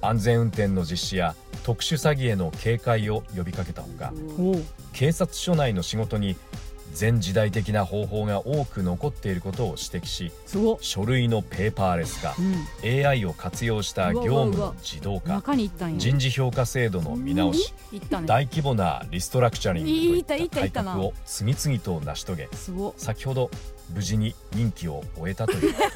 [0.00, 1.34] 安全運転の実施や
[1.64, 4.12] 特殊詐欺への警戒を呼びかけたほか
[4.92, 6.36] 警察署内の仕事に
[6.98, 10.32] 前時代的な方法が多く残っていることを指摘し
[10.80, 13.06] 書類のペーパーレス化うん。
[13.06, 15.42] AI を活用した業務の自動化
[15.96, 18.00] 人事評価制度の見直しね。
[18.26, 22.48] 大規模なリストラクチャリングといった改革を次々と成し遂げ
[22.96, 23.50] 先ほど
[23.94, 25.94] 無事に任期を終えたということで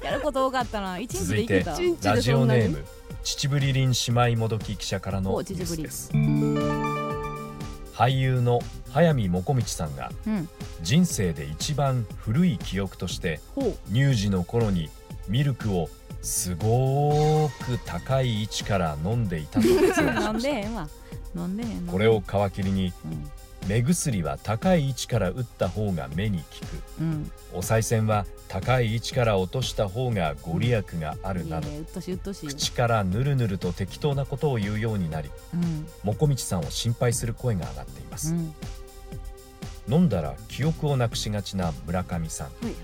[0.00, 1.64] すやること多かったな一日続いて
[2.04, 2.84] ラジオネーム
[3.26, 6.12] 秩父リリン姉妹もどき記者からのニュースです。
[7.92, 8.60] 俳優の
[8.92, 10.48] 早見もこみちさんがうん。
[10.80, 14.90] 人生で一番古い記憶としてほ乳児の頃に
[15.26, 15.88] ミルクを
[16.22, 20.62] すごーく高い位置から飲んでいたと説明まし
[21.86, 23.30] たこれを皮切りにうん
[23.66, 26.44] 目薬は高い位置から打った方が目に効
[26.98, 27.02] く。
[27.02, 27.30] うん。
[27.52, 32.46] お賽銭は高い位置から落とした方がご利益があるないどやうっとしいうっとしい。
[32.48, 35.86] 口からぬるぬると適当なことを言うようになりうん。
[36.04, 38.54] もこみちさんを心配する声が上がっています、うん。
[39.88, 42.46] 飲んだら記憶をなくしがちな村上さん。
[42.46, 42.74] はいはい。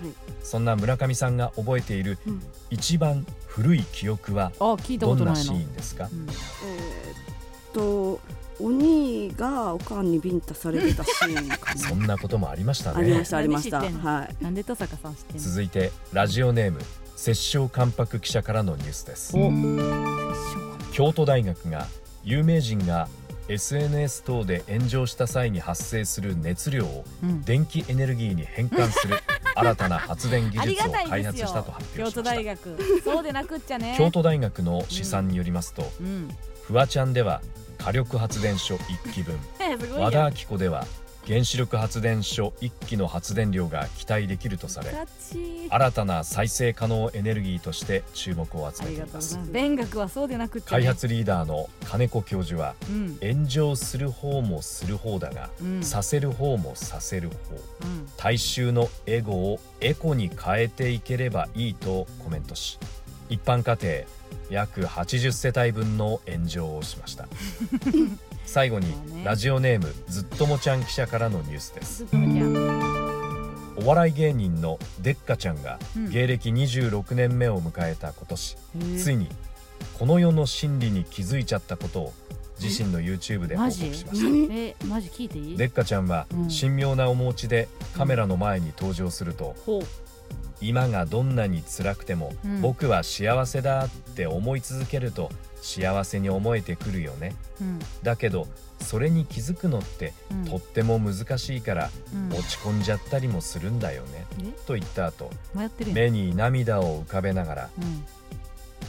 [0.43, 2.43] そんな村上さんが覚えているうん。
[2.70, 6.09] 一番古い記憶はあ聞いたどんないシーンですか？
[6.12, 6.27] うん。
[6.28, 8.20] えーっと
[8.61, 11.81] お兄がおかんにビンタされてたシーンかな。
[11.81, 12.99] そんなこともありましたね。
[12.99, 13.81] ありましたありました。
[13.81, 14.45] はい。
[14.45, 16.81] なんで登坂さん知って続いてラジオネーム
[17.16, 19.37] 摂政関白記者からのニュースです。
[19.37, 20.93] お。
[20.93, 21.87] 京都大学が
[22.24, 23.09] 有名人が
[23.49, 27.43] SNS 等で炎上した際に発生する熱量をうん。
[27.43, 29.16] 電気エネルギーに変換する
[29.55, 32.35] 新たな発電技術を開発したとよ発京都表しました。
[32.35, 33.03] 大学。
[33.05, 33.95] そうでなくっちゃね。
[33.99, 36.29] 京都大学の試算によりますと、うん。
[36.62, 37.43] フワちゃんでは
[37.83, 39.37] 火力発電所1基分。
[39.99, 40.87] 和田アキ子では
[41.27, 44.93] 原子力発電所1基の発電量が期待できるとされ
[45.71, 49.39] 新たな再生可能エネルギーとして注目を集めています。
[49.51, 53.19] 勉学はそうでなくね、開発リーダーの金子教授はうん。
[53.21, 55.83] 炎上する方もする方だが、うん。
[55.83, 57.35] させる方もさせる方。
[57.85, 58.09] うん。
[58.17, 62.79] 大衆のエゴをエコに変えていければいいとコメントし
[63.29, 67.27] 一般家庭約80世帯分の炎上をしました。
[68.45, 68.87] 最後に
[69.25, 72.05] ラジオネームずっともちゃん記者からのニュースです。
[73.77, 76.11] お笑い芸人のデッカちゃんがうん。
[76.11, 78.57] 芸歴26年目を迎えた今年、へ
[78.95, 78.99] え。
[78.99, 79.29] ついに
[79.99, 82.13] この世の真理に気づいちゃったことを
[82.61, 84.55] 自身の YouTube で報告しました。
[84.55, 84.77] え？
[84.87, 85.57] マジ聞いていい？
[85.57, 86.49] デッカちゃんはうん。
[86.49, 89.83] 神妙な面持ちでカメラの前に登場するとほう
[90.62, 92.60] 今がどんなに辛くてもうん。
[92.60, 95.30] 僕は幸せだって思い続けると
[95.60, 97.34] 幸せに思えてくるよね。
[97.60, 97.78] うん。
[98.02, 98.47] だけど
[98.80, 100.44] それに気づくのってうん。
[100.44, 102.28] とっても難しいからうん。
[102.32, 104.26] 落ち込んじゃったりもするんだよね。
[104.40, 104.52] え？
[104.66, 105.30] と言った後
[105.93, 108.05] 目に涙を浮かべながらうん。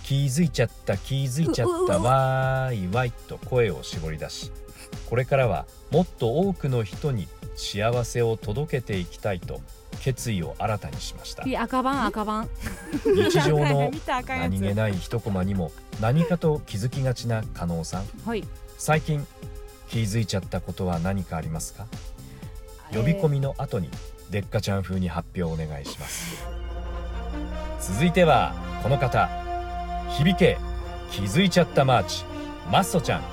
[0.03, 4.51] 気づいちゃった気づいちゃったわーいわいと声を絞り出し
[5.09, 9.61] これからはもっと多くの人に幸せを届けていきたいと
[10.01, 11.43] 決意を新たにしました。
[11.61, 12.49] 赤番赤番。
[13.05, 13.91] 日常の
[14.27, 15.71] 何気ない一コマにも
[16.01, 18.05] 何かと気づきがちな加納さん。
[18.25, 18.43] はい。
[18.77, 19.25] 最近
[19.87, 21.85] 気づいちゃったことは何かありますか？
[22.91, 23.89] 呼び込みの後に
[24.29, 26.45] デッカちゃん風に発表お願いします。
[27.79, 28.53] 続いては
[28.83, 29.29] この方。
[30.17, 30.57] 響け
[31.09, 32.25] 気づいちゃったマーチ。
[32.71, 33.23] マッソちゃん。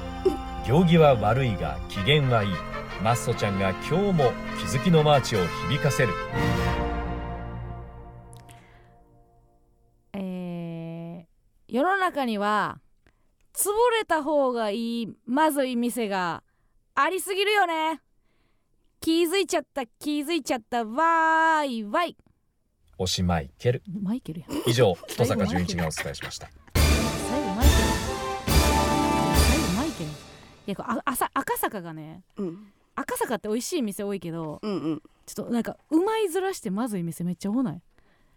[0.66, 2.50] 行儀は悪いが機嫌はいい
[3.02, 5.38] マッソちゃんが今日も気づきのマーチを
[5.70, 6.12] 響かせる。
[10.12, 11.30] えー
[11.72, 12.80] 世の中には
[13.54, 13.68] 潰
[13.98, 16.42] れた方がいいまずい店が
[16.94, 18.02] ありすぎるよね。
[19.00, 22.16] 気づいちゃった気づいちゃったわーいわい。
[22.98, 23.82] おしまいける。
[24.02, 24.50] マイケルやん。
[24.66, 26.50] 以上登坂淳一がお伝えしました。
[26.74, 27.78] 最後マイケル。
[29.38, 30.10] 最後マイケル。
[30.10, 30.12] い
[30.66, 35.02] やこれあ朝赤坂がねうん赤坂って美味しい店多いけどうんうん。
[35.26, 37.82] ちょっとなんかうまいずらしてまずい店めっちゃ多ない？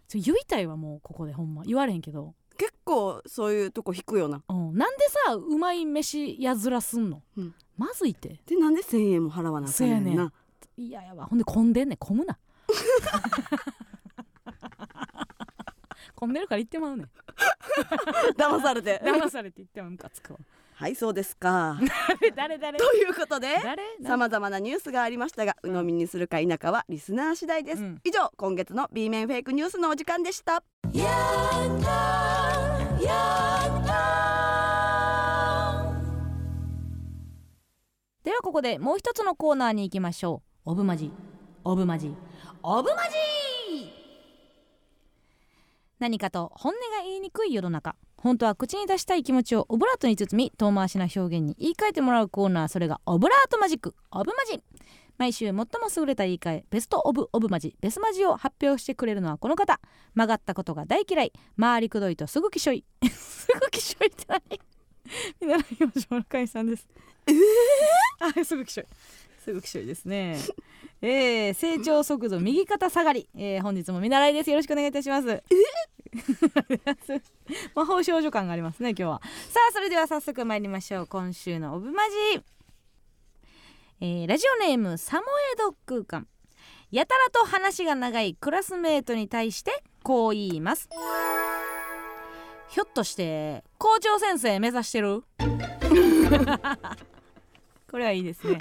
[0.08, 1.62] ちょ言いたいわもうここでほんま。
[1.64, 4.42] 言われへんけど、結構そういうとこ引くよな。
[4.48, 7.54] うん、なんでさうまい飯やずらすんの、うん。
[7.76, 8.40] まずいって。
[8.46, 10.32] でなんで1000円も払わなあかんねんな。
[10.76, 11.26] いややわ。
[11.26, 11.98] ほんで混んでんねん。
[11.98, 12.38] 混むな。
[16.14, 17.10] 混んでるから言ってまうねん。
[18.36, 19.00] 騙されて。
[19.04, 20.38] 騙されて言ってもムカつくわ
[20.76, 21.78] はいそうですか。
[22.34, 22.76] 誰誰？
[22.78, 23.80] ということで誰？
[24.04, 28.00] さまざまなニュースがありましたが鵜呑みにするか否かはリスナー次第です、うん。
[28.02, 30.64] 以上今月の B 面フェイクニュースのお時間でした。
[30.92, 31.04] で
[38.32, 40.72] はここでもう一つのコーナーに行きましょう。
[40.72, 41.12] オブマジ。
[41.62, 42.12] オブマジ。
[42.64, 43.10] オブマジ！
[46.00, 47.94] 何かと本音が言いにくい世の中
[48.24, 52.68] 本当は口に出したい気持ちをオブラートに包み遠回しな表現に言い換えてもらうコーナー。
[52.68, 53.94] それがオブラートマジック。
[54.10, 54.62] オブマジ。
[55.18, 57.76] 毎週最も優れた言い換えベストオブオブマジ。
[57.82, 59.78] ベスマジを発表してくれるのはこの方。
[60.14, 61.34] 曲がったことが大嫌い。
[61.60, 62.82] 回りくどいとすぐきしょい。
[63.12, 64.40] すぐきしょいって何？
[65.42, 65.64] 見習い
[65.94, 66.88] ましょう中井さんです？
[68.20, 68.86] あすぐきしょい
[69.44, 70.38] すぐきしょいですね。
[71.02, 74.48] えー、成長速度右肩下がり、えー、本日も見習いです。
[74.48, 75.26] よろしくお願いいたします。
[77.74, 79.20] 魔法少女感がありますね今日は。
[79.50, 81.06] さあそれでは早速参りましょう。
[81.06, 82.16] 今週のオブマジ。
[84.00, 85.22] えーラジオネームサモ
[85.52, 86.26] エド空間。
[86.90, 90.88] やたらと話が長いクラスメートに対してこう言います。
[92.70, 95.22] ひょっとして校長先生目指してる？
[97.90, 98.58] これはいいですね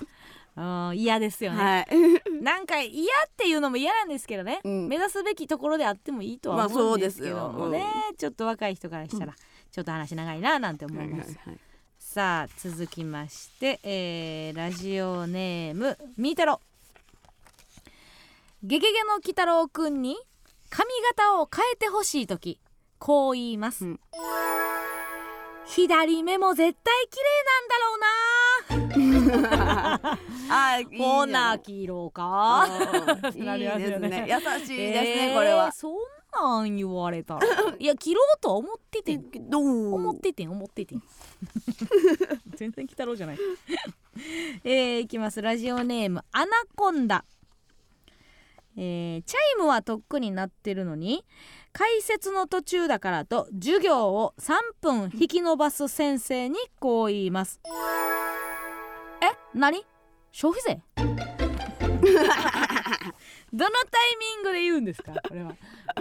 [0.55, 1.88] 嫌ですよね、はい。
[2.43, 4.88] なんか嫌っていうのも嫌なんですけどね、うん。
[4.88, 11.59] 目指すべきところであってもいいとはまあ思うんですけどもね、そうちょっと若い人からしたらちょっと話長いななんて思はいいます、はい。
[11.97, 16.61] さあ続きまして、えーラジオネームみーたろ
[18.61, 20.15] ゲゲゲの鬼太郎くんに
[20.69, 22.59] 髪型を変えてほしい時
[22.99, 23.99] こう言います、うん。
[25.65, 28.07] 左目も絶対綺麗なんだろうな
[30.49, 31.25] あーいいー
[33.43, 34.09] なりますいいですよね。
[34.09, 35.71] ね優しいですね、えーこれは。
[35.71, 35.95] そん
[36.33, 37.41] なん言われたら。
[37.79, 39.49] いや切ろうとは思っててん。
[39.49, 39.93] どう？
[39.93, 41.03] 思っててん思っててん。
[42.55, 43.37] 全然鬼太郎じゃない。
[44.63, 45.41] えー、いきます。
[45.41, 47.25] ラジオネームアナコンダ。
[48.75, 51.23] えーチャイムはとっくになってるのに
[51.73, 57.59] 解説の途中だからと授業を3分引き延ばす先生にこう言います
[59.23, 59.85] え何？
[60.31, 60.81] 消費税？
[63.53, 65.13] どのタイミングで言うんですか？
[65.27, 65.55] これは。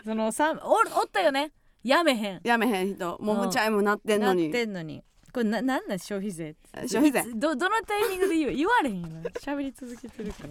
[0.04, 1.52] そのさおおったよね？
[1.84, 2.40] やめへん。
[2.42, 3.18] やめへん人。
[3.20, 5.04] もううんチャイム鳴ってんなっのにてんのに。
[5.32, 5.98] これななんなん？
[5.98, 6.56] 消費税
[6.88, 7.22] 消費税。
[7.34, 8.52] どどのタイミングで言う？
[8.52, 9.08] 言われへんよ。
[9.08, 10.48] な喋り続けてるから。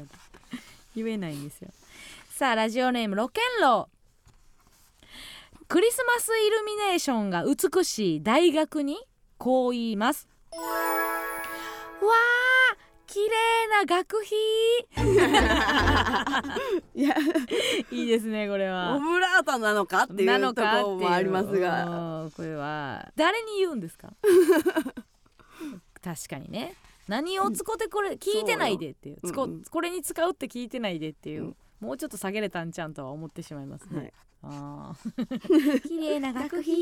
[0.96, 1.70] 言えないんですよ。
[2.30, 4.02] さあラジオネームロケンロー。
[5.68, 8.98] クリスマスイルミネーションが美しい大学に
[9.38, 10.28] こう言います。
[10.52, 10.58] わ
[12.08, 14.38] あ綺麗な学費。
[16.96, 17.16] いや
[17.92, 22.24] いいですねこれオはブラートなのかっていうとこなのかろもありますが。
[22.24, 22.28] う。
[22.28, 24.14] んこれは誰に言うんですか？
[26.02, 26.76] 確かにね。
[27.08, 29.18] 何を使ってこれ聞いてないでっていう。
[29.26, 29.64] つこうんうん。
[29.64, 31.56] これに使うって聞いてないでっていう、うん。
[31.82, 34.14] もうちょっと下げれたんちゃんとは思ってしまいますね、はい
[35.88, 36.74] 綺麗な学費。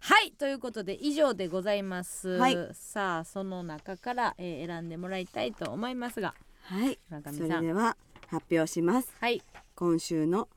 [0.00, 2.56] はいということで以上でございます、はい。
[2.72, 6.34] さあその中から、えー選んでもらいたいと思いますが。
[6.62, 6.98] はい。
[7.08, 7.62] 村そ上さん。
[7.62, 7.96] れでは
[8.28, 9.14] 発表します。
[9.20, 9.42] はい。
[9.74, 10.48] 今週の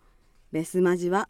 [0.51, 1.29] ベスマジは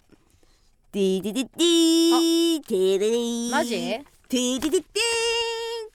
[0.91, 4.83] ディディディディディーマジティディディディ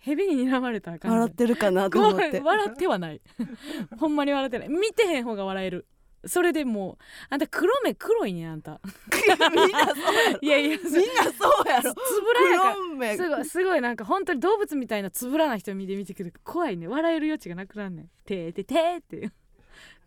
[0.00, 2.40] 蛇に睨まれたらあかん笑ってるかなと思って。
[2.40, 3.20] 笑ってはない。
[3.98, 4.68] ほんまに笑ってない。
[4.68, 5.86] 見てへん方が笑える。
[6.26, 8.80] それでもうあんた黒目黒いねあんた。
[9.54, 10.38] みんなそうやろ。
[10.42, 11.00] いやいやみんな
[11.32, 11.94] そうやろ。
[11.94, 12.64] つぶらやか。
[12.68, 13.16] ら黒目。
[13.16, 16.32] すごいすごいなんか本当に動物みたいなつぶらな人見て見てくる。
[16.44, 16.88] 怖いね。
[16.88, 18.10] 笑える余地がなくなんねん。
[18.26, 19.30] てーてーてーって。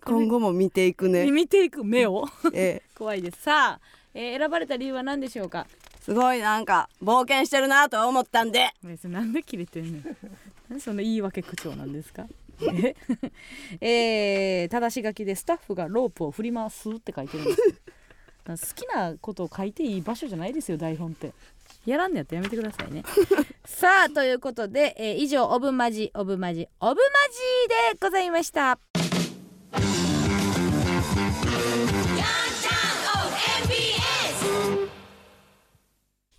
[0.05, 1.31] 今後も見ていくね。
[1.31, 2.27] 見ていく目を。
[2.53, 2.89] ええ。
[2.95, 3.41] 怖いです。
[3.41, 3.81] さあ、
[4.13, 5.65] えー選ばれた理由は何でしょうか？
[6.03, 8.69] すごいなんか冒険してるなと思ったんで。
[8.83, 10.03] 別になんで切れてんねん。
[10.03, 12.25] なんでそんな言い訳口調なんですか？
[12.61, 12.95] え？
[13.81, 17.53] えー、正し書きでスタッフがロープを振り回すって書いてるんで
[18.57, 18.75] す。
[18.75, 21.31] 好きなことを書いていい場所じゃないですよ台本って。
[21.85, 23.03] やらんのやったらやめてくださいね。
[23.65, 28.77] さあということで、えー以上オブマジオブマジオブマジでございました。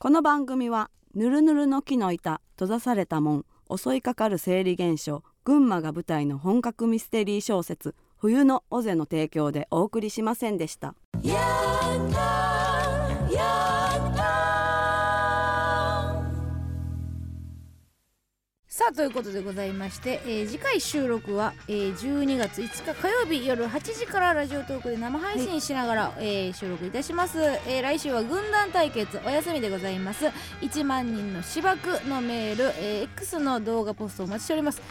[0.05, 10.94] この番組はぬるぬるの木の板閉ざされた門襲いかかる生理現象群馬が舞台の本格ミステリー小説冬の尾瀬の提供でお送りしませんでした。
[18.77, 30.27] さあということでございまして、えー次回収録は、えー12月5日火曜日夜8時からラジオトークで生配信しながら、えー収録いたします、えー来週は軍団対決お休みでございます。
[30.61, 34.83] 1万人の芝生のメール、えー X の動画ポストお待ちしております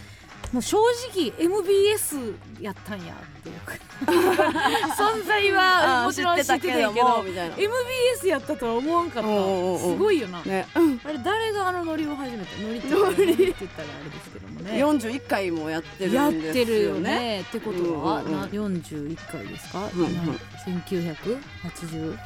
[0.53, 0.77] もう正
[1.11, 3.55] 直 MBS やったんやっていう。
[3.65, 3.73] か
[4.95, 9.29] 存在はもちろん知ってたけど MBS やったとは思わんかった。
[9.29, 12.59] すごいよな、ね、あれ誰があのノリを始めた？
[12.59, 14.83] ノリって言ったらあれですけどもね。
[14.83, 16.45] 41回もやってるんですよね。
[16.45, 17.41] やってるよね。
[17.41, 22.17] ってことは、うんうん、41回ですか、うんうん、1980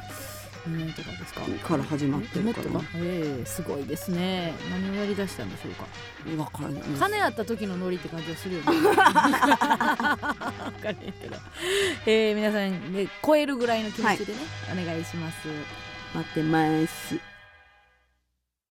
[0.68, 1.40] 2006年とかですか？
[1.68, 2.80] から始まってるから。
[2.96, 4.52] ええ、すごいですね。
[4.70, 5.86] 何をやりだしたんでしょうか？
[6.24, 8.66] 分からない金あった時のノリって感じがするよね。
[8.72, 11.36] 分かんけど、
[12.06, 14.38] えー、皆さん、ね、超えるぐらいの気持ちでね、
[14.68, 15.48] はい、お願いします。
[16.14, 17.37] 待ってます。